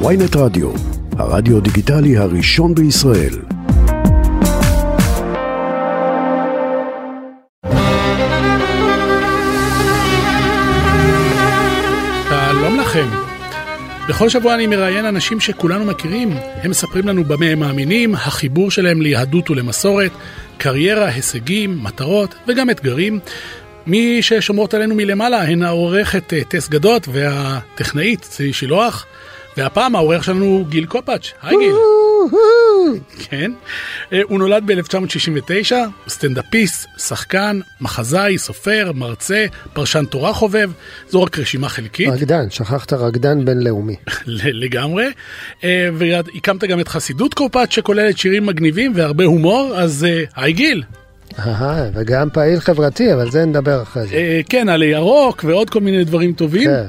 ויינט 0.00 0.36
רדיו, 0.36 0.72
הרדיו 1.18 1.60
דיגיטלי 1.60 2.16
הראשון 2.16 2.74
בישראל. 2.74 3.34
שלום 12.28 12.80
לכם. 12.80 13.08
בכל 14.08 14.28
שבוע 14.28 14.54
אני 14.54 14.66
מראיין 14.66 15.06
אנשים 15.06 15.40
שכולנו 15.40 15.84
מכירים, 15.84 16.30
הם 16.62 16.70
מספרים 16.70 17.08
לנו 17.08 17.24
במה 17.24 17.46
הם 17.46 17.58
מאמינים, 17.58 18.14
החיבור 18.14 18.70
שלהם 18.70 19.02
ליהדות 19.02 19.50
ולמסורת, 19.50 20.10
קריירה, 20.58 21.06
הישגים, 21.06 21.78
מטרות 21.82 22.34
וגם 22.48 22.70
אתגרים. 22.70 23.20
מי 23.86 24.22
ששומרות 24.22 24.74
עלינו 24.74 24.94
מלמעלה 24.94 25.42
הן 25.42 25.62
העורכת 25.62 26.32
אה, 26.32 26.44
טס 26.44 26.68
גדות 26.68 27.08
והטכנאית 27.12 28.20
צבי 28.20 28.52
שילוח, 28.52 29.06
והפעם 29.56 29.96
העורך 29.96 30.24
שלנו 30.24 30.64
גיל 30.68 30.86
קופטש. 30.86 31.32
היי 31.42 31.56
גיל. 31.58 31.74
כן. 33.18 33.52
אה, 34.12 34.20
הוא 34.28 34.38
נולד 34.38 34.62
ב-1969, 34.66 35.74
הוא 35.74 35.86
סטנדאפיסט, 36.08 36.86
שחקן, 36.98 37.60
מחזאי, 37.80 38.38
סופר, 38.38 38.92
מרצה, 38.94 39.46
פרשן 39.72 40.04
תורה 40.04 40.32
חובב, 40.32 40.70
זו 41.10 41.22
רק 41.22 41.38
רשימה 41.38 41.68
חלקית. 41.68 42.08
רקדן, 42.08 42.50
שכחת 42.50 42.92
רקדן 42.92 43.44
בינלאומי. 43.44 43.96
לגמרי. 44.64 45.06
אה, 45.64 45.88
והקמת 45.94 46.64
גם 46.64 46.80
את 46.80 46.88
חסידות 46.88 47.34
קופטש 47.34 47.72
שכוללת 47.72 48.18
שירים 48.18 48.46
מגניבים 48.46 48.92
והרבה 48.94 49.24
הומור, 49.24 49.72
אז 49.76 50.04
אה, 50.04 50.24
היי 50.36 50.52
גיל. 50.52 50.82
אהה, 51.38 51.90
וגם 51.94 52.28
פעיל 52.32 52.60
חברתי, 52.60 53.12
אבל 53.12 53.30
זה 53.30 53.44
נדבר 53.44 53.82
אחרי 53.82 54.06
זה. 54.06 54.40
כן, 54.48 54.68
עלה 54.68 54.86
ירוק 54.86 55.44
ועוד 55.48 55.70
כל 55.70 55.80
מיני 55.80 56.04
דברים 56.04 56.32
טובים. 56.32 56.70
כן. 56.70 56.86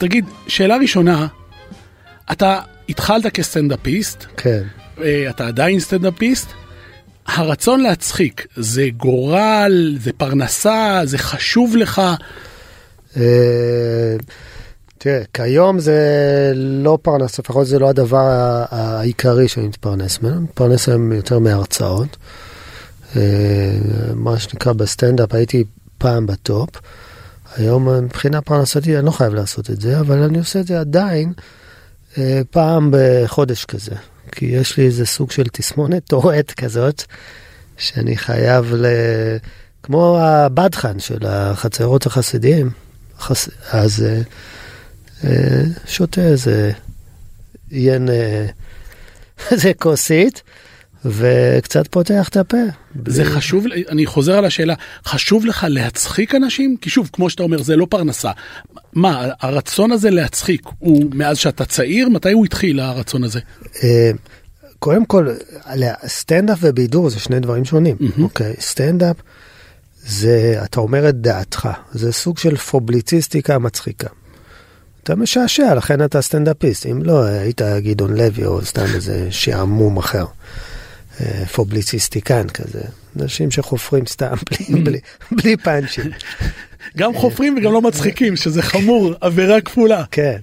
תגיד, 0.00 0.24
שאלה 0.46 0.76
ראשונה, 0.76 1.26
אתה 2.32 2.60
התחלת 2.88 3.26
כסטנדאפיסט, 3.26 4.24
כן. 4.36 4.62
אתה 5.30 5.46
עדיין 5.46 5.80
סטנדאפיסט, 5.80 6.48
הרצון 7.26 7.80
להצחיק 7.80 8.46
זה 8.56 8.86
גורל, 8.96 9.96
זה 10.00 10.12
פרנסה, 10.12 11.00
זה 11.04 11.18
חשוב 11.18 11.76
לך? 11.76 12.02
אה, 13.16 14.16
תראה, 14.98 15.22
כיום 15.34 15.78
זה 15.78 15.98
לא 16.54 16.98
פרנסה, 17.02 17.38
לפחות 17.38 17.66
זה 17.66 17.78
לא 17.78 17.88
הדבר 17.88 18.64
העיקרי 18.70 19.48
שאני 19.48 19.66
מתפרנס 19.66 20.22
ממנו, 20.22 20.36
אני 20.36 20.44
מתפרנס 20.44 20.88
היום 20.88 21.12
יותר 21.12 21.38
מהרצאות. 21.38 22.16
אה, 23.16 23.22
מה 24.14 24.38
שנקרא 24.38 24.72
בסטנדאפ, 24.72 25.34
הייתי 25.34 25.64
פעם 25.98 26.26
בטופ. 26.26 26.70
היום 27.56 27.88
מבחינה 28.04 28.40
פרנסתי 28.40 28.96
אני 28.96 29.06
לא 29.06 29.10
חייב 29.10 29.34
לעשות 29.34 29.70
את 29.70 29.80
זה, 29.80 30.00
אבל 30.00 30.22
אני 30.22 30.38
עושה 30.38 30.60
את 30.60 30.66
זה 30.66 30.80
עדיין 30.80 31.32
אה, 32.18 32.40
פעם 32.50 32.90
בחודש 32.92 33.64
כזה. 33.64 33.94
כי 34.32 34.46
יש 34.46 34.76
לי 34.76 34.86
איזה 34.86 35.06
סוג 35.06 35.30
של 35.30 35.46
תסמונת 35.52 36.04
טורט 36.12 36.52
כזאת, 36.52 37.02
שאני 37.76 38.16
חייב 38.16 38.74
ל... 38.74 38.86
כמו 39.82 40.18
הבדחן 40.20 40.98
של 40.98 41.26
החצרות 41.26 42.06
החסידיים, 42.06 42.70
חס... 43.18 43.48
אז 43.70 44.02
אה, 44.02 44.20
אה, 45.24 45.62
שותה 45.86 46.20
איזה 46.20 46.72
ין, 47.70 48.08
אה, 48.08 48.46
איזה 49.50 49.72
כוסית. 49.78 50.42
וקצת 51.04 51.86
פותח 51.86 52.28
את 52.28 52.36
הפה. 52.36 52.56
זה 53.06 53.24
בלי... 53.24 53.32
חשוב, 53.32 53.64
אני 53.88 54.06
חוזר 54.06 54.38
על 54.38 54.44
השאלה, 54.44 54.74
חשוב 55.04 55.46
לך 55.46 55.66
להצחיק 55.68 56.34
אנשים? 56.34 56.76
כי 56.80 56.90
שוב, 56.90 57.10
כמו 57.12 57.30
שאתה 57.30 57.42
אומר, 57.42 57.62
זה 57.62 57.76
לא 57.76 57.86
פרנסה. 57.90 58.30
מה, 58.92 59.28
הרצון 59.40 59.92
הזה 59.92 60.10
להצחיק 60.10 60.62
הוא 60.78 61.04
מאז 61.14 61.38
שאתה 61.38 61.64
צעיר? 61.64 62.08
מתי 62.08 62.32
הוא 62.32 62.44
התחיל, 62.44 62.80
הרצון 62.80 63.24
הזה? 63.24 63.40
קודם 64.78 65.04
כל, 65.04 65.28
סטנדאפ 66.06 66.58
ובידור 66.60 67.10
זה 67.10 67.20
שני 67.20 67.40
דברים 67.40 67.64
שונים. 67.64 67.96
אוקיי, 68.22 68.54
סטנדאפ 68.60 69.16
זה, 70.06 70.60
אתה 70.64 70.80
אומר 70.80 71.08
את 71.08 71.20
דעתך, 71.20 71.68
זה 71.92 72.12
סוג 72.12 72.38
של 72.38 72.56
פובליציסטיקה 72.56 73.58
מצחיקה. 73.58 74.08
אתה 75.02 75.16
משעשע, 75.16 75.74
לכן 75.74 76.04
אתה 76.04 76.22
סטנדאפיסט. 76.22 76.86
אם 76.86 77.02
לא, 77.02 77.24
היית 77.24 77.62
גדעון 77.62 78.16
לוי 78.16 78.46
או 78.46 78.64
סתם 78.64 78.84
איזה 78.94 79.26
שעמום 79.30 79.96
אחר. 79.96 80.24
פובליציסטיקן 81.52 82.48
כזה, 82.48 82.80
אנשים 83.20 83.50
שחופרים 83.50 84.06
סתם 84.06 84.34
בלי, 84.50 84.82
בלי, 84.82 84.98
בלי 85.32 85.56
פאנצ'ים. 85.56 86.10
גם 86.96 87.14
חופרים 87.14 87.58
וגם 87.58 87.72
לא 87.72 87.82
מצחיקים, 87.82 88.36
שזה 88.36 88.62
חמור, 88.62 89.14
עבירה 89.20 89.60
כפולה. 89.60 90.04
כן. 90.10 90.36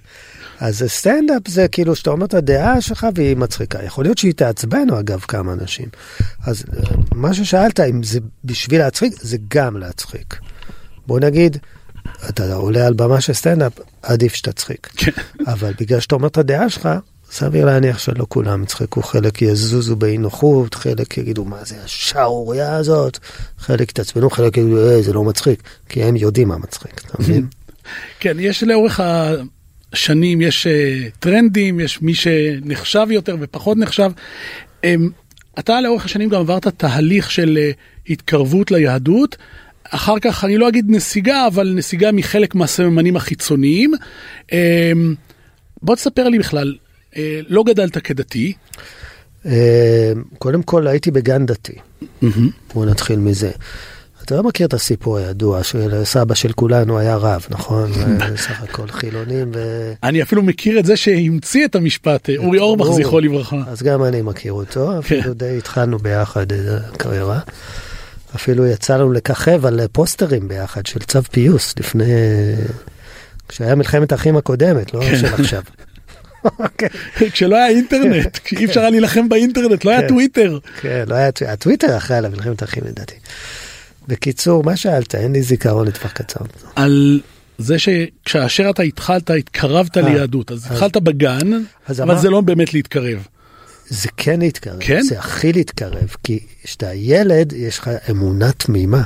אז 0.60 0.84
סטנדאפ 0.88 1.48
זה 1.48 1.68
כאילו 1.68 1.96
שאתה 1.96 2.10
אומר 2.10 2.26
את 2.26 2.34
הדעה 2.34 2.82
שלך 2.82 3.08
והיא 3.16 3.38
מצחיקה. 3.38 3.84
יכול 3.84 4.06
להיות 4.06 4.18
שהיא 4.18 4.34
תעצבן, 4.34 4.90
אגב, 5.00 5.20
כמה 5.20 5.54
אנשים. 5.54 5.86
אז 6.46 6.64
מה 7.16 7.34
ששאלת, 7.34 7.80
אם 7.80 8.04
זה 8.04 8.20
בשביל 8.46 8.80
להצחיק, 8.80 9.14
זה 9.22 9.38
גם 9.48 9.78
להצחיק. 9.78 10.40
בוא 11.08 11.20
נגיד, 11.20 11.58
אתה 12.30 12.54
עולה 12.54 12.88
על 12.88 12.94
במה 12.94 13.22
של 13.22 13.34
סטנדאפ, 13.34 13.74
עדיף 14.02 14.34
שתצחיק. 14.34 14.90
אבל 15.48 15.74
בגלל 15.80 16.00
שאתה 16.00 16.16
אומר 16.16 16.28
את 16.28 16.38
הדעה 16.38 16.70
שלך, 16.70 16.90
סביר 17.32 17.66
להניח 17.66 18.00
שלא 18.00 18.26
כולם 18.30 18.64
יצחקו, 18.64 19.02
חלק 19.02 19.42
יזוזו 19.42 19.96
באי 19.96 20.18
נוחות, 20.18 20.76
חלק 20.76 21.18
יגידו 21.18 21.46
מה 21.46 21.58
זה 21.64 21.76
השערורייה 21.84 22.76
הזאת, 22.76 23.18
חלק 23.58 23.92
יתעצבנו, 23.92 24.30
חלק 24.30 24.58
יגידו 24.58 24.78
אה, 24.78 25.02
זה 25.02 25.14
לא 25.14 25.24
מצחיק, 25.24 25.64
כי 25.90 26.04
הם 26.04 26.16
יודעים 26.16 26.48
מה 26.48 26.58
מצחיק, 26.58 27.02
אתה 27.06 27.22
מבין? 27.22 27.48
כן, 28.20 28.38
יש 28.40 28.64
לאורך 28.64 29.00
השנים, 29.94 30.42
יש 30.42 30.68
uh, 30.68 31.10
טרנדים, 31.20 31.80
יש 31.80 32.02
מי 32.02 32.14
שנחשב 32.16 33.08
יותר 33.10 33.36
ופחות 33.40 33.78
נחשב. 33.78 34.12
Um, 34.82 34.86
אתה 35.60 35.82
לאורך 35.82 36.06
השנים 36.06 36.30
גם 36.30 36.40
עברת 36.40 36.68
תהליך 36.68 37.32
של 37.32 37.58
uh, 37.58 38.12
התקרבות 38.12 38.72
ליהדות. 38.72 39.38
אחר 39.90 40.20
כך 40.20 40.44
אני 40.44 40.58
לא 40.58 40.68
אגיד 40.68 40.86
נסיגה, 40.90 41.48
אבל 41.48 41.74
נסיגה 41.76 42.12
מחלק 42.12 42.56
מהסממנים 42.56 43.16
החיצוניים. 43.16 43.94
Um, 44.46 44.54
בוא 45.82 45.96
תספר 45.96 46.30
לי 46.30 46.40
בכלל, 46.40 46.76
לא 47.50 47.64
גדלת 47.64 47.98
כדתי. 47.98 48.54
קודם 50.38 50.64
כל 50.64 50.88
הייתי 50.88 51.12
בגן 51.12 51.46
דתי. 51.46 51.76
בוא 52.74 52.86
נתחיל 52.86 53.20
מזה. 53.20 53.52
אתה 54.28 54.36
לא 54.36 54.44
מכיר 54.44 54.68
את 54.68 54.74
הסיפור 54.74 55.18
הידוע 55.18 55.64
של 55.64 56.04
סבא 56.04 56.36
של 56.36 56.52
כולנו 56.52 57.00
היה 57.00 57.16
רב, 57.16 57.46
נכון? 57.50 57.92
סך 58.36 58.62
הכל 58.64 58.88
חילונים 58.88 59.52
ו... 59.56 59.94
אני 60.04 60.22
אפילו 60.22 60.44
מכיר 60.44 60.80
את 60.80 60.86
זה 60.86 60.98
שהמציא 60.98 61.66
את 61.66 61.76
המשפט, 61.76 62.30
אורי 62.38 62.60
אורבך 62.60 62.92
זכרו 62.92 63.20
לברכה. 63.20 63.58
אז 63.68 63.84
גם 63.84 64.04
אני 64.04 64.22
מכיר 64.22 64.54
אותו, 64.54 65.00
אפילו 65.00 65.34
די 65.34 65.58
התחלנו 65.58 65.98
ביחד 65.98 66.46
קריירה. 66.98 67.40
אפילו 68.36 68.68
יצא 68.68 68.98
לנו 68.98 69.12
לככב 69.12 69.66
על 69.66 69.80
פוסטרים 69.92 70.48
ביחד 70.48 70.86
של 70.86 71.00
צו 71.00 71.24
פיוס 71.24 71.74
לפני... 71.80 72.06
כשהיה 73.48 73.76
מלחמת 73.76 74.12
האחים 74.12 74.38
הקודמת, 74.38 74.94
לא 74.94 75.02
של 75.02 75.26
עכשיו. 75.26 75.62
כשלא 77.32 77.56
היה 77.56 77.68
אינטרנט, 77.68 78.40
כשאי 78.44 78.66
אפשר 78.66 78.80
היה 78.80 78.90
להילחם 78.90 79.30
באינטרנט, 79.30 79.86
לא 79.86 79.92
היה 79.92 80.08
טוויטר. 80.08 80.60
כן, 80.82 81.04
לא 81.08 81.16
היה 81.16 81.30
הטוויטר 81.48 81.98
אחרי 81.98 82.18
עליו 82.18 82.32
מלחמת 82.32 82.62
האחים 82.62 82.84
לדעתי. 82.86 83.16
בקיצור, 84.08 84.64
מה 84.64 84.76
שאלת? 84.78 85.16
אין 85.16 85.34
לי 85.34 85.42
זיכרון 85.42 85.88
לטווח 85.88 86.12
קצר. 86.12 86.40
על 86.76 87.22
זה 87.58 87.76
שכאשר 87.80 88.70
אתה 88.70 88.84
התחלת, 88.84 89.30
התקרבת 89.30 89.98
ליהדות, 89.98 90.52
אז 90.52 90.66
התחלת 90.72 90.98
בגן, 90.98 91.52
אבל 91.90 92.18
זה 92.18 92.30
לא 92.30 92.42
באמת 92.42 92.74
להתקרב. 92.74 93.28
זה 93.90 94.10
כן 94.18 94.40
להתקרב, 94.40 94.78
כן? 94.80 95.02
זה 95.02 95.20
הכי 95.20 95.54
להתקרב, 95.54 96.16
כי 96.24 96.40
כשאתה 96.64 96.94
ילד, 96.94 97.54
יש 97.54 97.80
לך 97.80 97.90
אמונה 98.10 98.52
תמימה. 98.52 99.04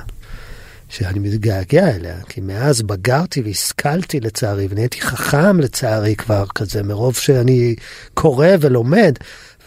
שאני 0.91 1.19
מתגעגע 1.19 1.96
אליה, 1.96 2.16
כי 2.29 2.41
מאז 2.41 2.81
בגרתי 2.81 3.41
והשכלתי 3.41 4.19
לצערי, 4.19 4.68
ונהייתי 4.69 5.02
חכם 5.02 5.59
לצערי 5.59 6.16
כבר 6.16 6.46
כזה, 6.55 6.84
מרוב 6.84 7.16
שאני 7.16 7.76
קורא 8.14 8.47
ולומד, 8.59 9.14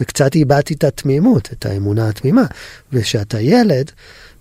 וקצת 0.00 0.34
איבדתי 0.34 0.74
את 0.74 0.84
התמימות, 0.84 1.48
את 1.52 1.66
האמונה 1.66 2.08
התמימה. 2.08 2.44
וכשאתה 2.92 3.40
ילד, 3.40 3.90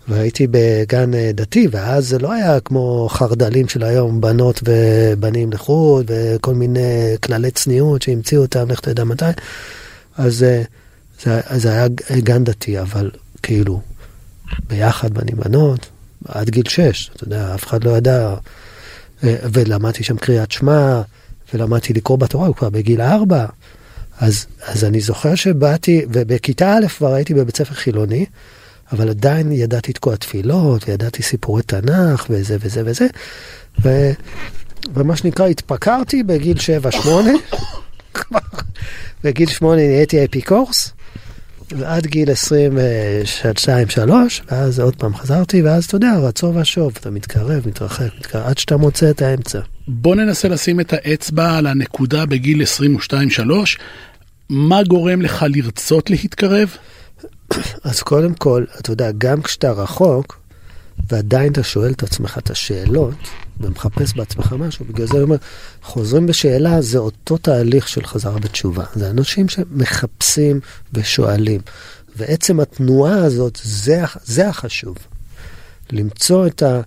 והייתי 0.07 0.47
בגן 0.51 1.12
דתי, 1.33 1.68
ואז 1.71 2.07
זה 2.07 2.19
לא 2.19 2.31
היה 2.31 2.59
כמו 2.59 3.07
חרדלים 3.12 3.68
של 3.68 3.83
היום, 3.83 4.21
בנות 4.21 4.63
ובנים 4.63 5.51
לחוד, 5.51 6.12
וכל 6.12 6.53
מיני 6.53 7.15
כללי 7.24 7.51
צניעות 7.51 8.01
שהמציאו 8.01 8.41
אותם, 8.41 8.71
לך 8.71 8.79
תדע 8.79 9.03
מתי. 9.03 9.25
אז 10.18 10.38
זה, 10.38 10.63
זה 11.56 11.69
היה 11.71 11.88
גן 12.19 12.44
דתי, 12.44 12.79
אבל 12.81 13.12
כאילו, 13.44 13.81
ביחד 14.68 15.13
בנים 15.13 15.36
בנות, 15.38 15.89
עד 16.28 16.50
גיל 16.50 16.70
6, 16.70 17.12
אתה 17.16 17.24
יודע, 17.24 17.56
אף 17.56 17.68
אחד 17.68 17.84
לא 17.84 17.98
ידע. 17.98 18.36
ולמדתי 19.24 20.04
שם 20.04 20.18
קריאת 20.18 20.52
שמע, 20.52 21.02
ולמדתי 21.54 21.94
לקרוא 21.94 22.18
בתורה 22.18 22.54
כבר 22.54 22.70
בגיל 22.70 23.02
4. 23.02 23.46
אז, 24.20 24.46
אז 24.66 24.84
אני 24.84 25.02
זוכר 25.02 25.36
שבאתי, 25.36 26.06
ובכיתה 26.10 26.74
א' 26.74 26.88
כבר 26.88 27.14
הייתי 27.14 27.34
בבית 27.34 27.58
ספר 27.58 27.74
חילוני, 27.74 28.25
אבל 28.92 29.10
עדיין 29.10 29.52
ידעתי 29.52 29.94
תקוע 29.94 30.16
תפילות, 30.16 30.90
וידעתי 30.90 31.24
סיפורי 31.24 31.64
תנ"ך, 31.64 32.25
וזה 32.30 32.58
וזה 32.60 32.81
וזה. 32.86 33.08
ו, 33.84 34.12
ומה 34.94 35.16
שנקרא 35.16 35.48
התפקרתי 35.48 36.24
בגיל 36.24 36.58
7-8. 38.18 38.18
בגיל 39.24 39.50
8 39.50 39.75
נהייתי 39.75 40.25
אפיקורס, 40.25 40.92
ועד 41.78 42.08
גיל 42.08 42.30
22-3, 42.30 44.12
ואז 44.52 44.80
עוד 44.80 44.96
פעם 44.96 45.16
חזרתי, 45.16 45.62
ואז 45.62 45.86
אתה 45.86 45.96
יודע, 45.96 46.14
רצור 46.18 46.56
ושוב, 46.56 46.94
אתה 47.00 47.12
מתקרב, 47.12 47.68
מתרחק, 47.68 48.10
מתקרב, 48.20 48.44
עד 48.46 48.58
שאתה 48.58 48.78
מוצא 48.78 49.10
את 49.10 49.22
האמצע. 49.22 49.60
בוא 49.88 50.16
ננסה 50.16 50.48
לשים 50.48 50.80
את 50.80 50.94
האצבע 50.94 51.58
על 51.58 51.68
הנקודה 51.68 52.25
בגיל 52.25 52.62
22-3. 53.42 53.44
מה 54.50 54.84
גורם 54.84 55.22
לך 55.22 55.46
לרצות 55.50 56.10
להתקרב? 56.10 56.78
אז 57.84 58.02
קודם 58.02 58.34
כל, 58.34 58.64
אתה 58.80 58.92
יודע, 58.92 59.12
גם 59.18 59.42
כשאתה 59.42 59.72
רחוק, 59.72 60.40
ועדיין 61.10 61.52
אתה 61.52 61.64
שואל 61.64 61.92
את 61.92 62.04
עצמך 62.04 62.38
את 62.38 62.50
השאלות, 62.50 63.14
ומחפש 63.59 64.13
בעצמך 64.13 64.55
משהו, 64.59 64.85
בגלל 64.85 65.07
זה 65.07 65.13
אני 65.13 65.23
אומר, 65.23 65.35
חוזרים 65.83 66.25
בשאלה 66.25 66.81
זה 66.81 66.97
אותו 66.97 67.38
תהליך 67.38 67.88
של 67.88 68.05
חזרה 68.05 68.39
בתשובה. 68.39 68.83
זה 68.95 69.09
אנשים 69.09 69.50
שמחפשים 69.50 70.59
ושואלים. 70.94 71.61
ועצם 72.15 72.59
התנועה 72.59 73.15
הזאת, 73.25 73.59
זה, 73.63 74.03
זה 74.23 74.50
החשוב. 74.50 74.97
למצוא 75.91 76.47
את, 76.47 76.63
ה, 76.63 76.81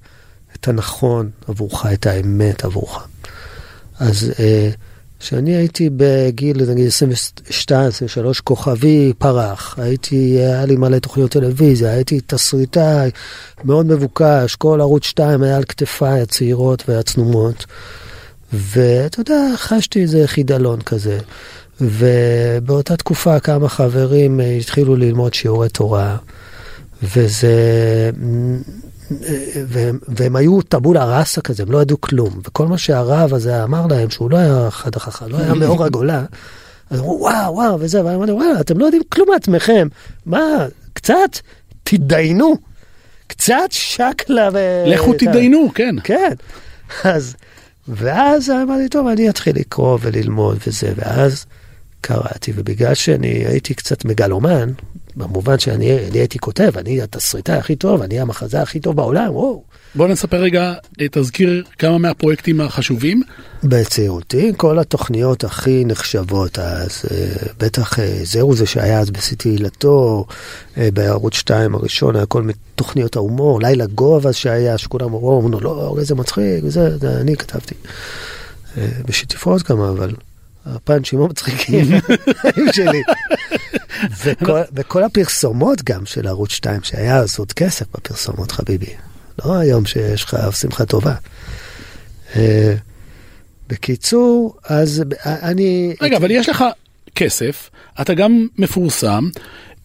את 0.54 0.68
הנכון 0.68 1.30
עבורך, 1.48 1.86
את 1.86 2.06
האמת 2.06 2.64
עבורך. 2.64 3.06
אז 3.98 4.32
אה, 4.38 4.70
כשאני 5.20 5.56
הייתי 5.56 5.90
בגיל, 5.96 6.70
נגיד 6.70 6.86
22, 6.86 7.88
23, 7.88 8.40
כוכבי 8.40 9.12
פרח, 9.18 9.78
הייתי, 9.78 10.16
היה 10.16 10.64
לי 10.64 10.76
מלא 10.76 10.98
תוכניות 10.98 11.30
טלוויזיה, 11.30 11.90
הייתי 11.90 12.20
תסריטאי 12.26 13.10
מאוד 13.64 13.86
מבוקש, 13.86 14.56
כל 14.56 14.80
ערוץ 14.80 15.04
2 15.04 15.42
היה 15.42 15.56
על 15.56 15.64
כתפיי 15.64 16.20
הצעירות 16.20 16.88
והצנומות. 16.88 17.66
ואתה 18.52 19.20
יודע, 19.20 19.52
חשתי 19.56 20.02
איזה 20.02 20.26
חידלון 20.26 20.80
כזה. 20.80 21.18
ובאותה 21.80 22.96
תקופה 22.96 23.40
כמה 23.40 23.68
חברים 23.68 24.40
אה, 24.40 24.56
התחילו 24.56 24.96
ללמוד 24.96 25.34
שיעורי 25.34 25.68
תורה, 25.68 26.16
וזה 27.02 28.10
והם, 29.66 29.98
והם 30.08 30.36
היו 30.36 30.62
טבולה 30.62 31.18
ראסה 31.18 31.40
כזה, 31.40 31.62
הם 31.62 31.72
לא 31.72 31.82
ידעו 31.82 32.00
כלום. 32.00 32.40
וכל 32.44 32.66
מה 32.66 32.78
שהרב 32.78 33.34
הזה 33.34 33.64
אמר 33.64 33.86
להם, 33.86 34.10
שהוא 34.10 34.30
לא 34.30 34.36
היה 34.36 34.70
חד 34.70 34.96
החכם, 34.96 35.26
לא 35.28 35.38
היה 35.38 35.54
מאור 35.54 35.84
הגולה, 35.84 36.24
אז 36.90 37.00
אמרו, 37.00 37.18
וואו, 37.20 37.54
וואו, 37.54 37.80
וזה, 37.80 38.04
ואני 38.04 38.16
אמרתי, 38.16 38.32
וואלה, 38.32 38.60
אתם 38.60 38.78
לא 38.78 38.84
יודעים 38.84 39.02
כלום 39.08 39.28
מעצמכם. 39.32 39.88
מה, 40.26 40.66
קצת 40.92 41.38
תתדיינו. 41.84 42.56
קצת 43.26 43.68
שקלה 43.70 44.48
ו... 44.52 44.84
לכו 44.86 45.12
תתדיינו, 45.12 45.70
כן. 45.74 45.94
כן. 46.04 46.32
אז, 47.04 47.34
ואז 47.88 48.50
אמרתי, 48.50 48.88
טוב, 48.88 49.06
אני 49.06 49.30
אתחיל 49.30 49.56
לקרוא 49.56 49.98
וללמוד 50.02 50.58
וזה, 50.66 50.92
ואז 50.96 51.46
קראתי, 52.00 52.52
ובגלל 52.54 52.94
שאני 52.94 53.28
הייתי 53.28 53.74
קצת 53.74 54.04
מגלומן, 54.04 54.70
במובן 55.16 55.58
שאני 55.58 55.90
הייתי 56.12 56.38
כותב, 56.38 56.78
אני 56.78 57.02
התסריטאי 57.02 57.56
הכי 57.56 57.76
טוב, 57.76 58.02
אני 58.02 58.20
המחזה 58.20 58.62
הכי 58.62 58.80
טוב 58.80 58.96
בעולם, 58.96 59.30
וואו. 59.30 59.62
בוא 59.94 60.08
נספר 60.08 60.36
רגע, 60.36 60.74
תזכיר 61.10 61.64
כמה 61.78 61.98
מהפרויקטים 61.98 62.60
החשובים. 62.60 63.22
בצעירותי, 63.64 64.52
כל 64.56 64.78
התוכניות 64.78 65.44
הכי 65.44 65.84
נחשבות 65.84 66.58
אז, 66.58 67.02
אה, 67.10 67.26
בטח 67.58 67.98
אה, 67.98 68.18
זהו 68.24 68.56
זה 68.56 68.66
שהיה 68.66 69.00
אז 69.00 69.10
בסיטי 69.10 69.48
הילתו, 69.48 70.26
אה, 70.78 70.88
בערוץ 70.94 71.34
2 71.34 71.74
הראשון, 71.74 72.16
היה 72.16 72.26
כל 72.26 72.40
מיני 72.40 72.52
תוכניות 72.74 73.16
ההומור, 73.16 73.60
לילה 73.60 73.86
גובה 73.86 74.32
שהיה, 74.32 74.78
שכולם 74.78 75.06
אמרו, 75.06 75.48
לא, 75.60 75.96
איזה 75.98 76.14
מצחיק, 76.14 76.64
וזה, 76.64 76.98
זה 76.98 77.20
אני 77.20 77.36
כתבתי. 77.36 77.74
בשיטיפות 79.06 79.70
גם, 79.70 79.80
אבל 79.80 80.14
הפאנצ'ים 80.66 81.20
המצחיקים 81.20 81.84
שלי. 82.72 83.02
וכל, 84.24 84.60
וכל 84.72 85.02
הפרסומות 85.02 85.82
גם 85.82 86.06
של 86.06 86.26
ערוץ 86.26 86.50
2, 86.50 86.80
שהיה 86.82 87.16
אז 87.16 87.38
עוד 87.38 87.52
כסף 87.52 87.86
בפרסומות, 87.94 88.52
חביבי. 88.52 88.94
לא 89.44 89.54
היום 89.54 89.86
שיש 89.86 90.24
לך 90.24 90.36
שמחה 90.60 90.84
טובה. 90.84 91.14
אה, 92.36 92.74
בקיצור, 93.68 94.56
אז 94.64 95.02
אני... 95.24 95.94
רגע, 96.00 96.16
אבל 96.16 96.30
יש 96.30 96.48
לך 96.48 96.64
כסף, 97.14 97.70
אתה 98.00 98.14
גם 98.14 98.46
מפורסם. 98.58 99.28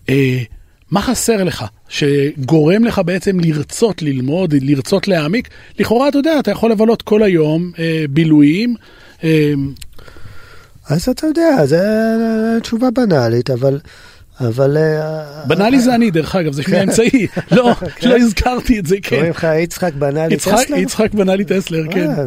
אה, 0.10 0.44
מה 0.92 1.02
חסר 1.02 1.44
לך 1.44 1.66
שגורם 1.90 2.84
לך 2.84 3.02
בעצם 3.06 3.40
לרצות 3.40 4.02
ללמוד, 4.02 4.54
לרצות 4.62 5.08
להעמיק? 5.08 5.50
לכאורה, 5.80 6.08
אתה 6.08 6.18
יודע, 6.18 6.40
אתה 6.40 6.52
יכול 6.52 6.72
לבלות 6.72 7.02
כל 7.02 7.24
היום 7.24 7.72
אה, 7.80 8.06
בילויים. 8.10 8.76
אה, 9.24 9.54
אז 10.92 11.10
אתה 11.10 11.28
יודע, 11.28 11.66
זו 11.66 11.78
תשובה 12.62 12.92
בנאלית, 12.92 13.50
אבל... 13.50 13.80
אבל... 14.40 14.78
אה, 14.78 15.44
בנאלי 15.46 15.82
זה 15.82 15.96
אני, 15.96 16.12
דרך 16.12 16.36
אגב, 16.36 16.54
זה 16.54 16.64
שמי 16.68 16.78
האמצעי. 16.78 17.28
לא. 17.52 17.76
לא 18.04 18.18
הזכרתי 18.18 18.80
את 18.80 18.86
זה, 18.86 18.96
כן. 19.02 19.16
קוראים 19.16 19.32
לך 19.32 19.48
יצחק 19.60 19.94
בנאלי 19.94 20.38
טסלר? 20.38 20.78
יצחק 20.78 21.14
בנאלי 21.14 21.46
טסלר, 21.46 21.84
כן. 21.92 22.10
אה, 22.10 22.26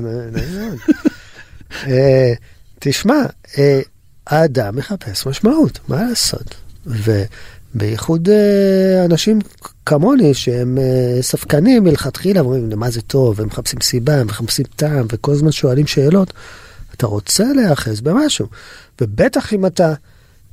אה, 1.87 2.33
תשמע, 2.79 3.23
האדם 4.27 4.77
מחפש 4.77 5.27
משמעות, 5.27 5.79
מה 5.89 6.03
לעשות? 6.03 6.55
ובייחוד 6.87 8.29
אנשים 9.05 9.39
כמוני, 9.87 10.35
שהם 10.35 10.79
ספקנים 11.21 11.85
מלכתחילה, 11.85 12.41
אומרים, 12.41 12.71
מה 12.77 12.91
זה 12.91 13.03
טוב, 13.03 13.41
הם 13.41 13.47
מחפשים 13.47 13.81
סיבה, 13.81 14.15
הם 14.15 14.27
מחפשים 14.27 14.65
טעם, 14.77 15.07
וכל 15.13 15.33
הזמן 15.33 15.53
שואלים 15.53 15.87
שאלות. 15.87 16.33
אתה 16.97 17.07
רוצה 17.07 17.45
להיאחז 17.57 18.01
במשהו. 18.01 18.47
ובטח 19.01 19.53
אם 19.53 19.67
אתה 19.67 19.95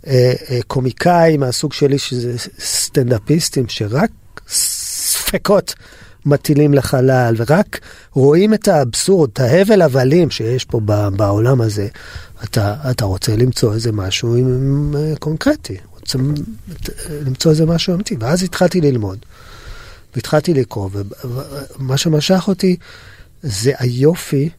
אה, 0.08 0.34
אה, 0.50 0.60
קומיקאי 0.68 1.38
מהסוג 1.38 1.74
שלי, 1.74 1.98
שזה 1.98 2.38
סטנדאפיסטים, 2.60 3.66
שרק 3.68 4.12
ספקות 4.48 5.76
מטילים 6.26 6.74
לחלל, 6.74 7.36
ורק 7.38 7.80
רואים 8.12 8.54
את 8.54 8.68
האבסורד, 8.68 9.30
את 9.34 9.40
ההבל 9.40 9.82
הבלים 9.82 10.32
שיש 10.32 10.66
פה 10.66 10.80
בעולם 11.16 11.62
הזה, 11.62 11.88
אתה, 12.44 12.76
אתה 12.92 13.06
רוצה 13.06 13.36
למצוא 13.36 13.74
איזה 13.74 13.92
משהו 13.92 14.36
עם, 14.36 14.48
עם, 14.48 14.96
אה, 14.96 15.14
קונקרטי, 15.20 15.78
רוצה 16.00 16.20
למצוא 17.26 17.52
איזה 17.52 17.66
משהו 17.66 17.94
אמיתי. 17.94 18.16
ואז 18.20 18.44
התחלתי 18.44 18.82
ללמוד, 18.82 19.18
והתחלתי 20.16 20.54
לקרוא, 20.54 20.90
ומה 21.80 21.98
שמשך 21.98 22.44
אותי 22.48 22.76
זה 23.44 23.72
היופי 23.78 24.50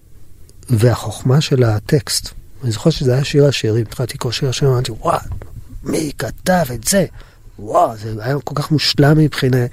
והחוכמה 0.72 1.40
של 1.40 1.62
הטקסט. 1.62 2.30
אני 2.62 2.70
זוכר 2.72 2.90
שזה 2.90 3.14
היה 3.14 3.24
שיר 3.24 3.46
השירים, 3.46 3.82
התחלתי 3.82 4.14
לקרוא 4.14 4.32
שיר 4.32 4.49
השירים, 4.49 4.75
אמרתי, 4.75 4.92
וואו, 4.92 5.18
מי 5.85 6.12
כתב 6.18 6.64
את 6.75 6.85
זה? 6.85 7.06
וואו, 7.58 7.97
זה 7.97 8.14
היה 8.25 8.37
כל 8.44 8.54
כך 8.54 8.70
מושלם 8.70 9.18
מבחינה, 9.18 9.66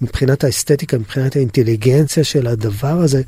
מבחינת 0.00 0.44
האסתטיקה, 0.44 0.98
מבחינת 0.98 1.36
האינטליגנציה 1.36 2.24
של 2.24 2.46
הדבר 2.46 3.00
הזה, 3.00 3.22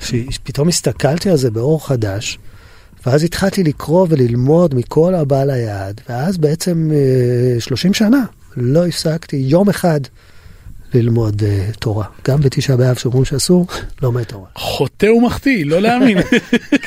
שפתאום 0.00 0.68
הסתכלתי 0.68 1.30
על 1.30 1.36
זה 1.36 1.50
באור 1.50 1.86
חדש, 1.86 2.38
ואז 3.06 3.22
התחלתי 3.22 3.62
לקרוא 3.62 4.06
וללמוד 4.10 4.74
מכל 4.74 5.14
הבא 5.14 5.44
ליד, 5.44 6.00
ואז 6.08 6.38
בעצם 6.38 6.90
30 7.58 7.90
אה, 7.90 7.94
שנה 7.94 8.24
לא 8.56 8.86
הפסקתי 8.86 9.36
יום 9.36 9.68
אחד 9.68 10.00
ללמוד 10.94 11.42
uh, 11.42 11.76
תורה. 11.78 12.04
גם 12.28 12.40
בתשעה 12.40 12.76
באב 12.76 12.96
שאומרים 12.96 13.24
שאסור, 13.24 13.66
לומד 14.02 14.22
תורה. 14.22 14.48
חוטא 14.54 15.06
ומחטיא, 15.06 15.66
לא 15.66 15.80
להאמין. 15.80 16.18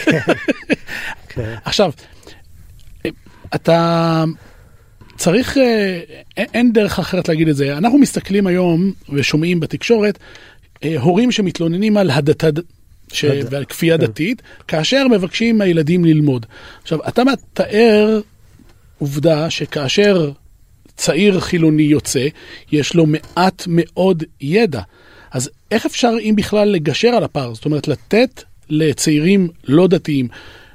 כן, 0.06 0.20
כן. 1.30 1.56
עכשיו, 1.66 1.92
אתה 3.56 4.24
צריך, 5.18 5.58
אה, 5.58 6.00
אין 6.38 6.74
דרך 6.74 7.00
אחרת 7.00 7.30
להגיד 7.30 7.48
את 7.48 7.56
זה. 7.56 7.78
אנחנו 7.78 7.98
מסתכלים 7.98 8.48
היום 8.48 8.92
ושומעים 9.10 9.60
בתקשורת 9.60 10.20
אה, 10.84 10.96
הורים 11.00 11.32
שמתלוננים 11.32 11.98
על 11.98 12.10
הדתה. 12.12 12.48
ש... 13.14 13.26
ועל 13.50 13.66
כפייה 13.66 13.98
כן. 13.98 14.06
דתית, 14.06 14.42
כאשר 14.68 15.08
מבקשים 15.08 15.58
מהילדים 15.58 16.06
ללמוד. 16.06 16.46
עכשיו, 16.82 17.00
אתה 17.08 17.24
מתאר 17.24 18.22
עובדה 19.00 19.50
שכאשר 19.50 20.32
צעיר 20.98 21.40
חילוני 21.40 21.84
יוצא, 21.84 22.28
יש 22.72 22.96
לו 22.96 23.06
מעט 23.06 23.64
מאוד 23.68 24.24
ידע. 24.42 24.82
אז 25.32 25.50
איך 25.72 25.86
אפשר, 25.86 26.12
אם 26.22 26.34
בכלל, 26.38 26.68
לגשר 26.68 27.08
על 27.08 27.24
הפער? 27.24 27.54
זאת 27.54 27.66
אומרת, 27.66 27.88
לתת 27.88 28.44
לצעירים 28.70 29.48
לא 29.68 29.88
דתיים 29.88 30.28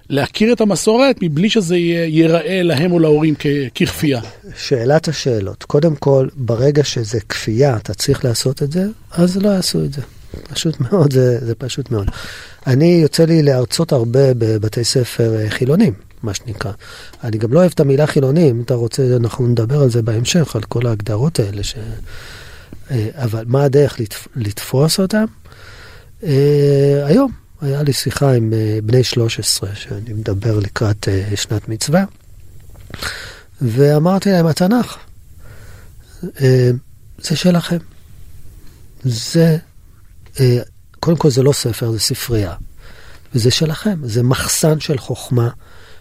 להכיר 0.09 0.53
את 0.53 0.61
המסורת 0.61 1.17
מבלי 1.23 1.51
שזה 1.51 1.77
ייראה 1.77 2.63
להם 2.63 2.93
או 2.93 2.99
להורים 2.99 3.35
ככפייה? 3.75 4.21
שאלת 4.57 5.09
השאלות. 5.09 5.63
קודם 5.63 5.97
כל, 5.97 6.29
ברגע 6.35 6.85
שזה 6.85 7.21
כפייה, 7.21 7.77
אתה 7.77 7.95
צריך 7.95 8.25
לעשות 8.25 8.63
את 8.63 8.73
זה, 8.73 8.85
אז 9.11 9.37
לא 9.37 9.49
יעשו 9.49 9.85
את 9.85 9.93
זה. 9.93 10.03
פשוט 10.49 10.81
מאוד, 10.81 11.13
זה, 11.13 11.47
זה 11.47 11.55
פשוט 11.55 11.91
מאוד. 11.91 12.11
אני, 12.67 12.99
יוצא 13.03 13.25
לי 13.25 13.43
להרצות 13.43 13.93
הרבה 13.93 14.35
בבתי 14.35 14.85
ספר 14.85 15.37
אה, 15.41 15.51
חילונים. 15.51 16.06
מה 16.27 16.35
שנקרא. 16.35 16.73
אני 17.25 17.39
גם 17.39 17.53
לא 17.53 17.59
אוהב 17.59 17.71
את 17.75 17.81
המילה 17.81 18.07
חילוני, 18.07 18.51
אם 18.51 18.63
אתה 18.63 18.75
רוצה, 18.75 19.17
אנחנו 19.17 19.47
נדבר 19.47 19.83
על 19.83 19.91
זה 19.91 20.03
בהמשך, 20.03 20.57
על 20.57 20.63
כל 20.63 20.87
ההגדרות 20.87 21.41
האלה. 21.41 21.63
ש... 21.63 21.75
אה, 22.91 23.09
אבל 23.15 23.45
מה 23.47 23.65
הדרך 23.65 24.01
לתפ... 24.01 24.29
לתפוס 24.37 25.01
אותם? 25.01 25.25
אה, 26.25 27.03
היום, 27.07 27.33
היה 27.61 27.83
לי 27.83 27.93
שיחה 27.93 28.33
עם 28.33 28.53
אה, 28.53 28.79
בני 28.83 29.05
13, 29.05 29.75
שאני 29.75 30.13
מדבר 30.13 30.59
לקראת 30.59 31.09
שנת 31.35 31.69
מצווה, 31.69 32.05
ואמרתי 33.63 34.31
להם, 34.31 34.47
התנ"ך, 34.47 34.97
זה 37.19 37.37
שלכם. 37.37 37.79
זה, 39.05 39.57
קודם 41.01 41.17
כל 41.17 41.31
זה 41.31 41.43
לא 41.43 41.53
ספר, 41.53 41.91
זה 41.91 41.99
ספרייה. 41.99 42.55
וזה 43.35 43.51
שלכם, 43.51 43.99
זה 44.03 44.23
מחסן 44.23 44.81
של 44.81 44.99
חוכמה 44.99 45.49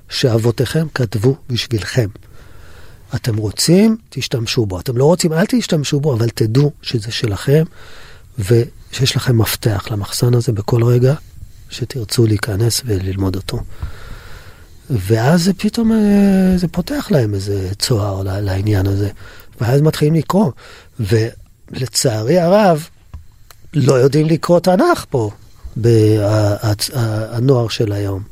שאבותיכם 0.10 0.88
כתבו 0.94 1.36
בשבילכם. 1.50 2.08
אתם 3.16 3.38
רוצים, 3.38 3.98
תשתמשו 4.10 4.66
בו. 4.66 4.80
אתם 4.80 4.98
לא 4.98 5.06
רוצים, 5.06 5.34
אל 5.34 5.46
תשתמשו 5.46 6.00
בו, 6.00 6.14
אבל 6.14 6.30
תדעו 6.30 6.72
שזה 6.82 7.12
שלכם, 7.12 7.64
ושיש 8.40 9.16
לכם 9.16 9.38
מפתח 9.38 9.88
למחסן 9.92 10.34
הזה 10.34 10.52
בכל 10.52 10.84
רגע 10.84 11.14
שתרצו 11.70 12.28
להיכנס 12.28 12.82
וללמוד 12.86 13.36
אותו. 13.36 13.60
ואז 14.90 15.44
זה 15.44 15.54
פתאום, 15.54 15.92
אה, 15.92 16.58
זה 16.58 16.68
פותח 16.68 17.08
להם 17.12 17.34
איזה 17.34 17.70
צוהר 17.80 18.24
לעניין 18.24 18.88
הזה. 18.88 19.10
ואז 19.62 19.82
מתחילים 19.82 20.14
לקרוא. 20.16 20.52
ולצערי 21.00 22.40
הרב, 22.40 22.88
לא 23.74 23.94
יודעים 23.94 24.26
לקרוא 24.26 24.60
תנ"ך 24.60 25.06
פה, 25.10 25.32
הנוער 27.32 27.68
של 27.68 27.92
היום. 27.92 28.24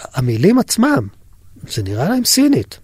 המילים 0.00 0.58
עצמם, 0.58 1.08
זה 1.68 1.82
נראה 1.82 2.08
להם 2.08 2.24
סינית. 2.24 2.78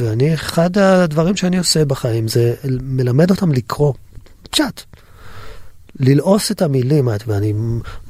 ואני, 0.00 0.34
אחד 0.34 0.78
הדברים 0.78 1.36
שאני 1.36 1.58
עושה 1.58 1.84
בחיים 1.84 2.28
זה 2.28 2.54
מלמד 2.82 3.30
אותם 3.30 3.52
לקרוא. 3.52 3.92
פשט. 4.50 4.82
ללעוס 6.00 6.50
את 6.50 6.62
המילים, 6.62 7.08
ואני 7.26 7.54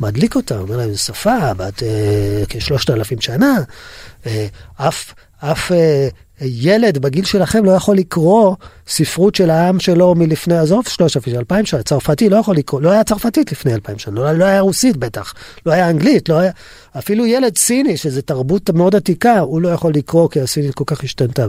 מדליק 0.00 0.36
אותם, 0.36 0.58
אומר 0.58 0.76
להם, 0.76 0.94
שפה 0.94 1.54
בת 1.54 1.82
אה, 1.82 2.42
כשלושת 2.48 2.90
אלפים 2.90 3.20
שנה, 3.20 3.54
אה, 4.26 4.46
אף, 4.76 5.14
אף 5.38 5.72
אה, 5.72 6.08
ילד 6.40 6.98
בגיל 6.98 7.24
שלכם 7.24 7.64
לא 7.64 7.70
יכול 7.70 7.96
לקרוא 7.96 8.56
ספרות 8.88 9.34
של 9.34 9.50
העם 9.50 9.80
שלו 9.80 10.14
מלפני, 10.14 10.58
עזוב 10.58 10.88
שלושת 10.88 11.16
אלפים, 11.16 11.36
אלפיים 11.38 11.66
שנה, 11.66 11.82
צרפתי 11.82 12.28
לא 12.28 12.36
יכול 12.36 12.56
לקרוא, 12.56 12.80
לא 12.80 12.90
היה 12.90 13.04
צרפתית 13.04 13.52
לפני 13.52 13.74
אלפיים 13.74 13.98
שנה, 13.98 14.14
לא, 14.20 14.32
לא 14.32 14.44
היה 14.44 14.60
רוסית 14.60 14.96
בטח, 14.96 15.34
לא 15.66 15.72
היה 15.72 15.90
אנגלית, 15.90 16.28
לא 16.28 16.38
היה, 16.38 16.50
אפילו 16.98 17.26
ילד 17.26 17.58
סיני, 17.58 17.96
שזו 17.96 18.20
תרבות 18.20 18.70
מאוד 18.70 18.96
עתיקה, 18.96 19.38
הוא 19.38 19.60
לא 19.60 19.68
יכול 19.68 19.92
לקרוא 19.94 20.28
כי 20.30 20.40
הסינית 20.40 20.74
כל 20.74 20.84
כך 20.86 21.04
השתנתה. 21.04 21.46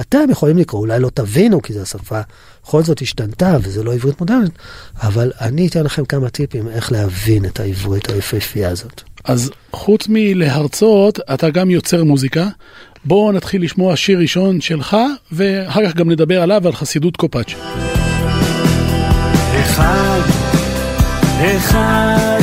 אתם 0.00 0.30
יכולים 0.30 0.58
לקרוא, 0.58 0.80
אולי 0.80 1.00
לא 1.00 1.10
תבינו 1.14 1.62
כי 1.62 1.72
זו 1.72 1.86
שפה 1.86 2.20
בכל 2.64 2.82
זאת 2.82 3.02
השתנתה 3.02 3.56
וזה 3.62 3.84
לא 3.84 3.94
עברית 3.94 4.20
מודרנית, 4.20 4.52
אבל 5.02 5.32
אני 5.40 5.66
אתן 5.68 5.82
לכם 5.82 6.04
כמה 6.04 6.30
טיפים 6.30 6.68
איך 6.68 6.92
להבין 6.92 7.44
את 7.44 7.60
העברית 7.60 8.10
היפהפייה 8.10 8.68
הזאת. 8.68 9.02
אז 9.24 9.50
חוץ 9.72 10.06
מלהרצות, 10.08 11.18
אתה 11.34 11.50
גם 11.50 11.70
יוצר 11.70 12.04
מוזיקה. 12.04 12.48
בואו 13.06 13.32
נתחיל 13.32 13.62
לשמוע 13.62 13.96
שיר 13.96 14.18
ראשון 14.18 14.60
שלך, 14.60 14.96
ואחר 15.32 15.86
כך 15.88 15.94
גם 15.94 16.10
נדבר 16.10 16.42
עליו 16.42 16.60
ועל 16.62 16.72
חסידות 16.72 17.16
קופאץ'. 17.16 17.54
אחד, 21.40 22.40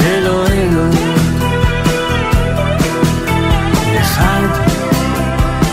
אלוהינו. 0.00 0.90
אחד, 4.00 4.46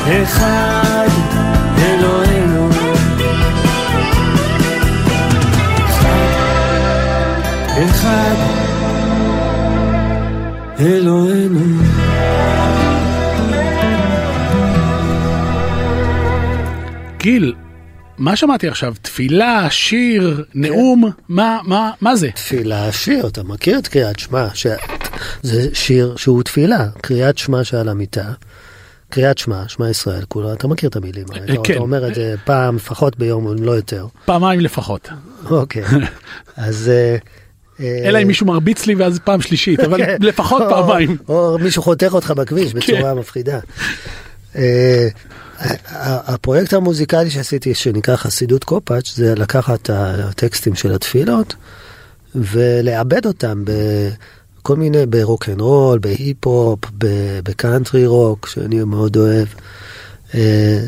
אחד, 0.06 1.08
אלוהינו. 1.78 2.70
אחד, 5.90 6.28
אחד, 7.86 8.36
אלוהינו. 10.80 11.84
גיל, 17.24 17.54
מה 18.18 18.36
שמעתי 18.36 18.68
עכשיו? 18.68 18.94
תפילה, 19.02 19.68
שיר, 19.70 20.44
נאום, 20.56 21.04
כן. 21.06 21.24
מה, 21.30 21.60
מה, 21.64 21.92
מה 22.02 22.16
זה? 22.16 22.30
תפילה, 22.32 22.92
שיר, 22.92 23.28
אתה 23.28 23.44
מכיר 23.44 23.80
את 23.80 23.88
קריאת 23.88 24.20
שמע, 24.20 24.48
ש... 24.54 24.68
זה 25.42 25.68
שיר 25.74 26.16
שהוא 26.18 26.44
תפילה, 26.44 26.88
קריאת 27.02 27.38
שמע 27.38 27.64
שעל 27.64 27.90
המיטה. 27.90 28.32
קריאת 29.10 29.38
שמע, 29.38 29.64
שמע 29.68 29.90
ישראל, 29.90 30.24
כולו, 30.28 30.54
אתה 30.54 30.68
מכיר 30.68 30.90
את 30.90 30.96
המילים, 30.96 31.26
אה, 31.34 31.58
כן. 31.64 31.74
אתה 31.74 31.82
אומר 31.82 32.08
את 32.08 32.16
זה 32.16 32.36
פעם 32.44 32.76
לפחות 32.76 33.18
ביום, 33.18 33.48
אם 33.48 33.64
לא 33.64 33.72
יותר. 33.72 34.08
פעמיים 34.26 34.60
לפחות. 34.60 35.10
אוקיי, 35.50 35.84
אז... 36.58 36.90
אה, 36.90 37.16
אה, 37.80 38.10
אלא 38.10 38.22
אם 38.22 38.28
מישהו 38.28 38.46
מרביץ 38.46 38.86
לי 38.86 38.96
ואז 38.96 39.20
פעם 39.20 39.42
שלישית, 39.42 39.80
אבל 39.80 39.98
כן. 39.98 40.18
לפחות 40.20 40.64
פעמיים. 40.70 41.18
או 41.30 41.58
מישהו 41.62 41.84
חותך 41.84 42.14
אותך 42.14 42.32
בכביש 42.32 42.74
בצורה 42.74 43.14
מפחידה. 43.14 43.60
הפרויקט 46.26 46.74
המוזיקלי 46.74 47.30
שעשיתי, 47.30 47.74
שנקרא 47.74 48.16
חסידות 48.16 48.64
קופטש, 48.64 49.16
זה 49.16 49.36
לקחת 49.36 49.82
את 49.82 49.90
הטקסטים 49.94 50.76
של 50.76 50.94
התפילות 50.94 51.56
ולעבד 52.36 53.26
אותם 53.26 53.64
בכל 53.66 54.76
מיני, 54.76 55.06
ברוקנרול, 55.06 56.00
בהיפ-הופ, 56.00 56.80
בקאנטרי 57.44 58.06
רוק, 58.06 58.48
שאני 58.48 58.84
מאוד 58.84 59.18
אוהב, 59.18 59.48
אה, 60.36 60.80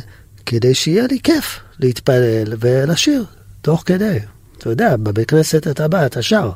כדי 0.45 0.73
שיהיה 0.73 1.05
לי 1.11 1.19
כיף 1.23 1.59
להתפלל 1.79 2.53
ולשיר 2.59 3.25
תוך 3.61 3.83
כדי. 3.85 4.19
אתה 4.57 4.69
יודע, 4.69 4.95
בבית 4.97 5.29
כנסת 5.29 5.67
אתה 5.67 5.87
בא, 5.87 6.05
אתה 6.05 6.21
שר. 6.21 6.51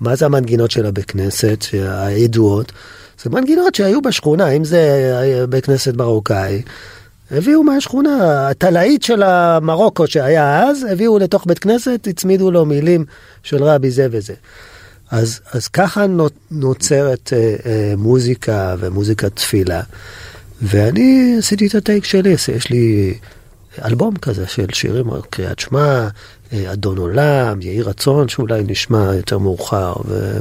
מה 0.00 0.16
זה 0.16 0.26
המנגינות 0.26 0.70
של 0.70 0.86
הבית 0.86 1.04
כנסת, 1.04 1.64
הידועות? 1.72 2.72
זה 3.22 3.30
מנגינות 3.30 3.74
שהיו 3.74 4.02
בשכונה, 4.02 4.48
אם 4.48 4.64
זה 4.64 5.46
בית 5.48 5.66
כנסת 5.66 5.94
מרוקאי, 5.94 6.62
הביאו 7.32 7.62
מהשכונה, 7.62 8.48
התלאית 8.48 9.02
של 9.02 9.22
המרוקו 9.22 10.06
שהיה 10.06 10.62
אז, 10.64 10.86
הביאו 10.90 11.18
לתוך 11.18 11.46
בית 11.46 11.58
כנסת, 11.58 12.06
הצמידו 12.10 12.50
לו 12.50 12.66
מילים 12.66 13.04
של 13.42 13.64
רבי 13.64 13.90
זה 13.90 14.06
וזה. 14.10 14.34
אז, 15.10 15.40
אז 15.52 15.68
ככה 15.68 16.06
נוצרת 16.50 17.32
אה, 17.32 17.56
אה, 17.66 17.94
מוזיקה 17.96 18.76
ומוזיקת 18.78 19.36
תפילה. 19.36 19.80
ואני 20.62 21.34
עשיתי 21.38 21.66
את 21.66 21.74
הטייק 21.74 22.04
שלי, 22.04 22.30
יש 22.30 22.70
לי 22.70 23.14
אלבום 23.84 24.16
כזה 24.16 24.46
של 24.46 24.66
שירים, 24.72 25.06
קריאת 25.30 25.58
שמע, 25.58 26.08
אדון 26.52 26.98
עולם, 26.98 27.62
יהי 27.62 27.82
רצון, 27.82 28.28
שאולי 28.28 28.62
נשמע 28.66 29.14
יותר 29.14 29.38
מאוחר, 29.38 29.94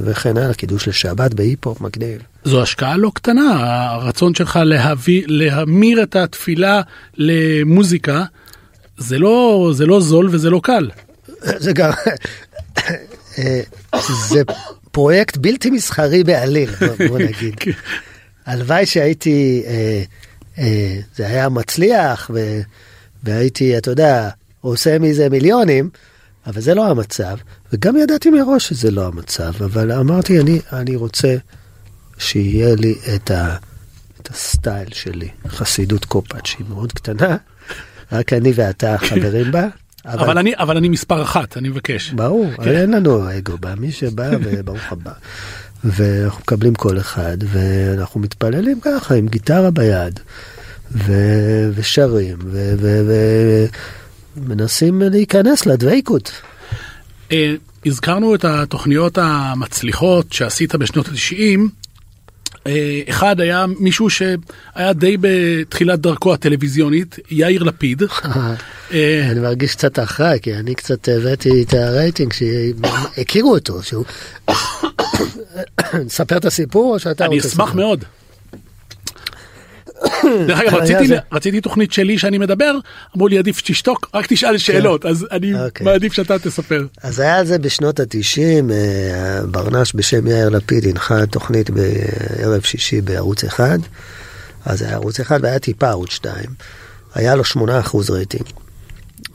וכן 0.03 0.37
הלאה, 0.37 0.53
קידוש 0.53 0.87
לשבת 0.87 1.33
בהיפ-הופ 1.33 1.81
מגניב. 1.81 2.21
זו 2.43 2.61
השקעה 2.61 2.97
לא 2.97 3.11
קטנה, 3.13 3.57
הרצון 3.93 4.35
שלך 4.35 4.59
להביא, 4.65 5.23
להמיר 5.27 6.03
את 6.03 6.15
התפילה 6.15 6.81
למוזיקה, 7.17 8.23
זה 8.97 9.19
לא, 9.19 9.71
זה 9.73 9.85
לא 9.85 10.01
זול 10.01 10.29
וזה 10.31 10.49
לא 10.49 10.59
קל. 10.63 10.89
זה 11.41 11.73
גם, 11.73 11.91
אה, 13.37 13.61
זה 14.29 14.41
פרויקט 14.91 15.37
בלתי 15.37 15.69
מסחרי 15.69 16.23
בעליל, 16.23 16.69
בוא 17.07 17.19
נגיד. 17.19 17.55
כן. 17.59 17.71
הלוואי 18.45 18.85
שהייתי, 18.85 19.63
אה, 20.57 20.99
זה 21.15 21.27
היה 21.27 21.49
מצליח, 21.49 22.31
והייתי, 23.23 23.77
אתה 23.77 23.91
יודע, 23.91 24.29
עושה 24.61 24.99
מזה 24.99 25.29
מיליונים, 25.29 25.89
אבל 26.47 26.61
זה 26.61 26.73
לא 26.73 26.87
המצב, 26.87 27.37
וגם 27.73 27.97
ידעתי 27.97 28.29
מראש 28.29 28.67
שזה 28.69 28.91
לא 28.91 29.07
המצב, 29.07 29.63
אבל 29.63 29.91
אמרתי, 29.91 30.39
אני, 30.39 30.59
אני 30.73 30.95
רוצה 30.95 31.35
שיהיה 32.17 32.75
לי 32.75 32.95
את, 33.15 33.31
ה, 33.31 33.55
את 34.21 34.29
הסטייל 34.29 34.89
שלי, 34.93 35.29
חסידות 35.47 36.05
קופאץ', 36.05 36.47
שהיא 36.47 36.65
מאוד 36.69 36.91
קטנה, 36.91 37.37
רק 38.11 38.33
אני 38.33 38.51
ואתה 38.55 38.97
חברים 38.97 39.51
בה. 39.51 39.67
אבל, 40.05 40.23
אבל, 40.23 40.37
אני, 40.37 40.53
אבל 40.55 40.77
אני 40.77 40.89
מספר 40.89 41.21
אחת, 41.21 41.57
אני 41.57 41.69
מבקש. 41.69 42.11
ברור, 42.11 42.51
כן. 42.55 42.71
אין 42.71 42.91
לנו 42.91 43.37
אגו 43.37 43.57
בה, 43.57 43.75
מי 43.75 43.91
שבא 43.91 44.29
וברוך 44.43 44.91
הבא. 44.91 45.11
ואנחנו 45.83 46.39
מקבלים 46.41 46.75
כל 46.75 46.99
אחד, 46.99 47.37
ואנחנו 47.47 48.19
מתפללים 48.19 48.79
ככה, 48.81 49.15
עם 49.15 49.27
גיטרה 49.27 49.71
ביד, 49.71 50.19
ו, 50.91 51.13
ושרים, 51.75 52.37
ו, 52.45 52.73
ו, 52.79 53.01
ו, 53.07 53.13
מנסים 54.37 55.01
להיכנס 55.01 55.65
לדבייקות. 55.65 56.31
אה, 57.31 57.53
הזכרנו 57.85 58.35
את 58.35 58.45
התוכניות 58.45 59.17
המצליחות 59.21 60.33
שעשית 60.33 60.75
בשנות 60.75 61.07
ה-90. 61.07 61.59
אה, 62.67 63.01
אחד 63.09 63.39
היה 63.39 63.65
מישהו 63.79 64.09
שהיה 64.09 64.93
די 64.93 65.17
בתחילת 65.21 65.99
דרכו 65.99 66.33
הטלוויזיונית, 66.33 67.19
יאיר 67.31 67.63
לפיד. 67.63 68.03
אה, 68.93 69.27
אני 69.31 69.39
מרגיש 69.39 69.75
קצת 69.75 69.99
אחראי, 69.99 70.39
כי 70.41 70.55
אני 70.55 70.75
קצת 70.75 71.09
הבאתי 71.09 71.63
את 71.63 71.73
הרייטינג 71.73 72.33
שהכירו 72.33 73.53
אותו, 73.53 73.83
שהוא... 73.83 74.05
נספר 76.05 76.37
את 76.37 76.45
הסיפור 76.45 76.93
או 76.93 76.99
שאתה 76.99 77.25
רוצה... 77.25 77.25
אני 77.25 77.39
אשמח 77.39 77.73
מאוד. 77.73 78.05
דרך 80.47 80.59
אגב, 80.59 80.73
רציתי. 80.81 81.13
רציתי 81.31 81.61
תוכנית 81.61 81.91
שלי 81.93 82.17
שאני 82.17 82.37
מדבר, 82.37 82.71
אמרו 83.15 83.27
לי 83.27 83.37
עדיף 83.37 83.57
שתשתוק, 83.57 84.09
רק 84.13 84.25
תשאל 84.27 84.57
שאלות, 84.57 85.05
אז 85.05 85.27
אני 85.31 85.63
אוקיי. 85.65 85.85
מעדיף 85.85 86.13
שאתה 86.13 86.39
תספר. 86.39 86.85
אז 87.03 87.19
היה 87.19 87.45
זה 87.45 87.57
בשנות 87.59 87.99
התשעים, 87.99 88.71
אה, 88.71 88.75
ברנש 89.51 89.91
בשם 89.95 90.27
יאיר 90.27 90.49
לפיד 90.49 90.87
הנחה 90.87 91.25
תוכנית 91.25 91.69
בערב 91.69 92.61
שישי 92.61 93.01
בערוץ 93.01 93.43
אחד, 93.43 93.79
אז 94.65 94.81
היה 94.81 94.93
ערוץ 94.93 95.19
אחד 95.19 95.39
והיה 95.43 95.59
טיפה 95.59 95.89
ערוץ 95.89 96.11
שתיים, 96.11 96.49
היה 97.15 97.35
לו 97.35 97.43
שמונה 97.43 97.79
אחוז 97.79 98.09
רייטינג. 98.09 98.43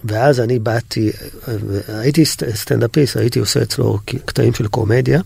ואז 0.04 0.40
אני 0.40 0.58
באתי, 0.58 1.10
אה, 1.48 1.54
הייתי 2.00 2.24
סט- 2.26 2.54
סטנדאפיסט, 2.54 3.16
הייתי 3.16 3.38
עושה 3.38 3.62
אצלו 3.62 3.98
קטעים 4.24 4.54
של 4.54 4.66
קומדיה, 4.68 5.20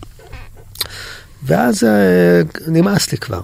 ואז 1.47 1.85
אה, 1.85 2.43
נמאס 2.67 3.13
לי 3.13 3.19
כבר. 3.19 3.41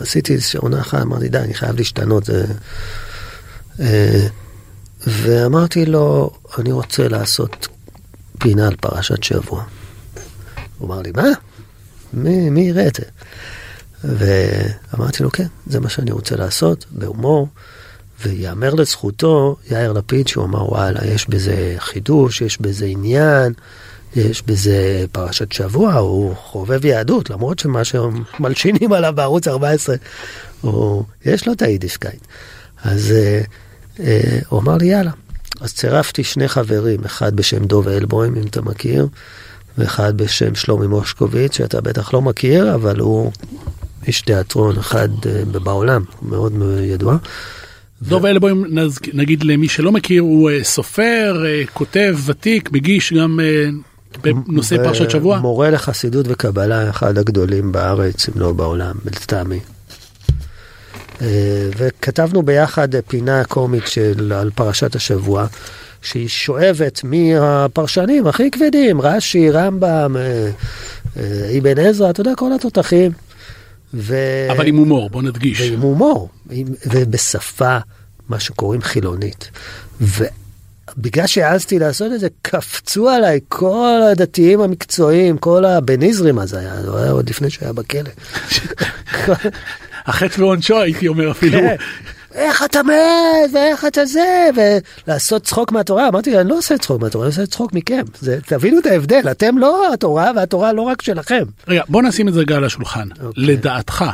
עשיתי 0.00 0.32
איזושהי 0.32 0.58
עונה 0.58 0.80
אחת, 0.80 1.02
אמרתי, 1.02 1.28
די, 1.28 1.38
אני 1.38 1.54
חייב 1.54 1.76
להשתנות. 1.76 2.24
זה... 2.24 2.44
אה, 3.80 4.26
ואמרתי 5.06 5.86
לו, 5.86 6.30
אני 6.58 6.72
רוצה 6.72 7.08
לעשות 7.08 7.68
פינה 8.38 8.66
על 8.66 8.76
פרשת 8.76 9.22
שבוע. 9.22 9.64
הוא 10.78 10.88
אמר 10.88 11.02
לי, 11.02 11.10
מה? 11.16 11.28
מי, 12.12 12.50
מי 12.50 12.60
יראה 12.60 12.86
את 12.86 12.94
זה? 12.94 13.04
ואמרתי 14.04 15.22
לו, 15.22 15.30
כן, 15.30 15.46
זה 15.66 15.80
מה 15.80 15.88
שאני 15.88 16.12
רוצה 16.12 16.36
לעשות, 16.36 16.84
בהומור. 16.90 17.48
ויאמר 18.22 18.74
לזכותו, 18.74 19.56
יאיר 19.70 19.92
לפיד, 19.92 20.28
שהוא 20.28 20.44
אמר, 20.44 20.70
וואלה, 20.72 21.00
יש 21.06 21.28
בזה 21.28 21.74
חידוש, 21.78 22.40
יש 22.40 22.60
בזה 22.60 22.86
עניין, 22.86 23.52
יש 24.16 24.42
בזה 24.42 25.04
פרשת 25.12 25.52
שבוע, 25.52 25.94
הוא 25.94 26.34
חובב 26.36 26.84
יהדות, 26.84 27.30
למרות 27.30 27.58
שמה 27.58 27.82
שמלשינים 27.84 28.92
עליו 28.92 29.12
בערוץ 29.16 29.48
14, 29.48 29.96
הוא, 30.60 31.04
יש 31.24 31.46
לו 31.46 31.52
את 31.52 31.62
היידישקייט. 31.62 32.26
אז 32.84 33.12
אה, 33.12 33.40
אה, 34.00 34.38
הוא 34.48 34.60
אמר 34.60 34.76
לי, 34.76 34.86
יאללה. 34.86 35.10
אז 35.60 35.74
צירפתי 35.74 36.24
שני 36.24 36.48
חברים, 36.48 37.04
אחד 37.04 37.36
בשם 37.36 37.64
דוב 37.64 37.88
אלבוים, 37.88 38.36
אם 38.36 38.46
אתה 38.46 38.62
מכיר, 38.62 39.06
ואחד 39.78 40.16
בשם 40.16 40.54
שלומי 40.54 40.86
מושקוביץ, 40.86 41.56
שאתה 41.56 41.80
בטח 41.80 42.14
לא 42.14 42.22
מכיר, 42.22 42.74
אבל 42.74 43.00
הוא 43.00 43.32
איש 44.06 44.20
תיאטרון 44.20 44.78
אחד 44.78 45.08
אה, 45.26 45.60
בעולם, 45.60 46.04
מאוד 46.22 46.52
ידוע. 46.80 47.16
דוב 48.02 48.26
אלבוים, 48.26 48.64
נגיד 49.12 49.44
למי 49.44 49.68
שלא 49.68 49.92
מכיר, 49.92 50.22
הוא 50.22 50.50
אה, 50.50 50.64
סופר, 50.64 51.44
אה, 51.46 51.62
כותב, 51.72 52.16
ותיק, 52.26 52.72
מגיש 52.72 53.12
גם 53.12 53.40
אה, 53.40 53.68
בנושא 54.22 54.76
פרשת 54.76 55.10
שבוע. 55.10 55.38
מורה 55.38 55.70
לחסידות 55.70 56.26
וקבלה, 56.28 56.90
אחד 56.90 57.18
הגדולים 57.18 57.72
בארץ, 57.72 58.28
אם 58.28 58.40
לא 58.40 58.52
בעולם, 58.52 58.94
לטעמי. 59.04 59.60
אה, 61.22 61.26
וכתבנו 61.76 62.42
ביחד 62.42 62.88
פינה 63.08 63.44
קומית 63.44 63.86
של, 63.86 64.32
על 64.32 64.50
פרשת 64.54 64.94
השבוע, 64.96 65.46
שהיא 66.02 66.28
שואבת 66.28 67.00
מהפרשנים 67.04 68.26
הכי 68.26 68.50
כבדים, 68.50 69.00
רש"י, 69.00 69.50
רמב"ם, 69.50 70.16
אה, 70.16 70.50
אה, 71.16 71.58
אבן 71.58 71.78
עזרא, 71.78 72.10
אתה 72.10 72.20
יודע, 72.20 72.32
כל 72.36 72.52
התותחים. 72.52 73.12
ו... 73.94 74.16
אבל 74.50 74.66
עם 74.66 74.76
הומור, 74.76 75.10
בוא 75.10 75.22
נדגיש. 75.22 75.60
ועם 75.60 75.80
הומור, 75.80 76.28
עם- 76.50 76.74
ובשפה, 76.86 77.78
מה 78.28 78.40
שקוראים 78.40 78.82
חילונית. 78.82 79.50
ובגלל 80.98 81.26
שהעזתי 81.26 81.78
לעשות 81.78 82.12
את 82.12 82.20
זה, 82.20 82.28
קפצו 82.42 83.08
עליי 83.08 83.40
כל 83.48 84.00
הדתיים 84.12 84.60
המקצועיים, 84.60 85.38
כל 85.38 85.64
הבניזרים 85.64 86.38
אז 86.38 86.54
היה, 86.54 86.82
זה 86.82 86.98
היה 86.98 87.10
עוד 87.10 87.28
לפני 87.30 87.50
שהיה 87.50 87.72
בכלא. 87.72 88.10
החטא 90.06 90.40
ועונשו 90.40 90.80
הייתי 90.80 91.08
אומר 91.08 91.30
אפילו. 91.30 91.58
כן. 91.58 91.76
איך 92.34 92.62
אתה 92.62 92.82
מת, 92.82 93.50
ואיך 93.52 93.84
אתה 93.84 94.04
זה, 94.04 94.48
ולעשות 95.06 95.42
צחוק 95.42 95.72
מהתורה. 95.72 96.08
אמרתי, 96.08 96.38
אני 96.40 96.48
לא 96.48 96.58
עושה 96.58 96.78
צחוק 96.78 97.02
מהתורה, 97.02 97.26
אני 97.26 97.30
עושה 97.30 97.46
צחוק 97.46 97.72
מכם. 97.72 98.02
זה, 98.20 98.38
תבינו 98.46 98.78
את 98.78 98.86
ההבדל, 98.86 99.30
אתם 99.30 99.58
לא 99.58 99.92
התורה, 99.92 100.30
והתורה 100.36 100.72
לא 100.72 100.82
רק 100.82 101.02
שלכם. 101.02 101.42
רגע, 101.68 101.82
בוא 101.88 102.02
נשים 102.02 102.28
את 102.28 102.34
זה 102.34 102.40
רגע 102.40 102.56
על 102.56 102.64
השולחן. 102.64 103.08
אוקיי. 103.22 103.44
לדעתך, 103.44 104.04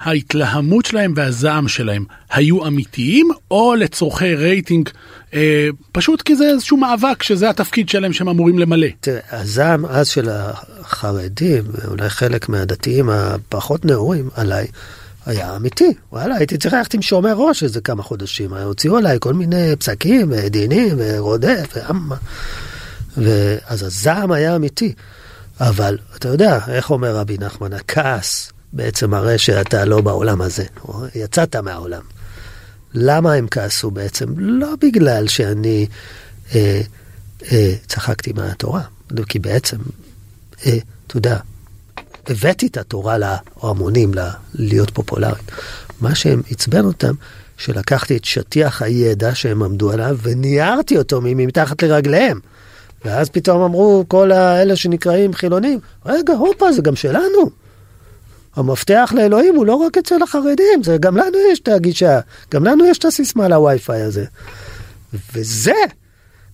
ההתלהמות 0.00 0.86
שלהם 0.86 1.12
והזעם 1.16 1.68
שלהם 1.68 2.04
היו 2.30 2.66
אמיתיים, 2.66 3.28
או 3.50 3.74
לצורכי 3.74 4.34
רייטינג, 4.34 4.88
אה, 5.34 5.68
פשוט 5.92 6.22
כי 6.22 6.36
זה 6.36 6.48
איזשהו 6.48 6.76
מאבק 6.76 7.22
שזה 7.22 7.50
התפקיד 7.50 7.88
שלהם 7.88 8.12
שהם 8.12 8.28
אמורים 8.28 8.58
למלא. 8.58 8.86
תראה, 9.00 9.20
הזעם 9.30 9.86
אז 9.86 10.08
של 10.08 10.28
החרדים, 10.30 11.64
ואולי 11.68 12.10
חלק 12.10 12.48
מהדתיים 12.48 13.10
הפחות 13.10 13.84
נאורים 13.84 14.28
עליי, 14.34 14.66
היה 15.26 15.56
אמיתי. 15.56 15.94
וואלה, 16.12 16.36
הייתי 16.36 16.58
צריך 16.58 16.74
ללכת 16.74 16.94
עם 16.94 17.02
שומר 17.02 17.34
ראש 17.34 17.62
איזה 17.62 17.80
כמה 17.80 18.02
חודשים. 18.02 18.52
הוציאו 18.52 18.96
עליי 18.96 19.16
כל 19.20 19.34
מיני 19.34 19.76
פסקים, 19.78 20.34
דינים, 20.34 20.96
ורודף, 20.98 21.74
ואמה. 21.76 22.16
ואז 23.16 23.82
הזעם 23.82 24.32
היה 24.32 24.56
אמיתי. 24.56 24.92
אבל 25.60 25.98
אתה 26.16 26.28
יודע, 26.28 26.58
איך 26.68 26.90
אומר 26.90 27.16
רבי 27.16 27.36
נחמן, 27.40 27.72
הכעס 27.72 28.52
בעצם 28.76 29.10
מראה 29.10 29.38
שאתה 29.38 29.84
לא 29.84 30.00
בעולם 30.00 30.42
הזה, 30.42 30.64
או 30.84 31.04
יצאת 31.14 31.56
מהעולם. 31.56 32.02
למה 32.94 33.32
הם 33.32 33.46
כעסו 33.50 33.90
בעצם? 33.90 34.26
לא 34.36 34.68
בגלל 34.80 35.28
שאני 35.28 35.86
אה, 36.54 36.80
אה, 37.52 37.74
צחקתי 37.86 38.32
מהתורה, 38.32 38.82
לא, 39.10 39.22
כי 39.24 39.38
בעצם, 39.38 39.76
אה, 40.66 40.78
אתה 41.06 41.16
יודע, 41.16 41.38
הבאתי 42.28 42.66
את 42.66 42.76
התורה 42.76 43.16
להמונים, 43.18 44.14
ל- 44.14 44.28
להיות 44.54 44.90
פופולרית. 44.90 45.52
מה 46.00 46.14
שהם 46.14 46.42
עצבן 46.50 46.84
אותם, 46.84 47.14
שלקחתי 47.58 48.16
את 48.16 48.24
שטיח 48.24 48.82
הידע 48.82 49.34
שהם 49.34 49.62
עמדו 49.62 49.92
עליו 49.92 50.18
וניירתי 50.22 50.98
אותו 50.98 51.20
מתחת 51.22 51.82
לרגליהם. 51.82 52.40
ואז 53.04 53.28
פתאום 53.28 53.62
אמרו 53.62 54.04
כל 54.08 54.32
האלה 54.32 54.76
שנקראים 54.76 55.34
חילונים, 55.34 55.78
רגע, 56.06 56.32
הופה, 56.32 56.72
זה 56.72 56.82
גם 56.82 56.96
שלנו. 56.96 57.65
המפתח 58.56 59.12
לאלוהים 59.16 59.56
הוא 59.56 59.66
לא 59.66 59.74
רק 59.74 59.98
אצל 59.98 60.22
החרדים, 60.22 60.82
זה 60.82 60.96
גם 61.00 61.16
לנו 61.16 61.38
יש 61.52 61.60
את 61.60 61.68
הגישה, 61.68 62.20
גם 62.50 62.64
לנו 62.64 62.86
יש 62.86 62.98
את 62.98 63.04
הסיסמה 63.04 63.48
לווי-פיי 63.48 64.02
הזה. 64.02 64.24
וזה, 65.34 65.72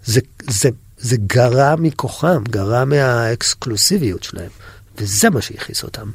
זה, 0.04 0.20
זה, 0.50 0.68
זה 0.98 1.16
גרע 1.26 1.74
מכוחם, 1.78 2.42
גרע 2.48 2.84
מהאקסקלוסיביות 2.84 4.22
שלהם, 4.22 4.50
וזה 4.98 5.30
מה 5.30 5.40
שהכעיס 5.42 5.82
אותם. 5.82 6.10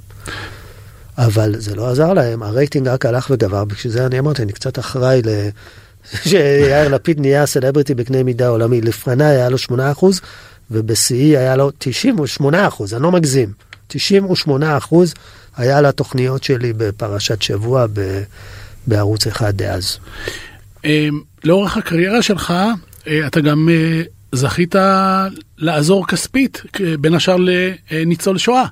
אבל 1.18 1.56
זה 1.60 1.76
לא 1.76 1.90
עזר 1.90 2.14
להם, 2.14 2.44
הרייטינג 2.44 2.88
רק 2.88 3.06
הלך 3.06 3.28
וגבר, 3.30 3.66
בשביל 3.66 3.94
זה 3.94 4.06
אני 4.06 4.20
אמרתי, 4.20 4.42
אני 4.42 4.54
קצת 4.54 4.80
אחראי 4.80 5.22
ל... 5.26 5.30
שיאיר 6.30 6.88
לפיד 6.88 7.20
נהיה 7.20 7.46
סלבריטי 7.46 7.96
בקנה 7.96 8.24
מידה 8.24 8.48
עולמי. 8.48 8.82
לפניי 8.82 9.36
היה 9.36 9.50
לו 9.50 9.58
8% 9.58 10.06
ובשיאי 10.72 11.38
היה 11.38 11.56
לו 11.56 11.72
98%, 12.40 12.44
אני 12.94 13.04
לא 13.04 13.12
מגזים. 13.12 13.54
98% 13.92 13.96
היה 15.58 15.82
לתוכניות 15.82 16.44
שלי 16.44 16.74
בפרשת 16.74 17.42
שבוע 17.42 17.86
ב... 17.94 18.22
בערוץ 18.88 19.28
אחד 19.28 19.58
דאז. 19.58 19.98
אה, 20.86 21.08
לאורך 21.44 21.78
הקריירה 21.78 22.22
שלך, 22.22 22.54
אה, 23.08 23.28
אתה 23.28 23.42
גם 23.42 23.70
אה, 23.72 24.02
זכית 24.32 24.76
לעזור 25.58 26.08
כספית, 26.08 26.62
אה, 26.82 26.98
בין 27.00 27.14
השאר 27.14 27.36
לניצול 27.92 28.38
שואה. 28.38 28.66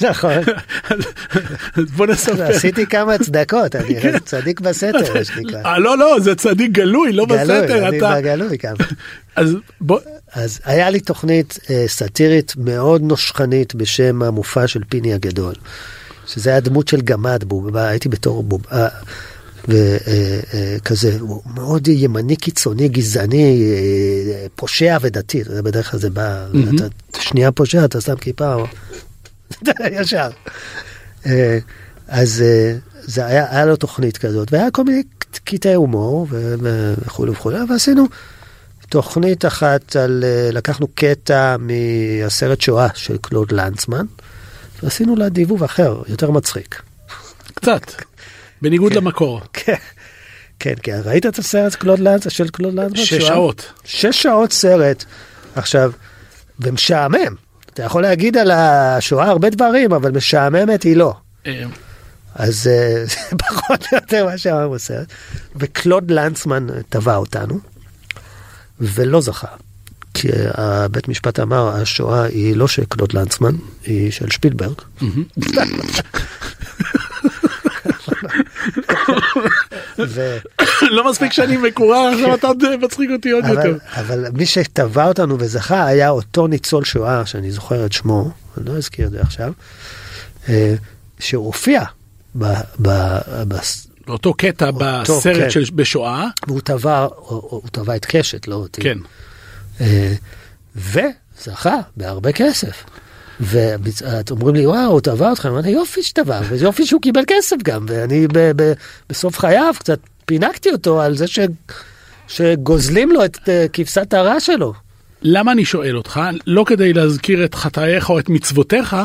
נכון, 0.00 0.32
אז 1.74 1.90
בוא 1.96 2.06
נספר. 2.06 2.42
עשיתי 2.42 2.86
כמה 2.86 3.18
צדקות, 3.18 3.76
אני 3.76 3.94
צדיק 4.24 4.60
בסתר, 4.60 5.14
מה 5.14 5.24
שנקרא. 5.24 5.62
אה, 5.64 5.78
לא, 5.78 5.98
לא, 5.98 6.20
זה 6.20 6.34
צדיק 6.34 6.70
גלוי, 6.70 7.12
לא 7.12 7.26
גלוי, 7.26 7.42
בסתר, 7.42 7.88
אני 7.88 7.98
אתה... 7.98 8.14
בגלוי 8.16 8.58
כמה. 8.58 8.76
אז 9.36 9.56
בוא, 9.80 10.00
אז 10.32 10.60
היה 10.64 10.90
לי 10.90 11.00
תוכנית 11.00 11.58
אה, 11.70 11.84
סאטירית 11.86 12.54
מאוד 12.56 13.02
נושכנית 13.02 13.74
בשם 13.74 14.22
המופע 14.22 14.66
של 14.66 14.80
פיני 14.88 15.14
הגדול. 15.14 15.54
שזה 16.26 16.50
היה 16.50 16.60
דמות 16.60 16.88
של 16.88 17.00
גמד, 17.00 17.44
בובה, 17.44 17.88
הייתי 17.88 18.08
בתור 18.08 18.42
בובה, 18.42 18.88
וכזה, 19.68 21.16
הוא 21.20 21.42
מאוד 21.54 21.88
ימני 21.88 22.36
קיצוני, 22.36 22.88
גזעני, 22.88 23.72
פושע 24.56 24.98
ודתי, 25.00 25.44
בדרך 25.44 25.90
כלל 25.90 26.00
זה 26.00 26.10
בא, 26.10 26.46
אתה 26.74 27.20
שנייה 27.20 27.52
פושע, 27.52 27.84
אתה 27.84 28.00
שם 28.00 28.16
כיפה, 28.16 28.64
ישר. 30.00 30.28
אה, 31.26 31.58
אז 32.08 32.42
אה, 32.42 32.76
זה 33.02 33.26
היה, 33.26 33.46
היה 33.50 33.66
לו 33.66 33.76
תוכנית 33.76 34.18
כזאת, 34.18 34.52
והיה 34.52 34.70
כל 34.70 34.84
מיני 34.84 35.02
קטעי 35.44 35.74
הומור 35.74 36.26
וכולי 36.30 37.30
וכולי, 37.30 37.58
ועשינו 37.68 38.06
תוכנית 38.88 39.44
אחת 39.44 39.96
על, 39.96 40.24
אה, 40.26 40.50
לקחנו 40.52 40.86
קטע 40.94 41.56
מהסרט 41.58 42.60
שואה 42.60 42.88
של 42.94 43.16
קלוד 43.20 43.52
לנצמן, 43.52 44.06
ועשינו 44.82 45.16
לה 45.16 45.28
דיבוב 45.28 45.64
אחר, 45.64 46.02
יותר 46.08 46.30
מצחיק. 46.30 46.82
קצת, 47.54 47.82
בניגוד 48.62 48.92
למקור. 48.92 49.40
כן, 49.52 49.74
כן, 50.58 50.74
כן, 50.82 51.00
ראית 51.04 51.26
את 51.26 51.38
הסרט 51.38 51.74
קלוד 51.74 51.98
לנצמן, 51.98 52.30
של 52.30 52.48
קלוד 52.48 52.74
לנצמן? 52.74 52.96
שש? 52.96 53.14
שעות. 53.14 53.72
שש 53.84 54.22
שעות 54.22 54.52
סרט. 54.52 55.04
עכשיו, 55.54 55.92
ומשעמם. 56.60 57.34
אתה 57.74 57.82
יכול 57.82 58.02
להגיד 58.02 58.36
על 58.36 58.50
השואה 58.50 59.26
הרבה 59.26 59.50
דברים, 59.50 59.92
אבל 59.92 60.12
משעממת 60.12 60.82
היא 60.82 60.96
לא. 60.96 61.14
אה, 61.46 61.64
אז 62.34 62.66
אה, 62.66 63.04
זה 63.06 63.36
פחות 63.38 63.86
או 63.92 63.96
יותר 63.96 64.24
מה 64.24 64.38
שהיה 64.38 64.68
בסרט. 64.68 65.06
וקלוד 65.56 66.10
לנצמן 66.10 66.66
תבע 66.88 67.16
אותנו, 67.16 67.60
ולא 68.80 69.20
זכה. 69.20 69.48
כי 70.14 70.28
הבית 70.54 71.08
משפט 71.08 71.40
אמר, 71.40 71.68
השואה 71.68 72.22
היא 72.22 72.56
לא 72.56 72.68
של 72.68 72.84
קלוד 72.84 73.12
לנצמן, 73.12 73.54
היא 73.84 74.10
של 74.10 74.30
שפילברג. 74.30 74.74
ו... 80.06 80.38
לא 80.82 81.10
מספיק 81.10 81.32
שאני 81.32 81.56
מקורר, 81.56 82.08
עכשיו 82.14 82.34
אתה 82.34 82.48
מצחיק 82.80 83.10
אותי 83.10 83.30
עוד 83.30 83.44
יותר. 83.44 83.76
אבל, 83.96 84.24
מי 84.32 84.46
שתבע 84.46 85.08
אותנו 85.08 85.36
וזכה 85.38 85.86
היה 85.86 86.10
אותו 86.10 86.46
ניצול 86.46 86.84
שואה, 86.84 87.26
שאני 87.26 87.50
זוכר 87.50 87.86
את 87.86 87.92
שמו, 87.92 88.30
אני 88.58 88.66
לא 88.66 88.72
אזכיר 88.72 89.06
את 89.06 89.10
זה 89.10 89.20
עכשיו, 89.20 89.52
אה, 90.48 90.74
שהופיע 91.18 91.82
באותו 94.06 94.34
קטע 94.34 94.70
בסרט. 94.70 95.50
של 95.50 95.64
בשואה, 95.74 96.26
והוא 96.46 96.60
תבע, 96.60 97.06
הוא 97.16 97.62
תבע 97.72 97.96
את 97.96 98.04
קשת, 98.04 98.48
לא 98.48 98.54
אותי. 98.54 98.80
כן. 98.80 98.98
אה, 99.80 100.14
וזכה 100.76 101.76
בהרבה 101.96 102.32
כסף. 102.32 102.84
ואתם 103.40 104.34
אומרים 104.34 104.54
לי, 104.54 104.66
וואו, 104.66 105.00
תבע 105.00 105.30
אותך, 105.30 105.46
אמרתי, 105.46 105.68
יופי 105.68 106.02
שתבע, 106.02 106.40
ויופי 106.48 106.86
שהוא 106.86 107.02
קיבל 107.02 107.22
כסף 107.26 107.56
גם, 107.64 107.86
ואני 107.88 108.26
ב- 108.28 108.62
ב- 108.62 108.72
בסוף 109.08 109.38
חייו 109.38 109.74
קצת 109.78 109.98
פינקתי 110.26 110.70
אותו 110.70 111.02
על 111.02 111.16
זה 111.16 111.26
ש... 111.26 111.38
שגוזלים 112.28 113.12
לו 113.12 113.24
את 113.24 113.38
אה, 113.48 113.66
כבשת 113.72 114.14
הרע 114.14 114.40
שלו. 114.40 114.72
למה 115.22 115.52
אני 115.52 115.64
שואל 115.64 115.96
אותך? 115.96 116.20
לא 116.46 116.64
כדי 116.66 116.92
להזכיר 116.92 117.44
את 117.44 117.54
חטאיך 117.54 118.10
או 118.10 118.18
את 118.18 118.28
מצוותיך, 118.28 118.96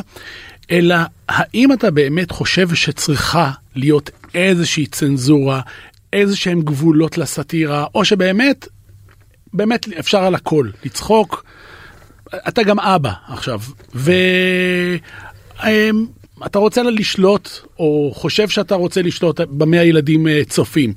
אלא 0.72 0.96
האם 1.30 1.74
אתה 1.74 1.92
באמת 1.92 2.32
חושב 2.32 2.76
שצריכה 2.76 3.52
להיות 3.76 4.10
איזושהי 4.36 4.86
צנזורה, 4.86 5.62
איזה 6.14 6.36
שהם 6.38 6.62
גבולות 6.62 7.18
לסאטירה, 7.18 7.86
או 7.96 8.06
שבאמת, 8.06 8.68
באמת 9.54 9.86
אפשר 10.00 10.24
על 10.24 10.36
הכל, 10.36 10.68
לצחוק. 10.86 11.46
אתה 12.48 12.64
גם 12.64 12.80
אבא 12.80 13.12
עכשיו, 13.28 13.60
ואתה 13.94 15.00
רוצה 16.60 16.84
לשלוט, 16.84 17.50
או 17.80 18.12
חושב 18.16 18.50
שאתה 18.50 18.76
רוצה 18.76 19.02
לשלוט 19.02 19.40
במה 19.40 19.80
הילדים 19.80 20.28
אה, 20.28 20.42
צופים. 20.50 20.94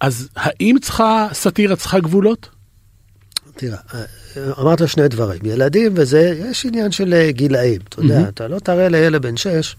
אז 0.00 0.28
האם 0.36 0.76
צריכה, 0.80 1.28
סאטירה 1.32 1.76
צריכה 1.76 2.00
גבולות? 2.00 2.48
תראה, 3.56 3.78
אה, 3.94 4.04
אמרת 4.58 4.88
שני 4.88 5.08
דברים, 5.08 5.40
ילדים 5.44 5.92
וזה, 5.96 6.42
יש 6.50 6.66
עניין 6.66 6.92
של 6.92 7.14
אה, 7.14 7.32
גילאים, 7.32 7.80
אתה 7.88 8.00
יודע, 8.00 8.28
אתה 8.28 8.48
לא 8.48 8.58
תראה 8.58 8.88
לילד 8.88 9.22
בן 9.22 9.36
6 9.36 9.76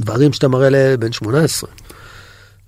דברים 0.00 0.32
שאתה 0.32 0.48
מראה 0.48 0.70
לילד 0.70 1.00
בן 1.00 1.12
18. 1.12 1.70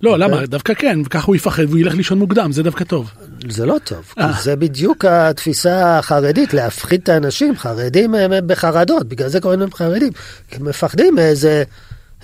לא, 0.01 0.19
למה? 0.19 0.45
דווקא 0.45 0.73
כן, 0.73 0.99
וככה 1.05 1.27
הוא 1.27 1.35
יפחד 1.35 1.63
והוא 1.67 1.79
ילך 1.79 1.93
לישון 1.93 2.19
מוקדם, 2.19 2.51
זה 2.51 2.63
דווקא 2.63 2.83
טוב. 2.83 3.11
זה 3.49 3.65
לא 3.65 3.75
טוב, 3.83 4.13
כי 4.15 4.21
אה. 4.21 4.31
זה 4.41 4.55
בדיוק 4.55 5.05
התפיסה 5.05 5.97
החרדית, 5.97 6.53
להפחיד 6.53 7.01
את 7.03 7.09
האנשים, 7.09 7.57
חרדים 7.57 8.15
הם 8.15 8.31
הם 8.31 8.47
בחרדות, 8.47 9.07
בגלל 9.07 9.29
זה 9.29 9.41
קוראים 9.41 9.59
להם 9.59 9.73
חרדים, 9.73 10.11
הם 10.51 10.65
מפחדים 10.65 11.15
מאיזה 11.15 11.63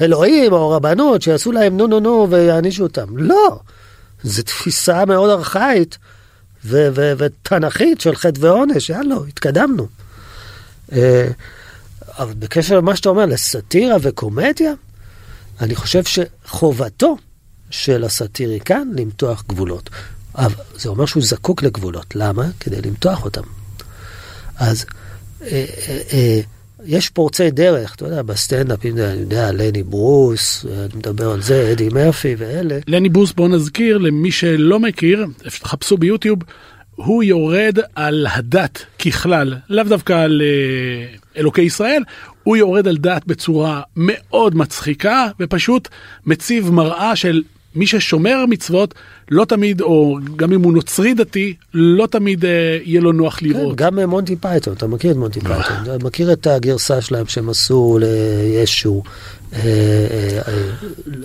אלוהים 0.01 0.53
או 0.53 0.69
רבנות 0.69 1.21
שיעשו 1.21 1.51
להם 1.51 1.77
נו 1.77 1.87
נו 1.87 1.99
נו 1.99 2.27
ויענישו 2.29 2.83
אותם. 2.83 3.17
לא, 3.17 3.59
זו 4.23 4.43
תפיסה 4.43 5.05
מאוד 5.05 5.29
ארכאית 5.29 5.97
ותנכית 6.65 8.01
של 8.01 8.15
חטא 8.15 8.39
ועונש, 8.39 8.89
יאללה, 8.89 9.15
התקדמנו. 9.27 9.87
אה, 10.91 11.27
אבל 12.19 12.33
בקשר 12.33 12.77
למה 12.77 12.95
שאתה 12.95 13.09
אומר, 13.09 13.25
לסאטירה 13.25 13.95
וקומדיה, 14.01 14.73
אני 15.61 15.75
חושב 15.75 16.03
שחובתו 16.03 17.17
של 17.73 18.03
הסאטיריקן 18.03 18.87
למתוח 18.95 19.43
גבולות. 19.49 19.89
אבל 20.35 20.53
זה 20.75 20.89
אומר 20.89 21.05
שהוא 21.05 21.23
זקוק 21.23 21.63
לגבולות. 21.63 22.15
למה? 22.15 22.47
כדי 22.59 22.81
למתוח 22.81 23.25
אותם. 23.25 23.41
אז 24.57 24.85
אה, 25.41 25.65
אה, 25.87 25.99
אה, 26.13 26.39
יש 26.85 27.09
פורצי 27.09 27.51
דרך, 27.51 27.95
אתה 27.95 28.05
יודע, 28.05 28.21
בסטנדאפ, 28.21 28.85
אם 28.85 28.97
אני 28.97 29.19
יודע, 29.19 29.51
לני 29.51 29.83
ברוס, 29.83 30.65
אני 30.65 30.95
מדבר 30.95 31.31
על 31.31 31.41
זה, 31.41 31.71
אדי 31.71 31.89
מרפי 31.89 32.35
ואלה. 32.37 32.79
לני 32.87 33.09
ברוס, 33.09 33.33
בוא 33.33 33.49
נזכיר 33.49 33.97
למי 33.97 34.31
שלא 34.31 34.79
מכיר, 34.79 35.25
חפשו 35.47 35.97
ביוטיוב, 35.97 36.39
הוא 36.95 37.23
יורד 37.23 37.77
על 37.95 38.27
הדת 38.29 38.85
ככלל, 38.99 39.53
לאו 39.69 39.83
דווקא 39.83 40.13
על 40.13 40.41
אה, 40.41 41.15
אלוקי 41.37 41.61
ישראל, 41.61 42.03
הוא 42.43 42.57
יורד 42.57 42.87
על 42.87 42.97
דת 42.97 43.25
בצורה 43.25 43.81
מאוד 43.95 44.55
מצחיקה, 44.55 45.27
ופשוט 45.39 45.87
מציב 46.25 46.71
מראה 46.71 47.15
של 47.15 47.41
מי 47.75 47.87
ששומר 47.87 48.45
מצוות, 48.49 48.93
לא 49.31 49.45
תמיד, 49.45 49.81
או 49.81 50.17
גם 50.35 50.53
אם 50.53 50.63
הוא 50.63 50.73
נוצרי 50.73 51.13
דתי, 51.13 51.53
לא 51.73 52.07
תמיד 52.07 52.45
אה, 52.45 52.77
יהיה 52.83 53.01
לו 53.01 53.11
נוח 53.11 53.39
כן, 53.39 53.45
לראות. 53.45 53.75
גם 53.75 53.99
אה, 53.99 54.05
מונטי 54.05 54.35
פייתון, 54.35 54.73
אתה 54.73 54.87
מכיר 54.87 55.11
את 55.11 55.17
מונטי 55.17 55.39
פייתון, 55.39 55.75
אתה 55.83 56.05
מכיר 56.05 56.33
את 56.33 56.47
הגרסה 56.47 57.01
שלהם 57.01 57.25
שהם 57.27 57.49
עשו 57.49 57.99
לישו, 58.01 59.03
אה, 59.53 59.59
אה, 59.59 60.41
אה, 60.47 60.53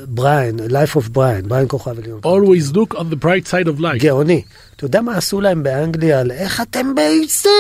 בריין, 0.09 0.61
Life 0.69 0.97
of 0.97 1.09
Brian, 1.13 1.49
בריין 1.49 1.69
כוכב 1.69 1.99
עליון. 1.99 2.21
Always 2.25 2.73
look 2.75 2.95
on 2.95 3.05
the 3.13 3.25
bright 3.25 3.51
side 3.51 3.69
of 3.69 3.81
life. 3.81 3.99
גאוני. 3.99 4.43
אתה 4.77 4.85
יודע 4.85 5.01
מה 5.01 5.17
עשו 5.17 5.41
להם 5.41 5.63
באנגליה 5.63 6.21
על 6.21 6.31
איך 6.31 6.61
אתם 6.61 6.95
בעצם 6.95 7.51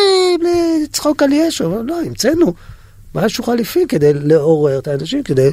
לצחוק 0.85 1.23
על 1.23 1.33
ישו? 1.33 1.83
לא, 1.83 2.01
המצאנו 2.07 2.55
משהו 3.15 3.45
חליפי 3.45 3.87
כדי 3.89 4.13
לעורר 4.15 4.79
את 4.79 4.89
האנשים, 4.89 5.23
כדי 5.23 5.51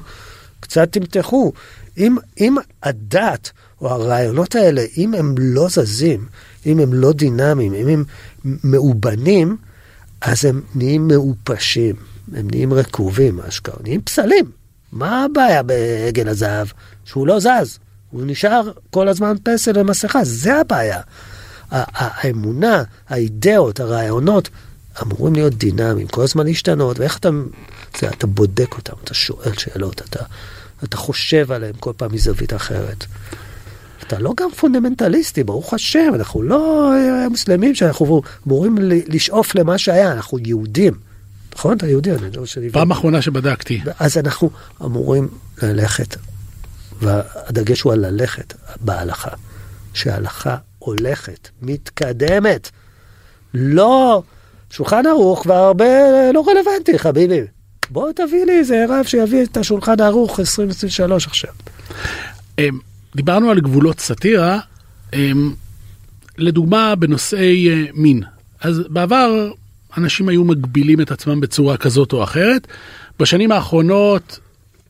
קצת 0.59 0.91
תמתחו. 0.91 1.51
אם, 1.97 2.15
אם 2.39 2.55
הדת 2.83 3.51
או 3.81 3.89
הרעיונות 3.89 4.55
האלה, 4.55 4.85
אם 4.97 5.13
הם 5.13 5.35
לא 5.37 5.67
זזים, 5.69 6.25
אם 6.65 6.79
הם 6.79 6.93
לא 6.93 7.13
דינמיים, 7.13 7.73
אם 7.73 7.87
הם 7.87 8.03
מאובנים, 8.63 9.57
אז 10.21 10.45
הם 10.45 10.61
נהיים 10.75 11.07
מעופשים, 11.07 11.95
הם 12.33 12.47
נהיים 12.51 12.73
רקובים, 12.73 13.39
אשכרה, 13.39 13.75
נהיים 13.83 14.01
פסלים. 14.01 14.51
מה 14.91 15.23
הבעיה 15.23 15.63
בעגל 15.63 16.29
הזהב? 16.29 16.67
שהוא 17.05 17.27
לא 17.27 17.39
זז, 17.39 17.79
הוא 18.11 18.21
נשאר 18.25 18.71
כל 18.89 19.07
הזמן 19.07 19.35
פסל 19.43 19.79
ומסכה, 19.79 20.19
זה 20.23 20.55
הבעיה. 20.55 21.01
האמונה, 21.71 22.83
האידאות, 23.09 23.79
הרעיונות, 23.79 24.49
אמורים 25.01 25.33
להיות 25.33 25.53
דינמיים, 25.53 26.07
כל 26.07 26.23
הזמן 26.23 26.45
להשתנות, 26.45 26.99
ואיך 26.99 27.17
אתה, 27.17 27.29
זה, 27.99 28.09
אתה 28.09 28.27
בודק 28.27 28.75
אותם, 28.77 28.93
אתה 29.03 29.13
שואל 29.13 29.53
שאלות, 29.57 30.01
אתה, 30.09 30.23
אתה 30.83 30.97
חושב 30.97 31.51
עליהם 31.51 31.75
כל 31.79 31.91
פעם 31.97 32.13
מזווית 32.13 32.53
אחרת. 32.53 33.05
אתה 34.07 34.19
לא 34.19 34.33
גם 34.37 34.51
פונדמנטליסטי, 34.51 35.43
ברוך 35.43 35.73
השם, 35.73 36.11
אנחנו 36.15 36.41
לא 36.41 36.91
אה, 36.93 37.29
מוסלמים 37.29 37.75
שאנחנו 37.75 38.21
אמורים 38.47 38.77
לשאוף 38.81 39.55
למה 39.55 39.77
שהיה, 39.77 40.11
אנחנו 40.11 40.39
יהודים. 40.39 40.93
נכון? 41.55 41.77
אתה 41.77 41.87
יהודי, 41.87 42.11
אני 42.11 42.31
לא 42.37 42.45
שאני... 42.45 42.69
פעם 42.69 42.91
אחרונה 42.91 43.21
שבדקתי. 43.21 43.81
אז 43.99 44.17
אנחנו 44.17 44.49
אמורים 44.81 45.27
ללכת, 45.63 46.15
והדגש 47.01 47.81
הוא 47.81 47.93
על 47.93 48.05
ללכת 48.05 48.53
בהלכה, 48.81 49.31
שההלכה 49.93 50.57
הולכת, 50.79 51.49
מתקדמת. 51.61 52.69
לא, 53.53 54.23
שולחן 54.75 55.05
ערוך 55.05 55.43
כבר 55.43 55.53
הרבה 55.53 55.85
לא 56.33 56.45
רלוונטי, 56.47 56.99
חביבי. 56.99 57.41
בוא 57.89 58.11
תביא 58.11 58.45
לי 58.45 58.59
איזה 58.59 58.85
רב 58.89 59.05
שיביא 59.05 59.43
את 59.43 59.57
השולחן 59.57 60.01
ערוך 60.01 60.39
2023 60.39 61.27
עכשיו. 61.27 61.51
אמ, 62.59 62.79
דיברנו 63.15 63.51
על 63.51 63.59
גבולות 63.59 63.99
סאטירה, 63.99 64.59
אמ, 65.13 65.53
לדוגמה 66.37 66.95
בנושאי 66.95 67.69
אה, 67.69 67.83
מין. 67.93 68.23
אז 68.61 68.81
בעבר 68.89 69.51
אנשים 69.97 70.29
היו 70.29 70.43
מגבילים 70.43 71.01
את 71.01 71.11
עצמם 71.11 71.39
בצורה 71.39 71.77
כזאת 71.77 72.13
או 72.13 72.23
אחרת. 72.23 72.67
בשנים 73.19 73.51
האחרונות 73.51 74.39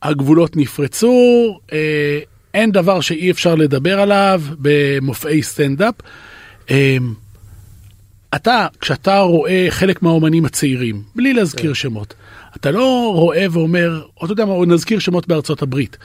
הגבולות 0.02 0.56
נפרצו, 0.56 1.58
אה, 1.72 2.18
אין 2.54 2.72
דבר 2.72 3.00
שאי 3.00 3.30
אפשר 3.30 3.54
לדבר 3.54 4.00
עליו 4.00 4.42
במופעי 4.58 5.42
סטנדאפ. 5.42 5.94
אתה, 8.34 8.66
כשאתה 8.80 9.18
רואה 9.18 9.66
חלק 9.70 10.02
מהאומנים 10.02 10.44
הצעירים, 10.44 11.02
בלי 11.14 11.32
להזכיר 11.32 11.72
שמות, 11.72 12.14
אתה 12.56 12.70
לא 12.70 13.12
רואה 13.14 13.46
ואומר, 13.50 14.02
או 14.20 14.24
אתה 14.24 14.32
יודע 14.32 14.44
מה, 14.44 14.66
נזכיר 14.66 14.98
שמות 14.98 15.28
בארצות 15.28 15.62
הברית. 15.62 15.96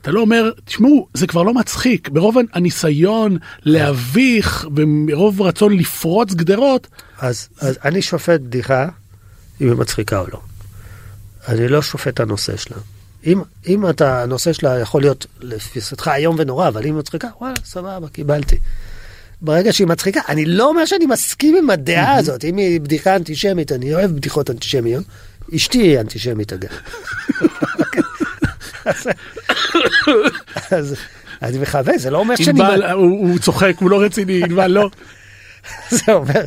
אתה 0.00 0.10
לא 0.10 0.20
אומר, 0.20 0.50
תשמעו, 0.64 1.08
זה 1.14 1.26
כבר 1.26 1.42
לא 1.42 1.54
מצחיק. 1.54 2.08
ברוב 2.08 2.36
הניסיון 2.52 3.36
להביך 3.62 4.66
ומרוב 4.76 5.42
רצון 5.42 5.76
לפרוץ 5.76 6.34
גדרות, 6.34 6.86
אז, 7.18 7.48
אז 7.60 7.78
אני 7.84 8.02
שופט 8.02 8.40
בדיחה 8.40 8.88
אם 9.60 9.66
היא 9.68 9.76
מצחיקה 9.76 10.20
או 10.20 10.26
לא. 10.32 10.40
אני 11.48 11.68
לא 11.68 11.82
שופט 11.82 12.14
את 12.14 12.20
הנושא 12.20 12.56
שלה. 12.56 12.76
אם, 13.26 13.42
אם 13.66 13.88
אתה, 13.88 14.22
הנושא 14.22 14.52
שלה 14.52 14.78
יכול 14.78 15.02
להיות 15.02 15.26
לתפיסתך 15.40 16.10
איום 16.14 16.36
ונורא, 16.38 16.68
אבל 16.68 16.80
אם 16.80 16.86
היא 16.86 16.94
מצחיקה, 16.94 17.28
וואלה, 17.40 17.54
סבבה, 17.64 18.08
קיבלתי. 18.08 18.58
ברגע 19.40 19.72
שהיא 19.72 19.86
מצחיקה, 19.86 20.20
אני 20.28 20.44
לא 20.44 20.68
אומר 20.68 20.84
שאני 20.84 21.06
מסכים 21.06 21.56
עם 21.56 21.70
הדעה 21.70 22.14
הזאת, 22.14 22.44
אם 22.44 22.56
היא 22.56 22.80
בדיחה 22.80 23.16
אנטישמית, 23.16 23.72
אני 23.72 23.94
אוהב 23.94 24.10
בדיחות 24.10 24.50
אנטישמיות, 24.50 25.04
אשתי 25.56 25.78
היא 25.78 26.00
אנטישמית 26.00 26.52
אגב. 26.52 26.68
אז 30.70 30.94
אני 31.42 31.58
מכוון, 31.58 31.98
זה 31.98 32.10
לא 32.10 32.18
אומר 32.18 32.36
שאני... 32.36 32.62
ענבל, 32.62 32.82
הוא 32.84 33.28
הוא 33.28 33.38
צוחק, 33.38 33.74
הוא 33.80 33.90
לא 33.90 34.02
רציני, 34.02 34.44
ענבל 34.44 34.66
לא. 34.66 34.90
זה 35.90 36.12
אומר, 36.12 36.44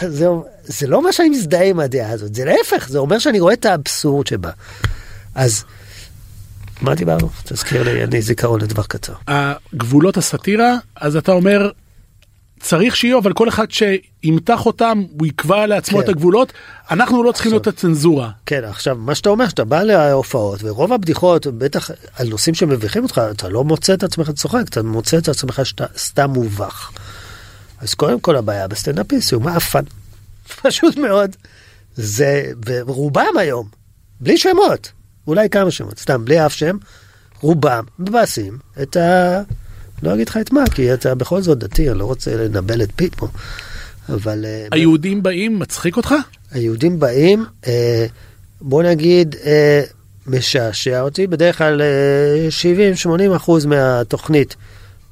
זה, 0.00 0.26
זה 0.64 0.86
לא 0.86 0.96
אומר 0.96 1.10
שאני 1.10 1.28
מזדהה 1.28 1.64
עם 1.64 1.80
הדעה 1.80 2.10
הזאת, 2.10 2.34
זה 2.34 2.44
להפך, 2.44 2.88
זה 2.88 2.98
אומר 2.98 3.18
שאני 3.18 3.40
רואה 3.40 3.52
את 3.52 3.66
האבסורד 3.66 4.26
שבה. 4.26 4.50
אז, 5.34 5.64
מה 6.80 6.94
דיברנו? 6.94 7.28
תזכיר 7.44 7.82
לי, 7.82 8.04
אני 8.04 8.22
זיכרון 8.22 8.60
לדבר 8.60 8.82
קצר. 8.82 9.12
הגבולות 9.28 10.16
הסאטירה, 10.16 10.76
אז 10.96 11.16
אתה 11.16 11.32
אומר, 11.32 11.70
צריך 12.62 12.96
שיהיו, 12.96 13.18
אבל 13.18 13.32
כל 13.32 13.48
אחד 13.48 13.66
שימתח 13.70 14.66
אותם, 14.66 15.02
הוא 15.18 15.26
יקבע 15.26 15.66
לעצמו 15.66 15.98
כן. 15.98 16.04
את 16.04 16.08
הגבולות, 16.08 16.52
אנחנו 16.90 17.22
לא 17.22 17.32
צריכים 17.32 17.52
להיות 17.52 17.66
הצנזורה. 17.66 18.30
כן, 18.46 18.64
עכשיו, 18.64 18.96
מה 18.96 19.14
שאתה 19.14 19.30
אומר, 19.30 19.48
שאתה 19.48 19.64
בא 19.64 19.82
להופעות, 19.82 20.60
ורוב 20.62 20.92
הבדיחות, 20.92 21.46
בטח 21.46 21.90
על 22.16 22.28
נושאים 22.28 22.54
שמביכים 22.54 23.02
אותך, 23.02 23.20
אתה 23.30 23.48
לא 23.48 23.64
מוצא 23.64 23.94
את 23.94 24.02
עצמך 24.02 24.30
צוחק, 24.30 24.62
אתה 24.68 24.82
מוצא 24.82 25.18
את 25.18 25.28
עצמך 25.28 25.60
שאתה 25.64 25.84
סתם 25.96 26.30
מובך. 26.30 26.90
אז 27.80 27.94
קודם 27.94 28.20
כל 28.20 28.36
הבעיה 28.36 28.68
בסטנדאפיסט 28.68 29.32
הוא 29.32 29.42
מעפן. 29.42 29.84
פשוט 30.62 30.96
מאוד. 30.96 31.36
זה, 31.94 32.52
ורובם 32.66 33.36
היום, 33.38 33.68
בלי 34.20 34.38
שמות, 34.38 34.92
אולי 35.26 35.50
כמה 35.50 35.70
שמות, 35.70 35.98
סתם, 35.98 36.24
בלי 36.24 36.46
אף 36.46 36.52
שם, 36.52 36.76
רובם 37.40 37.84
מבאסים 37.98 38.58
את 38.82 38.96
ה... 38.96 39.42
לא 40.02 40.14
אגיד 40.14 40.28
לך 40.28 40.36
את 40.36 40.52
מה, 40.52 40.64
כי 40.74 40.94
אתה 40.94 41.14
בכל 41.14 41.42
זאת 41.42 41.58
דתי, 41.58 41.90
אני 41.90 41.98
לא 41.98 42.04
רוצה 42.04 42.36
לנבל 42.36 42.82
את 42.82 42.90
פי 42.96 43.14
פה. 43.14 43.28
אבל... 44.08 44.44
אה, 44.44 44.66
היהודים 44.72 45.22
באים, 45.22 45.58
מצחיק 45.58 45.96
אותך? 45.96 46.14
היהודים 46.50 47.00
באים, 47.00 47.44
אה, 47.66 48.06
בוא 48.60 48.82
נגיד, 48.82 49.36
אה, 49.44 49.82
משעשע 50.26 51.00
אותי, 51.00 51.26
בדרך 51.26 51.58
כלל 51.58 51.82
אה, 51.82 52.48
70-80 53.32 53.36
אחוז 53.36 53.66
מהתוכנית 53.66 54.56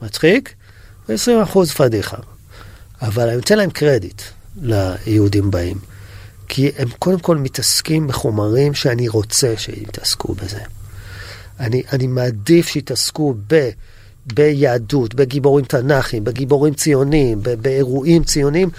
מצחיק, 0.03 0.55
ו-20 1.09 1.42
אחוז 1.42 1.70
פדיחה. 1.70 2.16
אבל 3.03 3.26
אני 3.26 3.37
נותן 3.37 3.59
להם 3.59 3.70
קרדיט 3.70 4.22
ליהודים 4.62 5.50
באים, 5.50 5.79
כי 6.48 6.70
הם 6.79 6.88
קודם 6.98 7.18
כל 7.18 7.37
מתעסקים 7.37 8.07
בחומרים 8.07 8.74
שאני 8.74 9.09
רוצה 9.09 9.55
שיתעסקו 9.57 10.35
בזה. 10.35 10.61
אני, 11.61 11.83
אני 11.92 12.07
מעדיף 12.07 12.68
שיתעסקו 12.68 13.35
ב... 13.46 13.70
ביהדות, 14.33 15.14
בגיבורים 15.14 15.64
תנ"כיים, 15.64 16.25
בגיבורים 16.25 16.75
ציוניים, 16.75 17.38
ב- 17.43 17.55
באירועים 17.55 18.25
ציוניים, 18.25 18.71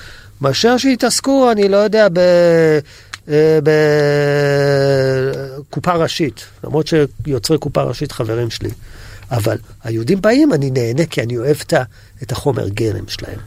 מאשר 0.42 0.78
שיתעסקו, 0.78 1.52
אני 1.52 1.70
לא 1.70 1.78
יודע, 1.78 2.08
ב... 2.14 2.20
אה, 3.30 3.60
בקופה 5.70 5.94
ראשית, 5.94 6.46
למרות 6.64 6.88
שיוצרי 6.88 7.58
קופה 7.58 7.84
ראשית 7.84 8.12
חברים 8.12 8.50
שלי. 8.50 8.70
אבל 9.32 9.58
היהודים 9.84 10.22
באים, 10.22 10.54
אני 10.54 10.72
נהנה 10.72 11.06
כי 11.06 11.22
אני 11.22 11.38
אוהב 11.38 11.58
את 12.24 12.32
החומר 12.32 12.70
גלם 12.70 13.08
שלהם. 13.08 13.40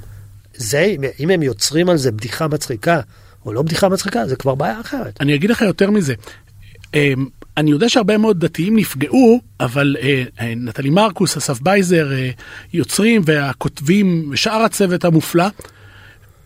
זה, 0.57 0.95
אם 1.21 1.31
הם 1.31 1.43
יוצרים 1.43 1.88
על 1.88 1.97
זה 1.97 2.12
בדיחה 2.12 2.49
מצחיקה, 2.49 3.01
או 3.47 3.53
לא 3.53 3.62
בדיחה 3.62 3.88
מצחיקה, 3.88 4.27
זה 4.27 4.37
כבר 4.37 4.55
בעיה 4.55 4.81
אחרת. 4.81 5.21
אני 5.21 5.35
אגיד 5.35 5.51
לך 5.51 5.62
יותר 5.62 5.90
מזה. 5.90 6.14
אני 7.57 7.71
יודע 7.71 7.88
שהרבה 7.88 8.19
מאוד 8.19 8.45
דתיים 8.45 8.77
נפגעו, 8.77 9.40
אבל 9.61 9.97
אה, 10.01 10.25
אה, 10.40 10.55
נטלי 10.57 10.90
מרקוס, 10.90 11.37
אסף 11.37 11.61
בייזר, 11.61 12.12
אה, 12.12 12.31
יוצרים 12.73 13.23
והכותבים 13.25 14.29
ושאר 14.33 14.62
הצוות 14.62 15.05
המופלא, 15.05 15.47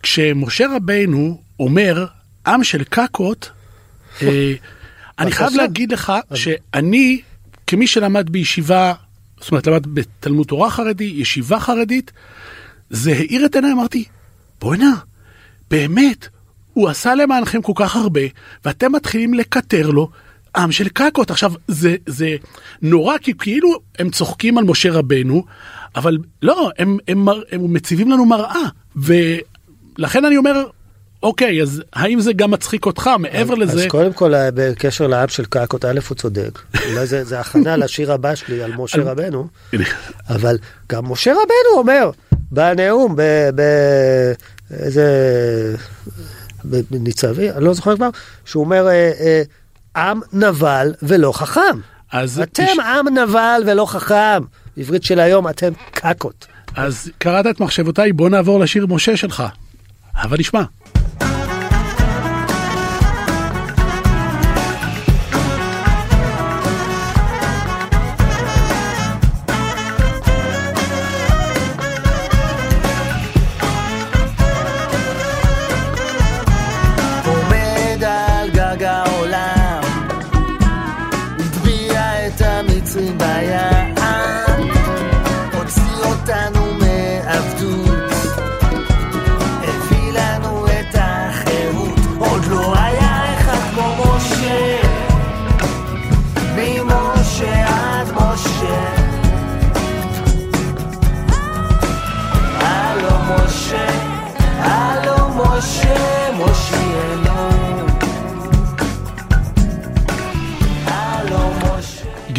כשמשה 0.03 0.65
רבנו 0.75 1.41
אומר, 1.59 2.05
עם 2.47 2.63
של 2.63 2.83
קקות, 2.83 3.51
אה, 4.21 4.53
אני 5.19 5.31
חייב. 5.31 5.53
להגיד 5.55 5.91
לך 5.91 6.13
שאני, 6.33 7.21
כמי 7.67 7.87
שלמד 7.87 8.29
בישיבה, 8.29 8.93
זאת 9.41 9.51
אומרת 9.51 9.67
למד 9.67 9.87
בתלמוד 9.93 10.47
תורה 10.47 10.69
חרדי, 10.69 11.13
ישיבה 11.15 11.59
חרדית, 11.59 12.11
זה 12.89 13.11
האיר 13.11 13.45
את 13.45 13.55
עיניי, 13.55 13.71
אמרתי, 13.71 14.05
בוא'נה, 14.61 14.95
באמת, 15.71 16.27
הוא 16.73 16.89
עשה 16.89 17.15
למענכם 17.15 17.61
כל 17.61 17.73
כך 17.75 17.95
הרבה, 17.95 18.21
ואתם 18.65 18.91
מתחילים 18.91 19.33
לקטר 19.33 19.89
לו 19.89 20.09
עם 20.55 20.71
של 20.71 20.89
קקות. 20.89 21.31
עכשיו, 21.31 21.53
זה, 21.67 21.95
זה 22.05 22.35
נורא, 22.81 23.17
כי 23.17 23.33
כאילו 23.39 23.69
הם 23.99 24.09
צוחקים 24.09 24.57
על 24.57 24.63
משה 24.63 24.91
רבנו, 24.91 25.43
אבל 25.95 26.17
לא, 26.41 26.69
הם, 26.77 26.97
הם, 27.07 27.25
מר- 27.25 27.43
הם 27.51 27.73
מציבים 27.73 28.11
לנו 28.11 28.25
מראה. 28.25 28.63
ולכן 28.95 30.25
אני 30.25 30.37
אומר, 30.37 30.63
אוקיי, 31.23 31.61
אז 31.61 31.81
האם 31.93 32.21
זה 32.21 32.33
גם 32.33 32.51
מצחיק 32.51 32.85
אותך 32.85 33.09
מעבר 33.19 33.53
אז 33.53 33.59
לזה? 33.59 33.89
קודם 33.89 34.13
כל, 34.13 34.35
אה, 34.35 34.49
בקשר 34.53 35.07
לעם 35.07 35.27
של 35.27 35.45
קקות, 35.45 35.85
א', 35.85 35.99
הוא 36.09 36.15
צודק. 36.15 36.59
אולי 36.91 37.07
זה, 37.07 37.23
זה 37.23 37.39
הכנה 37.39 37.77
לשיר 37.77 38.11
הבא 38.11 38.35
שלי 38.35 38.63
על 38.63 38.71
משה 38.77 39.01
רבנו, 39.01 39.47
אבל 40.29 40.57
גם 40.91 41.11
משה 41.11 41.31
רבנו 41.31 41.77
אומר 41.77 42.11
בנאום, 42.51 43.15
ב... 43.15 43.21
ב 43.55 43.61
איזה... 44.71 45.05
בניצבי, 46.63 47.51
אני 47.51 47.63
לא 47.63 47.73
זוכר 47.73 47.95
כבר, 47.95 48.09
שהוא 48.45 48.63
אומר, 48.63 48.87
אה, 48.87 49.11
אה, 49.19 49.41
עם 49.95 50.19
נבל 50.33 50.93
ולא 51.01 51.31
חכם. 51.31 51.79
אז, 52.11 52.39
אתם 52.39 52.79
עם 52.79 53.17
נבל 53.17 53.61
ולא 53.67 53.85
חכם. 53.85 54.43
עברית 54.77 55.03
של 55.03 55.19
היום, 55.19 55.47
אתם 55.47 55.71
קקות. 55.91 56.47
אז 56.75 57.11
קראת 57.17 57.47
את 57.47 57.59
מחשבותיי, 57.59 58.13
בוא 58.13 58.29
נעבור 58.29 58.59
לשיר 58.59 58.87
משה 58.87 59.17
שלך. 59.17 59.43
הבה 60.15 60.37
נשמע. 60.39 60.63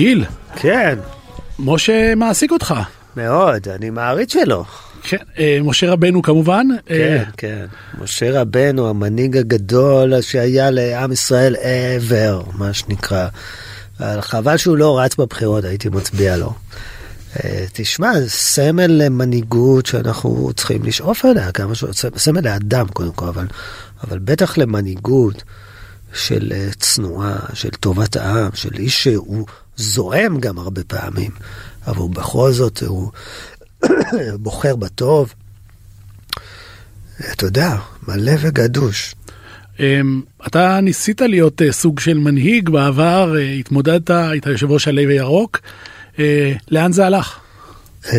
גיל, 0.00 0.24
כן, 0.56 0.98
משה 1.58 2.14
מעסיק 2.14 2.52
אותך. 2.52 2.74
מאוד, 3.16 3.68
אני 3.68 3.90
מעריץ 3.90 4.32
שלו. 4.32 4.64
כן, 5.02 5.16
אה, 5.38 5.58
משה 5.62 5.90
רבנו 5.90 6.22
כמובן. 6.22 6.66
כן, 6.86 6.94
אה, 6.94 7.24
כן. 7.36 7.66
משה 7.98 8.40
רבנו, 8.40 8.88
המנהיג 8.88 9.36
הגדול 9.36 10.20
שהיה 10.20 10.70
לעם 10.70 11.12
ישראל 11.12 11.56
ever, 11.56 12.58
מה 12.58 12.72
שנקרא. 12.72 13.28
חבל 14.20 14.56
שהוא 14.56 14.76
לא 14.76 14.98
רץ 14.98 15.16
בבחירות, 15.16 15.64
הייתי 15.64 15.88
מצביע 15.88 16.36
לו. 16.36 16.54
אה, 17.44 17.64
תשמע, 17.72 18.12
סמל 18.26 18.86
למנהיגות 18.86 19.86
שאנחנו 19.86 20.50
צריכים 20.56 20.82
לשאוף 20.82 21.24
אליה, 21.24 21.52
כמה 21.52 21.74
ש... 21.74 21.84
סמל 22.16 22.40
לאדם 22.40 22.88
קודם 22.88 23.12
כל, 23.12 23.28
אבל, 23.28 23.46
אבל 24.04 24.18
בטח 24.18 24.58
למנהיגות 24.58 25.42
של 26.14 26.52
אה, 26.54 26.68
צנועה, 26.78 27.36
של 27.54 27.70
טובת 27.70 28.16
העם, 28.16 28.50
של 28.54 28.70
איש 28.78 29.02
שהוא 29.04 29.46
זועם 29.80 30.40
גם 30.40 30.58
הרבה 30.58 30.84
פעמים, 30.84 31.30
אבל 31.86 31.96
הוא 31.96 32.10
בכל 32.10 32.52
זאת, 32.52 32.82
הוא 32.82 33.10
בוחר 34.42 34.76
בטוב. 34.76 35.34
אתה 37.32 37.46
יודע, 37.46 37.76
מלא 38.08 38.32
וגדוש. 38.40 39.14
אמ, 39.80 40.22
אתה 40.46 40.80
ניסית 40.80 41.20
להיות 41.20 41.62
אה, 41.62 41.72
סוג 41.72 42.00
של 42.00 42.18
מנהיג 42.18 42.70
בעבר, 42.70 43.36
אה, 43.38 43.50
התמודדת, 43.52 44.10
היית 44.10 44.46
יושב 44.46 44.70
ראש 44.70 44.88
הלב 44.88 45.08
הירוק. 45.08 45.60
אה, 46.18 46.52
לאן 46.70 46.92
זה 46.92 47.06
הלך? 47.06 47.38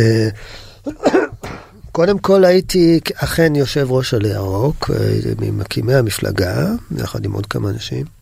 קודם 1.91 2.19
כל 2.19 2.45
הייתי 2.45 2.99
אכן 3.15 3.55
יושב 3.55 3.87
ראש 3.89 4.13
עלי 4.13 4.29
ירוק, 4.29 4.89
אה, 4.93 5.19
ממקימי 5.39 5.95
המפלגה, 5.95 6.67
יחד 6.97 7.25
עם 7.25 7.31
עוד 7.31 7.45
כמה 7.45 7.69
אנשים. 7.69 8.20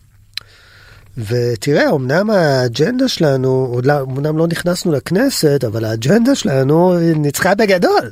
ותראה, 1.18 1.90
אמנם 1.90 2.30
האג'נדה 2.30 3.08
שלנו, 3.08 3.80
לא- 3.84 4.00
אמנם 4.00 4.38
לא 4.38 4.46
נכנסנו 4.46 4.92
לכנסת, 4.92 5.64
אבל 5.66 5.84
האג'נדה 5.84 6.34
שלנו 6.34 6.98
ניצחה 7.16 7.54
בגדול. 7.54 8.10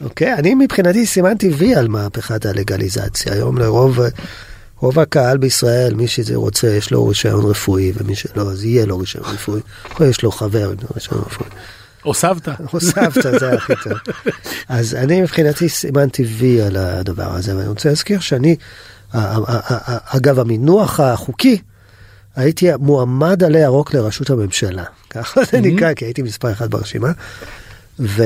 אוקיי? 0.00 0.34
אני 0.34 0.54
מבחינתי 0.54 1.06
סימנתי 1.06 1.48
וי 1.48 1.74
על 1.74 1.88
מהפכת 1.88 2.46
הלגליזציה. 2.46 3.32
היום 3.32 3.58
לרוב, 3.58 3.98
רוב 4.80 4.98
הקהל 4.98 5.36
בישראל, 5.36 5.94
מי 5.94 6.08
שזה 6.08 6.36
רוצה, 6.36 6.68
יש 6.68 6.90
לו 6.90 7.06
רישיון 7.06 7.44
רפואי, 7.44 7.92
ומי 7.96 8.14
שלא, 8.14 8.50
אז 8.50 8.64
יהיה 8.64 8.86
לו 8.86 8.98
רישיון 8.98 9.24
רפואי. 9.24 9.60
או 10.00 10.04
יש 10.04 10.22
לו 10.22 10.30
חבר 10.30 10.70
עם 10.70 10.76
רישיון 10.94 11.20
רפואי. 11.26 11.48
או 12.04 12.14
סבתא. 12.14 12.52
או 12.72 12.80
סבתא, 12.80 13.38
זה 13.38 13.52
הכי 13.52 13.72
טוב. 13.84 13.92
אז 14.68 14.94
אני 14.94 15.20
מבחינתי 15.20 15.68
סימנתי 15.68 16.24
וי 16.24 16.62
על 16.62 16.76
הדבר 16.76 17.34
הזה, 17.34 17.56
ואני 17.56 17.68
רוצה 17.68 17.88
להזכיר 17.88 18.20
שאני, 18.20 18.56
אגב, 19.12 20.38
המינוח 20.38 21.00
החוקי, 21.00 21.58
הייתי 22.36 22.68
מועמד 22.78 23.42
עלי 23.42 23.58
ירוק 23.58 23.94
לראשות 23.94 24.30
הממשלה. 24.30 24.84
ככה 25.10 25.40
זה 25.52 25.60
נקרא, 25.60 25.94
כי 25.94 26.04
הייתי 26.04 26.22
מספר 26.22 26.52
אחד 26.52 26.70
ברשימה. 26.70 27.12
ו... 27.98 28.22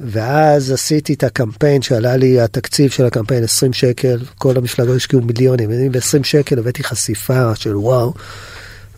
ואז 0.00 0.70
עשיתי 0.70 1.12
את 1.14 1.24
הקמפיין 1.24 1.82
שעלה 1.82 2.16
לי 2.16 2.40
התקציב 2.40 2.90
של 2.90 3.04
הקמפיין 3.04 3.44
20 3.44 3.72
שקל, 3.72 4.18
כל 4.38 4.56
המפלגות 4.56 4.96
השקיעו 4.96 5.22
מיליונים, 5.22 5.70
ואני 5.70 5.88
ב-20 5.88 6.24
שקל 6.24 6.58
הבאתי 6.58 6.84
חשיפה 6.84 7.54
של 7.54 7.76
וואו. 7.76 8.14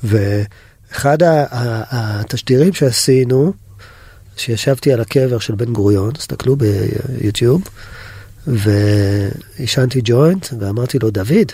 ואחד 0.05 1.19
התשדירים 1.91 2.73
שעשינו, 2.73 3.53
שישבתי 4.37 4.93
על 4.93 5.01
הקבר 5.01 5.39
של 5.39 5.55
בן 5.55 5.73
גוריון, 5.73 6.13
תסתכלו 6.13 6.57
ביוטיוב, 6.57 7.63
ועישנתי 8.47 10.01
ג'וינט, 10.05 10.47
ואמרתי 10.61 10.99
לו, 10.99 11.11
דוד, 11.11 11.53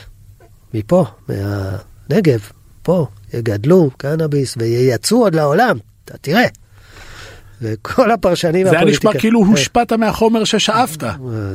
מפה, 0.74 1.04
מהנגב, 1.28 2.40
פה, 2.82 3.06
יגדלו 3.34 3.90
קנאביס 3.96 4.54
וייצאו 4.56 5.22
עוד 5.22 5.34
לעולם, 5.34 5.78
אתה 6.04 6.14
תראה. 6.20 6.46
וכל 7.62 8.10
הפרשנים 8.10 8.66
זה 8.66 8.72
היה 8.78 8.84
נשמע 8.84 9.12
כאילו 9.18 9.44
הושפעת 9.44 9.92
מהחומר 9.92 10.44
ששאפת. 10.44 11.04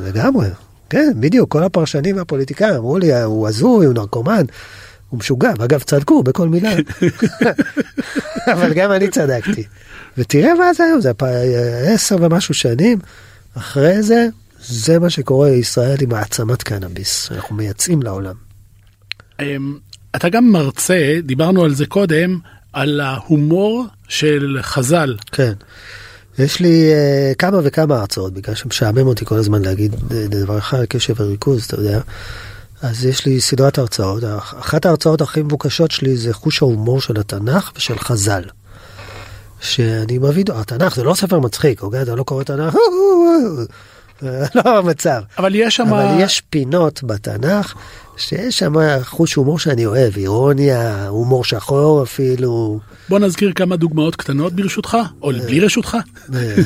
לגמרי, 0.06 0.46
כן, 0.90 1.12
בדיוק, 1.20 1.52
כל 1.52 1.62
הפרשנים 1.62 2.16
והפוליטיקאים 2.16 2.74
אמרו 2.74 2.98
לי, 2.98 3.22
הוא 3.22 3.48
הזוי, 3.48 3.86
הוא 3.86 3.94
נרקומן, 3.94 4.42
הוא 5.08 5.18
משוגע, 5.20 5.52
ואגב, 5.58 5.82
צדקו 5.82 6.22
בכל 6.22 6.48
מילה, 6.48 6.72
אבל 8.52 8.72
גם 8.74 8.92
אני 8.92 9.08
צדקתי. 9.08 9.64
ותראה 10.18 10.54
מה 10.54 10.74
זה 10.74 10.84
היום, 10.84 11.00
זה 11.00 11.12
עשר 11.86 12.16
ומשהו 12.20 12.54
שנים, 12.54 12.98
אחרי 13.56 14.02
זה, 14.02 14.28
זה 14.60 14.98
מה 14.98 15.10
שקורה 15.10 15.50
לישראל 15.50 15.96
עם 16.00 16.12
העצמת 16.14 16.62
קנאביס, 16.62 17.32
אנחנו 17.32 17.56
מייצאים 17.56 18.02
לעולם. 18.02 18.34
אתה 20.16 20.28
גם 20.28 20.52
מרצה, 20.52 21.18
דיברנו 21.22 21.64
על 21.64 21.74
זה 21.74 21.86
קודם, 21.86 22.38
על 22.72 23.00
ההומור 23.00 23.84
של 24.08 24.58
חז"ל. 24.62 25.16
כן. 25.32 25.52
יש 26.38 26.60
לי 26.60 26.90
uh, 26.92 27.34
כמה 27.34 27.58
וכמה 27.62 27.96
הרצאות, 27.96 28.32
בגלל 28.32 28.54
שמשעמם 28.54 29.06
אותי 29.06 29.24
כל 29.24 29.34
הזמן 29.34 29.62
להגיד 29.62 29.94
אה, 29.94 30.26
דבר 30.28 30.58
אחד, 30.58 30.84
קשב 30.84 31.14
וריכוז, 31.20 31.64
אתה 31.64 31.76
יודע. 31.76 32.00
אז 32.82 33.04
יש 33.04 33.26
לי 33.26 33.40
סדרת 33.40 33.78
הרצאות. 33.78 34.24
אחת 34.38 34.86
ההרצאות 34.86 35.20
הכי 35.20 35.42
מבוקשות 35.42 35.90
שלי 35.90 36.16
זה 36.16 36.34
חוש 36.34 36.62
ההומור 36.62 37.00
של 37.00 37.20
התנ"ך 37.20 37.72
ושל 37.76 37.98
חז"ל. 37.98 38.42
שאני 39.60 40.18
מביא, 40.18 40.44
התנ"ך 40.54 40.96
זה 40.96 41.04
לא 41.04 41.14
ספר 41.14 41.40
מצחיק, 41.40 41.82
אוקיי? 41.82 42.02
אתה 42.02 42.14
לא 42.14 42.22
קורא 42.22 42.44
תנ"ך, 42.44 42.74
זה 44.20 44.46
לא 44.54 44.78
המצב. 44.78 45.22
אבל 45.38 45.54
יש 45.54 45.76
שם... 45.76 45.88
אבל 45.88 46.20
יש 46.20 46.42
פינות 46.50 47.02
בתנ"ך 47.02 47.74
שיש 48.16 48.58
שם 48.58 48.72
חוש 49.02 49.34
הומור 49.34 49.58
שאני 49.58 49.86
אוהב, 49.86 50.16
אירוניה, 50.16 51.08
הומור 51.08 51.44
שחור 51.44 52.02
אפילו. 52.02 52.80
בוא 53.08 53.18
נזכיר 53.18 53.52
כמה 53.54 53.76
דוגמאות 53.76 54.16
קטנות 54.16 54.52
ברשותך, 54.52 54.96
או 55.22 55.30
בלי 55.46 55.60
רשותך. 55.60 55.96
אה, 56.34 56.56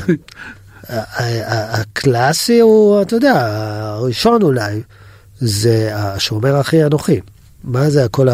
ה- 0.89 1.23
ה- 1.23 1.81
הקלאסי 1.81 2.59
הוא, 2.59 3.01
אתה 3.01 3.15
יודע, 3.15 3.33
הראשון 3.81 4.41
אולי, 4.41 4.81
זה 5.39 5.89
השומר 5.95 6.61
אחי 6.61 6.85
אנוכי. 6.85 7.19
מה 7.63 7.89
זה 7.89 8.05
כל 8.11 8.27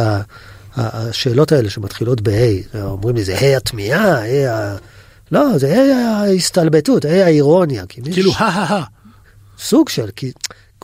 השאלות 0.76 1.52
האלה 1.52 1.70
שמתחילות 1.70 2.22
ב-A? 2.22 2.78
אומרים 2.82 3.16
לי, 3.16 3.24
זה 3.24 3.36
ה' 3.38 3.58
התמיהה, 3.58 4.20
ה' 4.24 4.52
ה... 4.54 4.76
לא, 5.32 5.58
זה 5.58 5.76
ה' 5.76 6.22
ההסתלבטות, 6.22 7.06
ה' 7.06 7.26
האירוניה. 7.26 7.86
כאילו, 7.86 8.32
הא 8.34 8.44
הא 8.44 8.74
הא. 8.74 8.84
סוג 9.60 9.90
של, 9.90 10.10
כי 10.16 10.32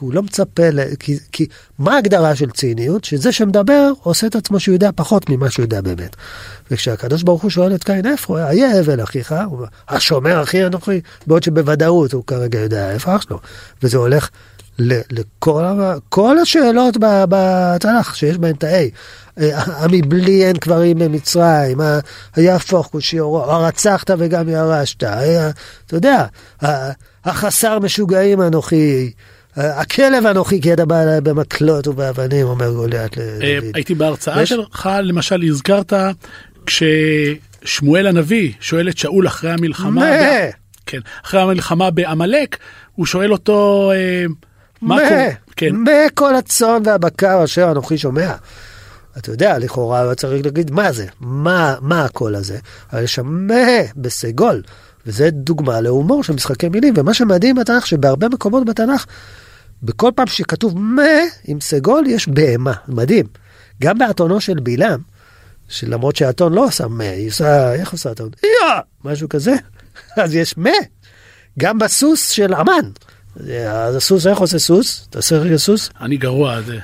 הוא 0.04 0.14
לא 0.14 0.24
מצפה, 0.24 0.70
ל, 0.70 0.96
כי, 1.00 1.18
כי 1.32 1.46
מה 1.80 1.96
ההגדרה 1.96 2.36
של 2.36 2.50
ציניות? 2.50 3.04
שזה 3.04 3.32
שמדבר 3.32 3.92
עושה 4.02 4.28
את 4.28 4.36
עצמו 4.36 4.60
שהוא 4.60 4.74
יודע 4.74 4.90
פחות 4.96 5.30
ממה 5.30 5.52
שהוא 5.52 5.64
יודע 5.64 5.82
באמת. 5.82 6.16
וכשהקדוש 6.72 7.24
ברוך 7.24 7.42
הוא 7.42 7.52
שואל 7.52 7.76
את 7.76 7.84
קין 7.84 8.06
איפה, 8.06 8.40
הוא? 8.40 8.48
היה 8.48 8.80
אבל 8.80 9.04
אחיך, 9.04 9.36
הוא 9.50 9.66
השומר 9.90 10.44
אחי 10.44 10.66
אנוכי, 10.66 11.02
בעוד 11.28 11.44
שבוודאות 11.44 12.14
הוא 12.14 12.24
כרגע 12.28 12.60
יודע 12.60 12.92
איפה 12.92 13.16
אח 13.16 13.22
שלו. 13.22 13.40
וזה 13.84 13.98
הולך 13.98 14.30
ל, 14.80 15.00
לכל 15.12 15.64
כל 16.10 16.40
השאלות 16.40 16.98
בתנ"ך 17.00 18.16
שיש 18.16 18.38
בהן 18.38 18.56
את 18.56 18.64
ה-A. 18.64 18.90
אה, 19.40 19.64
המבלי 19.66 20.46
אין 20.46 20.58
קברים 20.58 21.00
במצרים, 21.00 21.78
היהפוך 22.36 22.88
כושי 22.88 23.20
אורו, 23.20 23.42
הרצחת 23.42 24.12
וגם 24.18 24.50
ירשת, 24.50 25.04
אתה 25.04 25.96
יודע, 25.96 26.26
החסר 27.26 27.80
משוגעים 27.80 28.42
אנוכי, 28.42 29.12
הכלב 29.58 30.26
אנוכי 30.26 30.62
כי 30.62 30.74
אתה 30.74 30.86
בא 30.86 31.20
במקלות 31.20 31.88
ובאבנים, 31.88 32.48
אומר 32.48 32.72
גוליית 32.72 33.18
אה, 33.18 33.24
לדוד. 33.40 33.76
הייתי 33.76 33.96
בהרצאה 33.96 34.46
שלך, 34.46 34.90
למשל, 35.04 35.44
הזכרת 35.44 35.94
כששמואל 36.66 38.08
הנביא 38.08 38.54
שואל 38.60 38.90
את 38.90 38.98
שאול 38.98 39.28
אחרי 39.28 39.52
המלחמה, 39.52 40.06
כן, 40.86 41.00
אחרי 41.26 41.42
המלחמה 41.42 41.92
בעמלק, 41.92 42.58
הוא 42.96 43.06
שואל 43.06 43.32
אותו, 43.32 43.92
אה, 43.96 44.26
מה? 44.82 44.98
קורה? 45.10 45.30
כן, 45.56 45.76
מה 45.76 45.92
כל 46.14 46.36
הצאן 46.36 46.82
והבקר 46.86 47.44
אשר 47.44 47.72
אנוכי 47.72 47.98
שומע? 47.98 48.34
אתה 49.18 49.32
יודע, 49.32 49.58
לכאורה 49.58 50.04
הוא 50.04 50.14
צריך 50.14 50.46
להגיד 50.46 50.72
מה 50.72 50.92
זה, 50.92 51.06
מה, 51.20 51.76
מה 51.82 52.06
הקול 52.06 52.36
הזה, 52.36 52.58
אבל 52.94 53.04
יש 53.04 53.16
שם 53.16 53.48
מה 53.48 53.82
בסגול, 53.96 54.62
וזה 55.08 55.30
דוגמה 55.32 55.82
להומור 55.82 56.24
של 56.24 56.34
משחקי 56.34 56.70
מילים, 56.70 56.94
ומה 56.98 57.14
שמדהים 57.14 57.56
בתנ"ך, 57.56 57.88
שבהרבה 57.88 58.30
מקומות 58.30 58.66
בתנ"ך, 58.66 59.06
בכל 59.84 60.12
פעם 60.16 60.28
שכתוב 60.28 60.80
מה 60.80 61.02
עם 61.44 61.62
סגול 61.62 62.08
יש 62.08 62.28
בהמה, 62.28 62.74
מדהים. 62.88 63.26
גם 63.82 63.98
באתונו 63.98 64.42
של 64.42 64.60
בלעם, 64.64 65.02
שלמרות 65.70 66.16
שהאתון 66.16 66.54
לא 66.54 66.66
עושה 66.66 66.88
מה, 66.88 67.04
היא 67.04 67.30
עושה, 67.30 67.74
איך 67.74 67.92
עושה 67.92 68.12
אתון? 68.12 68.30
יא! 68.44 68.50
משהו 69.04 69.30
כזה, 69.30 69.56
אז 70.24 70.36
יש 70.36 70.58
מה. 70.58 70.70
גם 71.60 71.80
בסוס 71.80 72.30
של 72.30 72.54
אמן. 72.56 72.90
אז 73.70 73.96
הסוס, 73.96 74.28
איך 74.28 74.38
עושה 74.38 74.60
סוס? 74.60 75.08
תעשה 75.10 75.38
רגע 75.38 75.58
סוס? 75.58 75.90
אני 76.02 76.18
גרוע, 76.18 76.62
זה... 76.62 76.78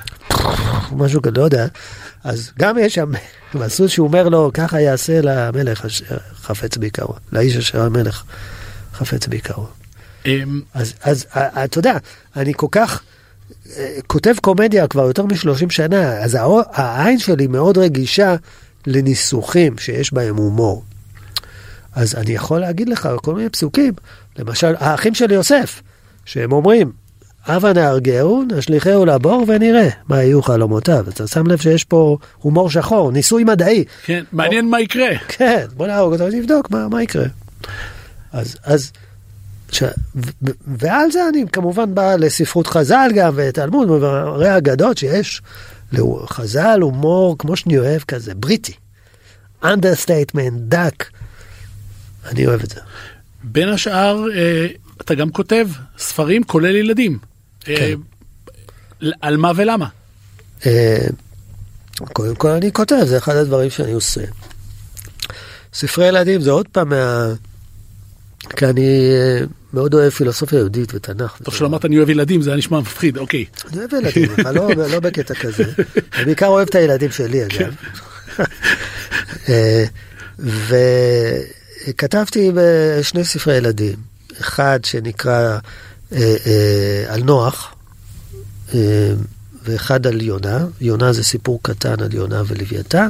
משהו 0.92 1.22
כזה, 1.22 1.34
לא 1.36 1.42
יודע. 1.42 1.66
אז 2.24 2.52
גם 2.58 2.78
יש 2.78 2.94
שם, 2.94 3.10
בסוס 3.60 3.90
שהוא 3.90 4.06
אומר 4.06 4.28
לו, 4.28 4.50
ככה 4.54 4.80
יעשה 4.80 5.20
למלך 5.22 5.86
חפץ 6.34 6.76
בעיקרו, 6.76 7.14
לאיש 7.32 7.56
אשר 7.56 7.82
המלך 7.82 8.24
חפץ 8.94 9.26
בעיקרו. 9.26 9.79
אמ, 10.26 10.60
אז, 10.74 10.94
אז 11.02 11.26
ה- 11.32 11.64
אתה 11.64 11.78
יודע, 11.78 11.96
אני 12.36 12.52
כל 12.56 12.66
כך 12.70 13.02
אה, 13.76 13.96
כותב 14.06 14.34
קומדיה 14.42 14.86
כבר 14.88 15.02
יותר 15.06 15.24
מ-30 15.26 15.70
שנה, 15.70 16.12
אז 16.18 16.38
העין 16.72 17.18
שלי 17.18 17.46
מאוד 17.46 17.78
רגישה 17.78 18.34
לניסוחים 18.86 19.78
שיש 19.78 20.12
בהם 20.12 20.36
הומור. 20.36 20.84
אז 21.94 22.14
אני 22.14 22.32
יכול 22.32 22.58
להגיד 22.60 22.88
לך 22.88 23.08
כל 23.22 23.34
מיני 23.34 23.48
פסוקים, 23.50 23.92
למשל, 24.38 24.74
האחים 24.78 25.14
של 25.14 25.30
יוסף, 25.32 25.82
שהם 26.24 26.52
אומרים, 26.52 26.92
הבה 27.46 27.72
נהרגהו, 27.72 28.44
נשליכהו 28.56 29.04
לבור 29.06 29.44
ונראה 29.48 29.88
מה 30.08 30.22
יהיו 30.22 30.42
חלומותיו. 30.42 31.04
אתה 31.08 31.26
שם 31.26 31.46
לב 31.46 31.58
שיש 31.58 31.84
פה 31.84 32.16
הומור 32.38 32.70
שחור, 32.70 33.12
ניסוי 33.12 33.44
מדעי. 33.44 33.84
כן, 34.04 34.24
מעניין 34.32 34.68
מה 34.70 34.80
יקרה. 34.80 35.18
כן, 35.28 35.64
בוא 35.76 35.86
נהרוג 35.86 36.12
אותו 36.12 36.24
ונבדוק 36.24 36.70
מה, 36.70 36.88
מה 36.88 37.02
יקרה. 37.02 37.26
אז, 38.32 38.56
אז, 38.64 38.92
ש... 39.72 39.82
ו- 40.16 40.50
ועל 40.66 41.10
זה 41.10 41.28
אני 41.28 41.44
כמובן 41.52 41.94
בא 41.94 42.16
לספרות 42.16 42.66
חז"ל 42.66 43.10
גם 43.14 43.32
ותלמוד 43.36 43.90
והרי 43.90 44.48
האגדות 44.48 44.98
שיש 44.98 45.42
לחז"ל 45.92 46.78
הומור 46.80 47.38
כמו 47.38 47.56
שאני 47.56 47.78
אוהב 47.78 48.02
כזה 48.02 48.34
בריטי. 48.34 48.72
understatement, 49.64 50.60
דק. 50.60 51.04
אני 52.24 52.46
אוהב 52.46 52.62
את 52.62 52.70
זה. 52.70 52.80
בין 53.42 53.68
השאר, 53.68 54.24
אה, 54.34 54.66
אתה 55.00 55.14
גם 55.14 55.30
כותב 55.30 55.68
ספרים 55.98 56.44
כולל 56.44 56.76
ילדים. 56.76 57.18
אה, 57.68 57.76
כן. 57.76 57.94
על 59.20 59.36
מה 59.36 59.52
ולמה. 59.56 59.86
אה, 60.66 61.06
קודם 62.12 62.34
כל 62.34 62.48
אני 62.48 62.72
כותב, 62.72 63.04
זה 63.04 63.18
אחד 63.18 63.36
הדברים 63.36 63.70
שאני 63.70 63.92
עושה. 63.92 64.20
ספרי 65.74 66.06
ילדים 66.08 66.40
זה 66.40 66.50
עוד 66.50 66.68
פעם 66.68 66.88
מה... 66.88 67.32
כי 68.56 68.66
אני 68.66 69.10
מאוד 69.74 69.94
אוהב 69.94 70.10
פילוסופיה 70.10 70.58
יהודית 70.58 70.94
ותנ"ך. 70.94 71.38
טוב 71.42 71.54
אמרת 71.64 71.84
אני 71.84 71.98
אוהב 71.98 72.10
ילדים, 72.10 72.42
זה 72.42 72.50
היה 72.50 72.56
נשמע 72.56 72.80
מפחיד, 72.80 73.18
אוקיי. 73.18 73.44
אני 73.72 73.78
אוהב 73.78 73.94
ילדים, 73.94 74.30
אבל 74.42 74.54
לא, 74.54 74.70
לא 74.74 75.00
בקטע 75.00 75.34
כזה. 75.34 75.64
אני 76.16 76.24
בעיקר 76.24 76.46
אוהב 76.46 76.68
את 76.68 76.74
הילדים 76.74 77.10
שלי, 77.10 77.44
אגב. 77.46 77.74
אה, 79.48 79.84
וכתבתי 81.88 82.50
שני 83.02 83.24
ספרי 83.24 83.56
ילדים. 83.56 83.96
אחד 84.40 84.80
שנקרא 84.84 85.58
אה, 86.12 86.36
אה, 86.46 87.04
על 87.14 87.22
נוח, 87.22 87.74
ואחד 89.64 90.06
על 90.06 90.22
יונה. 90.22 90.66
יונה 90.80 91.12
זה 91.12 91.24
סיפור 91.24 91.60
קטן 91.62 92.00
על 92.02 92.14
יונה 92.14 92.42
ולוויתן, 92.46 93.08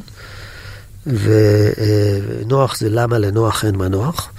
ונוח 1.07 2.79
זה 2.79 2.89
למה 2.91 3.19
לנוח 3.19 3.65
אין 3.65 3.77
מנוח. 3.77 4.33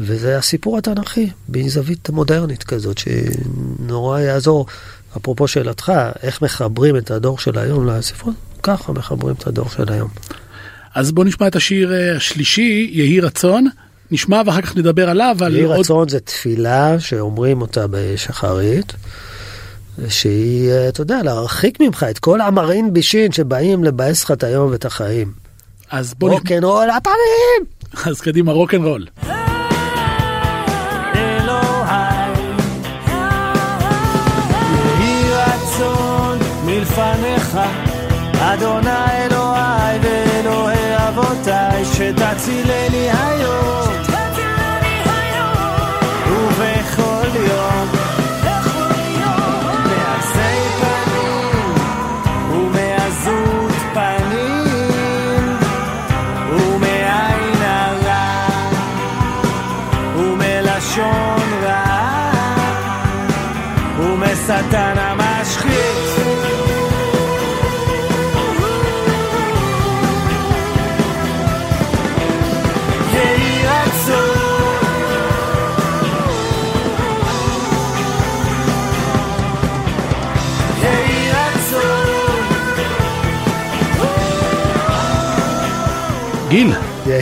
וזה 0.00 0.38
הסיפור 0.38 0.78
התנ"כי, 0.78 1.30
בזווית 1.48 2.10
מודרנית 2.10 2.64
כזאת, 2.64 2.98
שנורא 2.98 4.20
יעזור. 4.20 4.66
אפרופו 5.16 5.48
שאלתך, 5.48 5.92
איך 6.22 6.42
מחברים 6.42 6.96
את 6.96 7.10
הדור 7.10 7.38
של 7.38 7.58
היום 7.58 7.88
לספרות? 7.88 8.34
ככה 8.62 8.92
מחברים 8.92 9.34
את 9.34 9.46
הדור 9.46 9.68
של 9.70 9.92
היום. 9.92 10.08
אז 10.94 11.12
בוא 11.12 11.24
נשמע 11.24 11.46
את 11.46 11.56
השיר 11.56 11.92
אה, 11.92 12.16
השלישי, 12.16 12.90
יהי 12.92 13.20
רצון. 13.20 13.66
נשמע 14.10 14.42
ואחר 14.46 14.60
כך 14.60 14.76
נדבר 14.76 15.08
עליו, 15.10 15.36
על 15.40 15.56
יהי 15.56 15.64
עוד... 15.64 15.78
רצון 15.78 16.08
זה 16.08 16.20
תפילה 16.20 17.00
שאומרים 17.00 17.60
אותה 17.60 17.86
בשחרית, 17.90 18.92
שהיא, 20.08 20.70
אה, 20.70 20.88
אתה 20.88 21.00
יודע, 21.00 21.22
להרחיק 21.22 21.80
ממך 21.80 22.06
את 22.10 22.18
כל 22.18 22.40
המרעין 22.40 22.92
בישין 22.92 23.32
שבאים 23.32 23.84
לבאס 23.84 24.24
לך 24.24 24.30
את 24.30 24.44
היום 24.44 24.70
ואת 24.70 24.84
החיים. 24.84 25.32
אז 25.90 26.14
בוא. 26.14 26.30
רוקנרול 26.30 26.90
הפנים! 26.90 27.64
אז 28.04 28.20
קדימה, 28.20 28.52
רוקנרול. 28.52 29.06
אדוני 38.54 38.90
אלוהי 39.24 39.98
ואלוהי 40.02 41.08
אבותיי, 41.08 41.84
שתצילני 41.84 43.10
היום 43.10 43.67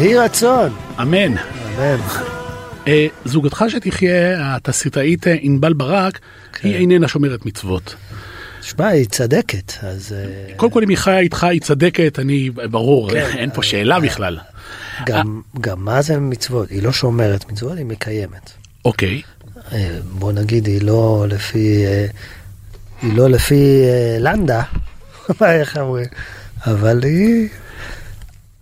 יהי 0.07 0.16
רצון. 0.16 0.72
אמן. 1.00 1.36
אמן. 1.36 1.96
אה, 2.88 3.07
זוגתך 3.24 3.64
שתחיה, 3.68 4.57
התסריטאית 4.57 5.26
אה, 5.26 5.36
ענבל 5.40 5.72
ברק, 5.72 6.18
כן. 6.52 6.68
היא 6.68 6.76
איננה 6.76 7.09
שומרת 7.09 7.46
מצוות. 7.46 7.94
שמע, 8.62 8.86
היא 8.86 9.07
צדקת, 9.07 9.72
אז 9.82 10.12
אה, 10.12 10.54
קודם 10.57 10.72
כל 10.72 10.82
אם 10.82 10.88
היא 10.88 10.98
חיה 10.98 11.18
איתך 11.18 11.44
היא 11.44 11.61
צדקת, 11.61 12.18
אני, 12.18 12.50
ברור, 12.50 13.11
כן. 13.11 13.30
אין 13.38 13.50
פה 13.54 13.62
שאלה 13.62 14.00
בכלל. 14.00 14.38
גם, 15.07 15.40
גם 15.61 15.84
מה 15.84 16.02
זה 16.02 16.18
מצוות? 16.18 16.70
היא 16.70 16.82
לא 16.82 16.92
שומרת 16.92 17.52
מצוות, 17.52 17.78
היא 17.78 17.86
מקיימת. 17.86 18.50
אוקיי, 18.84 19.22
בוא 20.04 20.32
נגיד, 20.32 20.66
היא 20.66 20.82
לא 20.82 21.26
לפי, 21.28 21.84
היא 23.02 23.16
לא 23.16 23.30
לפי 23.30 23.82
לנדה, 24.20 24.62
איך 25.42 25.76
אומרים, 25.76 26.07
אבל 26.66 27.04
היא, 27.04 27.48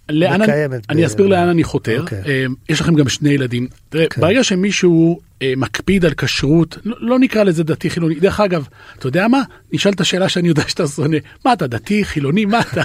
לאן, 0.09 0.33
אני- 0.33 0.43
מקיימת 0.53 0.81
אני 0.91 1.03
ב- 1.03 1.05
אסביר 1.05 1.27
לאן 1.27 1.49
אני 1.49 1.65
חותר. 1.65 2.01
אוקיי. 2.01 2.23
אה, 2.27 2.45
יש 2.69 2.81
לכם 2.81 2.95
גם 2.95 3.09
שני 3.09 3.31
ילדים. 3.31 3.67
תראה, 3.89 4.07
כן. 4.09 4.21
ברגע 4.21 4.45
שמישהו 4.45 5.21
אה, 5.43 5.53
מקפיד 5.57 6.05
על 6.05 6.15
כשרות, 6.15 6.79
לא- 6.85 6.97
לא 7.01 7.19
נקרא 7.19 7.43
לזה 7.43 7.65
דתי 7.65 7.91
חילוני. 7.91 8.15
דרך 8.15 8.41
אגב, 8.41 8.65
אתה 8.99 9.07
יודע 9.09 9.29
מה? 9.29 9.43
נשאל 9.73 9.93
את 9.93 10.01
השאלה 10.01 10.29
שאני 10.29 10.49
יודע 10.49 10.63
שאתה 10.69 10.87
שונא. 10.87 11.17
מה 11.45 11.53
אתה 11.53 11.67
דתי, 11.67 12.05
חילוני, 12.05 12.45
מה 12.45 12.61
אתה? 12.61 12.83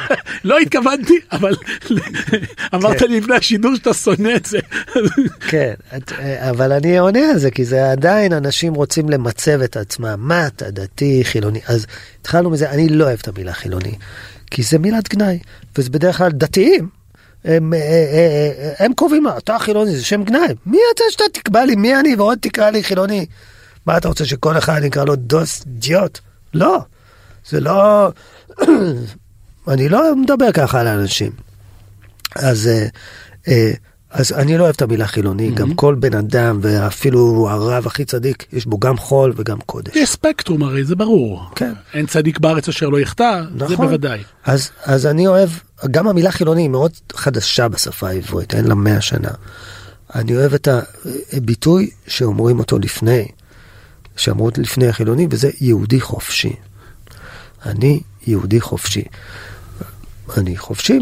לא 0.44 0.58
התכוונתי, 0.58 1.18
אבל 1.32 1.54
אמרת 2.74 2.98
כן. 2.98 3.06
לי 3.10 3.20
לפני 3.20 3.34
השידור 3.36 3.74
שאתה 3.76 3.94
שונא 3.94 4.30
את 4.36 4.46
זה. 4.46 4.58
כן, 5.50 5.74
אה, 6.18 6.50
אבל 6.50 6.72
אני 6.72 6.98
עונה 6.98 7.30
על 7.30 7.38
זה, 7.38 7.50
כי 7.50 7.64
זה 7.64 7.90
עדיין 7.90 8.32
אנשים 8.32 8.74
רוצים 8.74 9.10
למצב 9.10 9.60
את 9.60 9.76
עצמם, 9.76 10.14
מה 10.18 10.46
אתה 10.46 10.70
דתי, 10.70 11.20
חילוני, 11.24 11.60
אז 11.66 11.86
התחלנו 12.20 12.50
מזה, 12.50 12.70
אני 12.70 12.88
לא 12.88 13.04
אוהב 13.04 13.18
את 13.22 13.28
המילה 13.28 13.52
חילוני, 13.52 13.94
כי 14.52 14.62
זה 14.62 14.78
מילת 14.78 15.08
גנאי, 15.08 15.38
וזה 15.78 15.90
בדרך 15.90 16.18
כלל 16.18 16.30
דתיים. 16.30 16.88
הם, 17.44 17.74
אה, 17.74 17.78
אה, 17.78 18.50
אה, 18.58 18.84
הם 18.84 18.92
קובעים, 18.94 19.26
"אה, 19.26 19.38
אתה 19.38 19.58
חילוני, 19.58 19.96
זה 19.96 20.04
שם 20.04 20.24
גנאי. 20.24 20.54
מי 20.66 20.78
אתה 20.94 21.04
שאתה 21.10 21.24
תקבע 21.32 21.64
לי 21.64 21.76
מי 21.76 21.96
אני 22.00 22.14
ועוד 22.14 22.38
תקרא 22.40 22.70
לי 22.70 22.84
חילוני? 22.84 23.26
מה 23.86 23.96
אתה 23.96 24.08
רוצה 24.08 24.24
שכל 24.24 24.58
אחד 24.58 24.80
יקרא 24.84 25.04
לו 25.04 25.16
דוס 25.16 25.62
אידיוט? 25.66 26.18
לא, 26.54 26.78
זה 27.48 27.60
לא... 27.60 28.08
אני 29.68 29.88
לא 29.88 30.16
מדבר 30.16 30.52
ככה 30.52 30.80
על 30.80 30.86
אנשים. 30.86 31.32
אז, 32.36 32.68
אה, 32.68 32.86
אה, 33.48 33.72
אז 34.12 34.32
אני 34.32 34.58
לא 34.58 34.62
אוהב 34.62 34.74
את 34.74 34.82
המילה 34.82 35.06
חילוני, 35.06 35.50
גם 35.50 35.74
כל 35.74 35.94
בן 35.94 36.14
אדם, 36.14 36.58
ואפילו 36.62 37.48
הרב 37.50 37.86
הכי 37.86 38.04
צדיק, 38.04 38.46
יש 38.52 38.66
בו 38.66 38.78
גם 38.78 38.96
חול 38.96 39.32
וגם 39.36 39.60
קודש. 39.60 39.96
יש 39.96 40.10
ספקטרום 40.10 40.62
הרי, 40.62 40.84
זה 40.84 40.96
ברור. 40.96 41.50
כן. 41.54 41.72
אין 41.94 42.06
צדיק 42.06 42.38
בארץ 42.38 42.68
אשר 42.68 42.88
לא 42.88 43.00
יחטא, 43.00 43.42
זה 43.58 43.64
נכון. 43.64 43.86
בוודאי. 43.86 44.20
אז, 44.44 44.70
אז 44.84 45.06
אני 45.06 45.26
אוהב, 45.26 45.50
גם 45.90 46.08
המילה 46.08 46.32
חילוני 46.32 46.62
היא 46.62 46.70
מאוד 46.70 46.92
חדשה 47.12 47.68
בשפה 47.68 48.08
העברית, 48.08 48.54
אין 48.54 48.64
לה 48.64 48.74
מאה 48.74 49.00
שנה. 49.00 49.30
אני 50.14 50.36
אוהב 50.36 50.54
את 50.54 50.68
הביטוי 51.32 51.90
שאומרים 52.06 52.58
אותו 52.58 52.78
לפני, 52.78 53.28
שאמרו 54.16 54.50
לפני 54.58 54.88
החילוני, 54.88 55.26
וזה 55.30 55.50
יהודי 55.60 56.00
חופשי. 56.00 56.52
אני 57.66 58.00
יהודי 58.26 58.60
חופשי. 58.60 59.04
אני 60.36 60.56
חופשי 60.56 60.98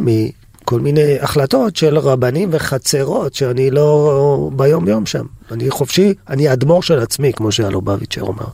מכל 0.71 0.81
מיני 0.81 1.19
החלטות 1.21 1.77
של 1.77 1.99
רבנים 1.99 2.49
וחצרות 2.53 3.35
שאני 3.35 3.71
לא 3.71 4.51
ביום 4.53 4.89
יום 4.89 5.07
שם. 5.07 5.27
אני 5.51 5.71
חופשי, 5.71 6.15
אני 6.29 6.53
אדמו"ר 6.53 6.83
של 6.83 6.99
עצמי, 6.99 7.33
כמו 7.33 7.53
שהלובביצ'ר 7.53 8.23
אומר. 8.23 8.45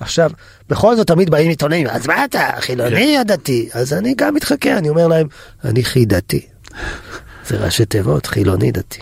עכשיו, 0.00 0.30
בכל 0.68 0.96
זאת 0.96 1.06
תמיד 1.06 1.30
באים 1.30 1.48
עיתונאים, 1.48 1.86
אז 1.86 2.06
מה 2.06 2.24
אתה, 2.24 2.48
חילוני 2.60 3.18
או 3.18 3.24
דתי? 3.24 3.68
אז 3.72 3.92
אני 3.92 4.14
גם 4.16 4.34
מתחכה, 4.34 4.78
אני 4.78 4.88
אומר 4.88 5.08
להם, 5.08 5.26
אני 5.64 5.84
חידתי. 5.84 6.46
זה 7.46 7.64
ראשי 7.64 7.84
תיבות, 7.84 8.26
חילוני 8.26 8.72
דתי. 8.72 9.00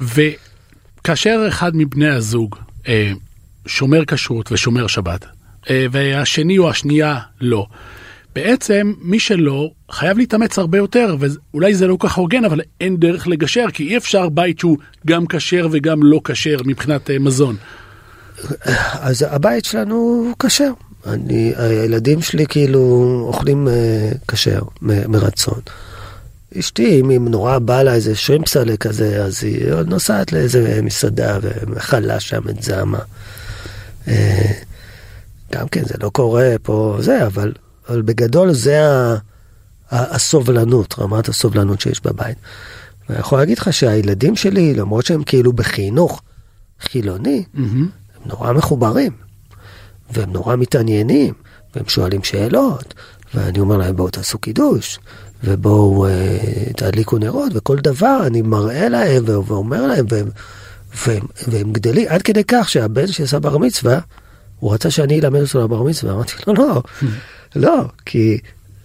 וכאשר 0.00 1.44
אחד 1.48 1.70
מבני 1.74 2.08
הזוג 2.08 2.56
אה, 2.88 3.12
שומר 3.66 4.04
כשרות 4.04 4.52
ושומר 4.52 4.86
שבת, 4.86 5.24
אה, 5.70 5.86
והשני 5.92 6.58
או 6.58 6.70
השנייה 6.70 7.18
לא, 7.40 7.66
בעצם 8.34 8.92
מי 9.02 9.20
שלא 9.20 9.70
חייב 9.90 10.18
להתאמץ 10.18 10.58
הרבה 10.58 10.78
יותר, 10.78 11.16
ואולי 11.20 11.74
זה 11.74 11.86
לא 11.86 11.96
כל 11.96 12.08
כך 12.08 12.14
הוגן, 12.16 12.44
אבל 12.44 12.60
אין 12.80 12.96
דרך 12.96 13.28
לגשר, 13.28 13.66
כי 13.72 13.88
אי 13.88 13.96
אפשר 13.96 14.28
בית 14.28 14.58
שהוא 14.58 14.76
גם 15.06 15.26
כשר 15.26 15.68
וגם 15.72 16.02
לא 16.02 16.20
כשר 16.24 16.56
מבחינת 16.64 17.10
אה, 17.10 17.18
מזון. 17.18 17.56
אז 19.00 19.26
הבית 19.30 19.64
שלנו 19.64 19.94
הוא 19.94 20.34
כשר. 20.38 20.72
אני, 21.06 21.52
הילדים 21.56 22.22
שלי 22.22 22.46
כאילו 22.46 22.80
אוכלים 23.26 23.68
אה, 23.68 24.10
כשר 24.28 24.62
מ- 24.82 25.10
מרצון. 25.10 25.60
אשתי, 26.58 27.00
אם 27.00 27.08
היא 27.08 27.20
נורא 27.20 27.58
בא 27.58 27.82
לה 27.82 27.94
איזה 27.94 28.16
שרימפסלה 28.16 28.76
כזה, 28.76 29.24
אז 29.24 29.44
היא 29.44 29.72
נוסעת 29.86 30.32
לאיזה 30.32 30.80
מסעדה 30.82 31.38
ומכלה 31.42 32.20
שם 32.20 32.48
את 32.48 32.62
זעמה. 32.62 32.98
אה, 34.08 34.52
גם 35.52 35.68
כן, 35.68 35.84
זה 35.84 35.94
לא 36.02 36.08
קורה 36.10 36.54
פה 36.62 36.96
זה, 37.00 37.26
אבל, 37.26 37.52
אבל 37.90 38.02
בגדול 38.02 38.52
זה 38.52 38.86
ה, 38.86 39.14
ה, 39.90 40.14
הסובלנות, 40.14 40.94
רמת 40.98 41.28
הסובלנות 41.28 41.80
שיש 41.80 42.00
בבית. 42.04 42.38
ואני 43.08 43.20
יכול 43.20 43.38
להגיד 43.38 43.58
לך 43.58 43.72
שהילדים 43.72 44.36
שלי, 44.36 44.74
למרות 44.74 45.06
שהם 45.06 45.22
כאילו 45.22 45.52
בחינוך 45.52 46.22
חילוני, 46.80 47.44
מהמם. 47.54 47.88
הם 48.14 48.22
נורא 48.26 48.52
מחוברים, 48.52 49.12
והם 50.12 50.32
נורא 50.32 50.56
מתעניינים, 50.56 51.34
והם 51.74 51.88
שואלים 51.88 52.24
שאלות, 52.24 52.94
ואני 53.34 53.60
אומר 53.60 53.76
להם 53.76 53.96
בואו 53.96 54.10
תעשו 54.10 54.38
קידוש, 54.38 54.98
ובואו 55.44 56.06
אה, 56.06 56.38
תדליקו 56.76 57.18
נרות, 57.18 57.52
וכל 57.54 57.76
דבר 57.76 58.22
אני 58.26 58.42
מראה 58.42 58.88
להם 58.88 59.24
ואומר 59.26 59.86
להם, 59.86 60.06
והם, 60.08 60.28
והם, 61.06 61.26
והם 61.48 61.72
גדלים 61.72 62.06
עד 62.08 62.22
כדי 62.22 62.42
כך 62.48 62.68
שהבן 62.68 63.06
שעשה 63.06 63.38
בר 63.38 63.58
מצווה, 63.58 63.98
הוא 64.58 64.74
רצה 64.74 64.90
שאני 64.90 65.20
אלמד 65.20 65.40
אותו 65.40 65.60
לבר 65.60 65.82
מצווה, 65.82 66.12
אמרתי 66.12 66.32
לו 66.46 66.54
לא, 66.54 66.68
לא, 66.68 66.82
כי 68.06 68.38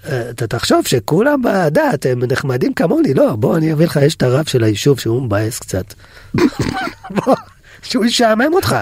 אה, 0.07 0.29
אתה 0.29 0.47
תחשוב 0.47 0.87
שכולם 0.87 1.41
בדת 1.41 2.05
הם 2.05 2.23
נחמדים 2.23 2.73
כמוני, 2.73 3.13
לא, 3.13 3.35
בוא 3.35 3.57
אני 3.57 3.73
אביא 3.73 3.85
לך, 3.85 3.99
יש 4.01 4.15
את 4.15 4.23
הרב 4.23 4.45
של 4.45 4.63
היישוב 4.63 4.99
שהוא 4.99 5.21
מבאס 5.21 5.59
קצת. 5.59 5.93
בוא, 7.15 7.35
שהוא 7.83 8.05
ישעמם 8.05 8.53
אותך. 8.53 8.75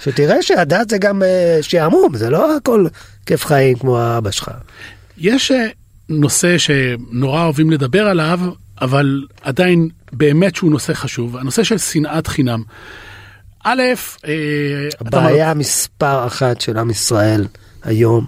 שתראה 0.00 0.42
שהדת 0.42 0.90
זה 0.90 0.98
גם 0.98 1.22
אה, 1.22 1.58
שעמום, 1.62 2.16
זה 2.16 2.30
לא 2.30 2.56
הכל 2.56 2.86
כיף 3.26 3.46
חיים 3.46 3.78
כמו 3.78 3.98
האבא 3.98 4.30
שלך. 4.30 4.50
יש 5.18 5.50
אה, 5.50 5.66
נושא 6.08 6.58
שנורא 6.58 7.44
אוהבים 7.44 7.70
לדבר 7.70 8.06
עליו, 8.06 8.40
אבל 8.80 9.26
עדיין 9.42 9.88
באמת 10.12 10.54
שהוא 10.54 10.70
נושא 10.70 10.92
חשוב, 10.92 11.36
הנושא 11.36 11.62
של 11.62 11.78
שנאת 11.78 12.26
חינם. 12.26 12.62
א', 13.64 13.82
אה, 14.26 14.32
הבעיה 15.00 15.54
מספר 15.54 16.26
אחת 16.26 16.60
של 16.60 16.78
עם 16.78 16.90
ישראל 16.90 17.46
היום, 17.82 18.26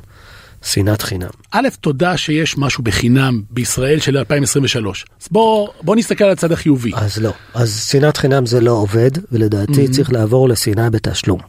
שנאת 0.63 1.03
חינם. 1.03 1.29
א', 1.51 1.69
תודה 1.81 2.17
שיש 2.17 2.59
משהו 2.59 2.85
בחינם 2.85 3.43
בישראל 3.51 4.01
של 4.01 4.19
2023. 4.19 5.05
אז 5.23 5.29
בוא, 5.31 5.69
בוא 5.83 5.97
נסתכל 5.97 6.25
על 6.25 6.31
הצד 6.31 6.53
החיובי. 6.53 6.93
אז 6.95 7.19
לא, 7.19 7.33
אז 7.55 7.87
שנאת 7.91 8.17
חינם 8.17 8.47
זה 8.47 8.61
לא 8.61 8.71
עובד, 8.71 9.11
ולדעתי 9.33 9.89
צריך 9.89 10.13
לעבור 10.13 10.49
לשנאה 10.49 10.91
בתשלום. 10.91 11.41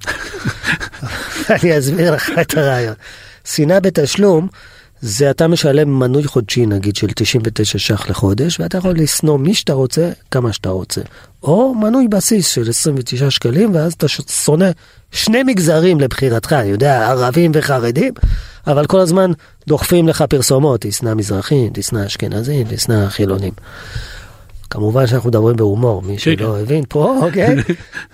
אני 1.50 1.80
אסביר 1.80 2.16
לך 2.16 2.30
את 2.42 2.58
הרעיון. 2.58 2.96
שנאה 3.46 3.80
בתשלום 3.80 4.48
זה 5.02 5.32
אתה 5.32 5.48
משלם 5.48 6.00
מנוי 6.00 6.24
חודשי 6.24 6.66
נגיד 6.66 6.96
של 6.96 7.08
99 7.16 7.80
ש"ח 7.80 8.10
לחודש, 8.10 8.60
ואתה 8.60 8.78
יכול 8.78 8.96
לשנוא 8.96 9.40
מי 9.40 9.54
שאתה 9.54 9.74
רוצה, 9.74 10.12
כמה 10.32 10.54
שאתה 10.54 10.70
רוצה. 10.70 11.02
או 11.48 11.76
מנוי 11.76 12.08
בסיס 12.08 12.48
של 12.48 12.70
29 12.70 13.32
שקלים, 13.32 13.76
ואז 13.76 13.94
אתה 13.94 14.08
שונא 14.08 14.70
שני 15.12 15.44
מגזרים 15.44 16.00
לבחירתך, 16.00 16.54
אני 16.54 16.70
יודע, 16.70 17.10
ערבים 17.10 17.52
וחרדים, 17.54 18.14
אבל 18.68 18.86
כל 18.86 19.00
הזמן 19.00 19.32
דוחפים 19.68 20.08
לך 20.08 20.22
פרסומות, 20.22 20.82
תשנא 20.82 21.14
מזרחים, 21.14 21.70
תשנא 21.74 22.06
אשכנזים, 22.06 22.68
תשנא 22.70 23.10
חילונים. 23.10 23.54
כמובן 24.70 25.08
שאנחנו 25.08 25.30
מדברים 25.30 25.56
בהומור, 25.56 26.02
מי 26.02 26.18
כן, 26.18 26.38
שלא 26.38 26.60
הבין 26.60 26.84
פה, 26.90 27.18
אוקיי? 27.26 27.56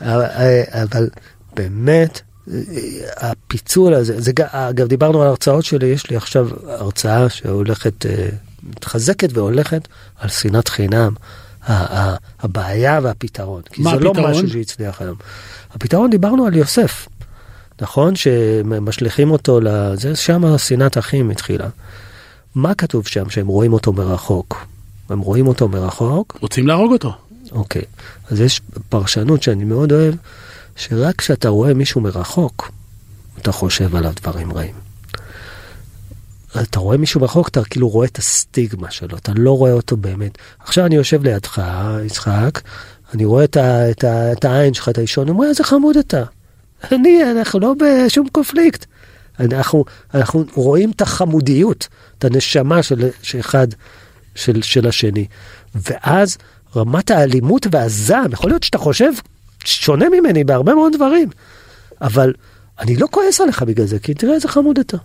אבל, 0.02 0.26
אבל 0.72 1.10
באמת, 1.56 2.22
הפיצול 3.18 3.94
הזה, 3.94 4.22
זה, 4.22 4.32
אגב, 4.52 4.88
דיברנו 4.88 5.22
על 5.22 5.28
הרצאות 5.28 5.66
שלי, 5.66 5.88
יש 5.88 6.10
לי 6.10 6.16
עכשיו 6.16 6.48
הרצאה 6.68 7.30
שהולכת, 7.30 8.06
אה, 8.06 8.30
מתחזקת 8.64 9.30
והולכת 9.34 9.88
על 10.20 10.30
שנאת 10.30 10.68
חינם, 10.68 11.14
הבעיה 11.68 13.00
והפתרון. 13.04 13.62
כי 13.72 13.84
זה 13.84 13.90
לא 13.90 14.10
הפתרון? 14.10 14.32
משהו 14.32 14.50
שהצליח 14.50 15.02
היום. 15.02 15.16
הפתרון, 15.72 16.10
דיברנו 16.10 16.46
על 16.46 16.56
יוסף, 16.56 17.08
נכון? 17.82 18.16
שמשליכים 18.16 19.32
אותו 19.32 19.60
לזה, 19.62 20.16
שם 20.16 20.58
שנאת 20.58 20.98
אחים 20.98 21.30
התחילה. 21.30 21.68
מה 22.56 22.76
כתוב 22.76 23.08
שם 23.08 23.30
שהם 23.30 23.48
רואים 23.48 23.74
אותו 23.74 23.94
מרחוק? 23.94 24.66
הם 25.10 25.20
רואים 25.20 25.48
אותו 25.48 25.68
מרחוק, 25.68 26.38
רוצים 26.42 26.68
להרוג 26.68 26.92
אותו. 26.92 27.14
אוקיי, 27.52 27.82
אז 28.32 28.40
יש 28.40 28.62
פרשנות 28.90 29.44
שאני 29.44 29.64
מאוד 29.64 29.92
אוהב, 29.92 30.16
שרק 30.76 31.16
כשאתה 31.16 31.50
רואה 31.50 31.74
מישהו 31.74 32.02
מרחוק, 32.02 32.72
אתה 33.42 33.52
חושב 33.52 33.96
עליו 33.96 34.12
דברים 34.22 34.54
רעים. 34.54 34.83
אתה 36.62 36.80
רואה 36.80 36.98
מישהו 36.98 37.22
מרחוק, 37.22 37.48
אתה 37.48 37.64
כאילו 37.64 37.90
רואה 37.90 38.08
את 38.08 38.18
הסטיגמה 38.18 38.92
שלו, 38.92 39.18
אתה 39.18 39.32
לא 39.36 39.58
רואה 39.58 39.72
אותו 39.72 39.98
באמת. 39.98 40.38
עכשיו 40.60 40.86
אני 40.86 40.96
יושב 40.96 41.24
לידך, 41.24 41.62
יצחק, 42.06 42.62
אני 43.14 43.26
רואה 43.26 43.44
את, 43.44 43.58
ה, 43.58 43.92
את, 43.92 44.04
ה, 44.04 44.32
את 44.32 44.46
העין 44.46 44.74
שלך, 44.74 44.90
את 44.90 44.98
האישון, 44.98 45.30
אומר, 45.30 45.48
איזה 45.48 45.64
חמוד 45.64 45.98
אתה. 45.98 46.24
אני, 46.92 47.32
אנחנו 47.32 47.60
לא 47.60 47.74
בשום 47.80 48.28
קונפליקט. 48.32 48.86
אנחנו, 49.40 49.86
אנחנו 50.14 50.46
רואים 50.56 50.92
את 50.92 51.02
החמודיות, 51.02 51.88
את 52.18 52.26
הנשמה 52.26 52.84
של, 52.84 53.10
של 53.22 53.40
אחד 53.40 53.68
של, 54.36 54.62
של 54.62 54.88
השני. 54.88 55.26
ואז 55.76 56.38
רמת 56.76 57.12
האלימות 57.12 57.68
והזעם, 57.72 58.32
יכול 58.32 58.50
להיות 58.50 58.64
שאתה 58.64 58.78
חושב 58.78 59.12
שונה 59.66 60.06
ממני 60.10 60.44
בהרבה 60.44 60.76
מאוד 60.76 60.94
דברים, 60.96 61.30
אבל 62.02 62.34
אני 62.80 62.96
לא 62.96 63.08
כועס 63.12 63.42
עליך 63.42 63.64
בגלל 63.64 63.86
זה, 63.86 64.00
כי 64.00 64.14
תראה 64.14 64.34
איזה 64.34 64.48
חמוד 64.48 64.80
אתה. 64.80 64.98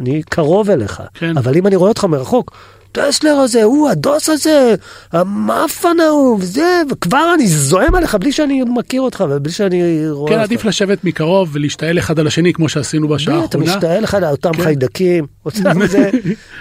אני 0.00 0.22
קרוב 0.22 0.70
אליך, 0.70 1.02
כן. 1.14 1.38
אבל 1.38 1.56
אם 1.56 1.66
אני 1.66 1.76
רואה 1.76 1.88
אותך 1.88 2.04
מרחוק, 2.04 2.56
טסלר 2.92 3.30
הזה, 3.32 3.62
הוא 3.62 3.88
הדוס 3.88 4.28
הזה, 4.28 4.74
המאפן 5.12 6.00
ההוא, 6.00 6.38
וזה, 6.40 6.82
וכבר 6.90 7.32
אני 7.34 7.46
זועם 7.46 7.94
עליך 7.94 8.14
בלי 8.14 8.32
שאני 8.32 8.62
מכיר 8.62 9.00
אותך 9.00 9.24
ובלי 9.30 9.52
שאני 9.52 10.10
רואה 10.10 10.28
כן, 10.28 10.34
אותך. 10.34 10.44
עדיף 10.44 10.64
לשבת 10.64 11.04
מקרוב 11.04 11.50
ולהשתעל 11.52 11.98
אחד 11.98 12.18
על 12.18 12.26
השני 12.26 12.52
כמו 12.52 12.68
שעשינו 12.68 13.08
בשעה 13.08 13.34
אתה 13.34 13.44
האחרונה. 13.44 13.76
משתעל 13.76 14.02
לך 14.02 14.14
על 14.14 14.24
אותם 14.24 14.52
כן. 14.52 14.62
חיידקים, 14.62 15.26
אותם 15.44 15.86
זה, 15.86 16.10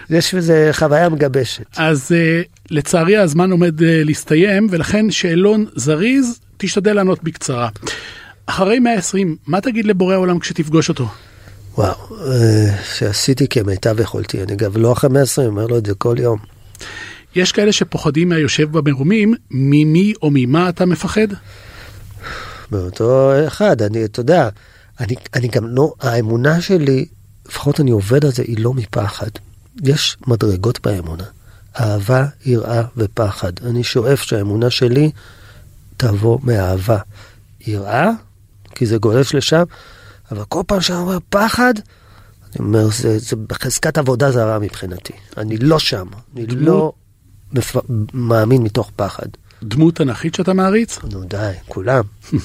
יש 0.10 0.34
בזה 0.34 0.70
חוויה 0.74 1.10
מגבשת. 1.10 1.64
אז 1.78 2.12
uh, 2.12 2.48
לצערי 2.72 3.18
הזמן 3.18 3.52
עומד 3.52 3.80
uh, 3.80 3.84
להסתיים 3.84 4.68
ולכן 4.70 5.12
שאלון 5.12 5.66
זריז 5.76 6.40
תשתדל 6.58 6.94
לענות 6.94 7.24
בקצרה. 7.24 7.70
אחרי 8.46 8.80
120 8.80 9.36
מה 9.48 9.62
תגיד 9.62 9.86
לבורא 9.86 10.14
העולם 10.14 10.40
כשתפגוש 10.40 10.90
אותו? 10.90 11.08
וואו, 11.78 11.96
אה, 12.28 12.78
שעשיתי 12.96 13.48
כמיטב 13.48 14.00
יכולתי, 14.00 14.44
אני 14.44 14.56
גם 14.56 14.72
לא 14.76 14.94
אחרי 14.94 15.10
120, 15.10 15.48
אומר 15.48 15.68
לו 15.68 15.78
את 15.78 15.86
זה 15.86 15.94
כל 15.96 16.16
יום. 16.20 16.40
יש 17.36 17.52
כאלה 17.52 17.72
שפוחדים 17.72 18.30
מהיושב 18.30 18.78
במרומים 18.78 19.34
ממי 19.52 20.14
או 20.22 20.30
ממה 20.34 20.70
אתה 20.70 20.86
מפחד? 20.86 21.28
באותו 22.72 23.32
אחד, 23.48 23.82
אני, 23.82 24.06
אתה 24.06 24.20
יודע, 24.20 24.50
אני, 25.00 25.16
אני 25.34 25.48
גם 25.48 25.68
לא, 25.68 25.94
האמונה 26.02 26.62
שלי, 26.62 27.06
לפחות 27.48 27.80
אני 27.80 27.92
עובד 27.92 28.26
על 28.26 28.32
זה, 28.32 28.44
היא 28.44 28.58
לא 28.60 28.74
מפחד. 28.74 29.30
יש 29.84 30.18
מדרגות 30.28 30.80
באמונה. 30.84 31.24
אהבה, 31.80 32.26
יראה 32.46 32.82
ופחד. 32.98 33.52
אני 33.66 33.84
שואף 33.84 34.22
שהאמונה 34.22 34.70
שלי 34.70 35.12
תבוא 35.98 36.40
מאהבה. 36.44 36.98
יראה, 37.68 38.10
כי 38.76 38.86
זה 38.86 38.98
גולש 38.98 39.36
לשם, 39.36 39.64
אבל 40.32 40.44
כל 40.50 40.62
פעם 40.68 40.82
שאני 40.82 40.98
אומר 41.00 41.18
פחד, 41.30 41.74
אני 42.60 42.68
אומר, 42.68 42.88
זה, 42.92 43.20
זה 43.20 43.36
בחזקת 43.36 43.98
עבודה 43.98 44.32
זרה 44.32 44.60
מבחינתי. 44.60 45.14
אני 45.38 45.58
לא 45.58 45.80
שם, 45.80 46.06
אני 46.36 46.46
דמות- 46.46 46.62
לא 46.62 46.94
מפ... 47.54 47.76
מאמין 48.14 48.64
מתוך 48.64 48.92
פחד. 48.96 49.26
דמות 49.64 49.96
תנכית 49.96 50.36
שאתה 50.36 50.54
מעריץ? 50.54 51.00
נו 51.12 51.24
די, 51.24 51.52
כולם. 51.68 52.04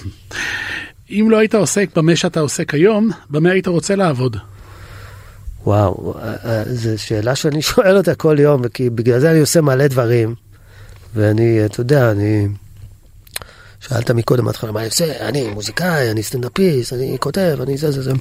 אם 1.11 1.29
לא 1.31 1.39
היית 1.39 1.55
עוסק 1.55 1.89
במה 1.97 2.17
שאתה 2.17 2.41
עוסק 2.41 2.75
היום, 2.75 3.11
במה 3.31 3.51
היית 3.51 3.67
רוצה 3.67 3.97
לעבוד? 3.97 4.37
וואו, 5.65 6.15
אה, 6.19 6.35
אה, 6.45 6.63
זו 6.67 6.91
שאלה 7.03 7.35
שאני 7.35 7.63
שואל 7.73 7.97
אותה 7.97 8.15
כל 8.15 8.37
יום, 8.41 8.69
כי 8.69 8.91
בגלל 8.91 9.21
זה 9.21 9.31
אני 9.31 9.41
עושה 9.41 9.61
מלא 9.61 9.87
דברים. 9.87 10.35
ואני, 11.15 11.65
אתה 11.65 11.81
יודע, 11.81 12.11
אני... 12.11 12.49
שאלת 13.81 14.11
מקודם 14.11 14.45
בהתחלה, 14.45 14.73
מה 14.73 14.81
אני 14.81 14.89
עושה? 14.89 15.29
אני 15.29 15.49
מוזיקאי, 15.49 16.11
אני 16.11 16.23
סטנדאפיסט, 16.23 16.93
אני 16.93 17.17
כותב, 17.21 17.59
אני 17.63 17.77
זה 17.77 17.91
זה 17.91 18.03
זה. 18.03 18.13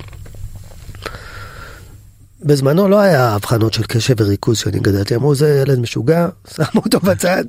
בזמנו 2.41 2.87
לא 2.87 2.99
היה 2.99 3.29
הבחנות 3.29 3.73
של 3.73 3.83
קשב 3.83 4.15
וריכוז 4.17 4.57
שאני 4.57 4.79
גדלתי, 4.79 5.15
אמרו 5.15 5.35
זה 5.35 5.61
ילד 5.61 5.79
משוגע, 5.79 6.27
שמו 6.55 6.81
אותו 6.85 6.99
בצד. 6.99 7.43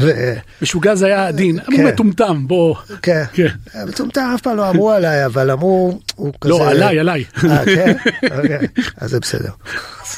ו- 0.00 0.34
משוגע 0.62 0.94
זה 0.94 1.06
היה 1.06 1.26
עדין, 1.28 1.58
הוא 1.58 1.76
כן. 1.76 1.86
מטומטם, 1.86 2.46
בוא. 2.46 2.74
כן, 3.02 3.24
כן. 3.32 3.46
מטומטם 3.88 4.32
אף 4.34 4.40
פעם 4.40 4.56
לא 4.56 4.70
אמרו 4.70 4.90
עליי, 4.90 5.26
אבל 5.26 5.50
אמרו, 5.50 6.00
הוא 6.14 6.32
כזה... 6.40 6.50
לא, 6.50 6.70
עליי, 6.70 6.98
עליי. 6.98 7.24
אה, 7.44 7.64
כן? 7.64 7.96
אוקיי, 8.36 8.66
אז 8.96 9.10
זה 9.10 9.20
בסדר. 9.20 9.50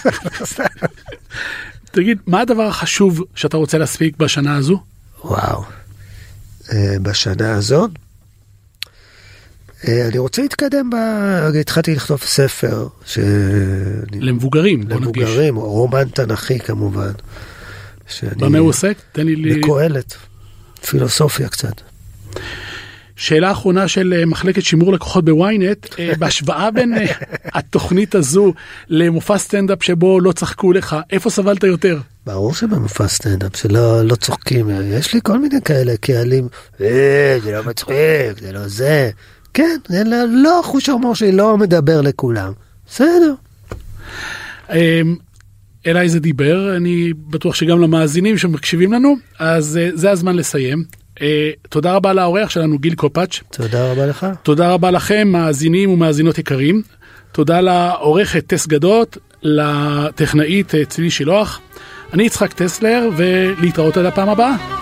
תגיד, 1.92 2.18
מה 2.26 2.40
הדבר 2.40 2.62
החשוב 2.62 3.22
שאתה 3.34 3.56
רוצה 3.56 3.78
להספיק 3.78 4.16
בשנה 4.16 4.56
הזו? 4.56 4.80
וואו. 5.24 5.62
אה, 6.72 6.96
בשנה 7.02 7.54
הזאת, 7.54 7.90
אה, 9.88 10.08
אני 10.08 10.18
רוצה 10.18 10.42
להתקדם, 10.42 10.90
ב... 10.90 10.94
התחלתי 11.60 11.94
לכתוב 11.94 12.20
ספר, 12.20 12.88
ש... 13.06 13.18
למבוגרים, 14.20 14.80
בוא 14.80 15.00
נדגיש. 15.00 15.22
למבוגרים, 15.22 15.56
רומן 15.56 16.08
תנכי 16.08 16.58
כמובן. 16.58 17.12
שאני... 18.08 18.30
במה 18.36 18.58
הוא 18.58 18.68
עוסק? 18.68 18.96
תן 19.12 19.26
לי... 19.26 19.36
לי- 19.36 19.60
בקהלת, 19.60 20.14
פילוסופיה 20.86 21.48
קצת. 21.48 21.74
שאלה 23.22 23.52
אחרונה 23.52 23.88
של 23.88 24.14
אה, 24.16 24.26
מחלקת 24.26 24.62
שימור 24.62 24.92
לקוחות 24.92 25.24
בוויינט, 25.24 25.86
אה, 25.98 26.12
בהשוואה 26.18 26.70
בין 26.70 26.94
אה, 26.94 27.06
התוכנית 27.44 28.14
הזו 28.14 28.54
למופע 28.88 29.38
סטנדאפ 29.38 29.82
שבו 29.82 30.20
לא 30.20 30.32
צחקו 30.32 30.72
לך, 30.72 30.96
איפה 31.10 31.30
סבלת 31.30 31.64
יותר? 31.64 31.98
ברור 32.26 32.54
שבמופע 32.54 33.08
סטנדאפ 33.08 33.56
שלא 33.56 34.02
לא 34.02 34.14
צוחקים, 34.14 34.70
יש 34.84 35.14
לי 35.14 35.20
כל 35.22 35.38
מיני 35.38 35.60
כאלה 35.64 35.96
קהלים, 35.96 36.48
אה, 36.80 37.38
זה 37.44 37.52
לא 37.52 37.64
מצחיק, 37.64 38.40
זה 38.40 38.52
לא 38.52 38.68
זה. 38.68 39.10
כן, 39.54 39.76
זה 39.88 40.04
לא, 40.04 40.16
לא 40.28 40.60
חוש 40.64 40.88
ההומור 40.88 41.14
שלי 41.14 41.32
לא 41.32 41.58
מדבר 41.58 42.00
לכולם. 42.00 42.52
בסדר. 42.86 43.34
אה, 44.70 45.00
אליי 45.86 46.08
זה 46.08 46.20
דיבר, 46.20 46.76
אני 46.76 47.12
בטוח 47.30 47.54
שגם 47.54 47.80
למאזינים 47.80 48.38
שמקשיבים 48.38 48.92
לנו, 48.92 49.16
אז 49.38 49.78
זה 49.94 50.10
הזמן 50.10 50.36
לסיים. 50.36 51.01
אה, 51.22 51.50
תודה 51.68 51.94
רבה 51.94 52.12
לאורח 52.12 52.50
שלנו 52.50 52.78
גיל 52.78 52.94
קופאץ'. 52.94 53.40
תודה 53.50 53.92
רבה 53.92 54.06
לך. 54.06 54.26
תודה 54.42 54.72
רבה 54.72 54.90
לכם, 54.90 55.28
מאזינים 55.28 55.90
ומאזינות 55.90 56.38
יקרים. 56.38 56.82
תודה 57.32 57.60
לעורכת 57.60 58.46
טס 58.46 58.66
גדות, 58.66 59.18
לטכנאית 59.42 60.74
אה, 60.74 60.84
צלי 60.84 61.10
שילוח. 61.10 61.60
אני 62.12 62.22
יצחק 62.22 62.52
טסלר, 62.52 63.08
ולהתראות 63.16 63.96
עד 63.96 64.04
הפעם 64.04 64.28
הבאה. 64.28 64.81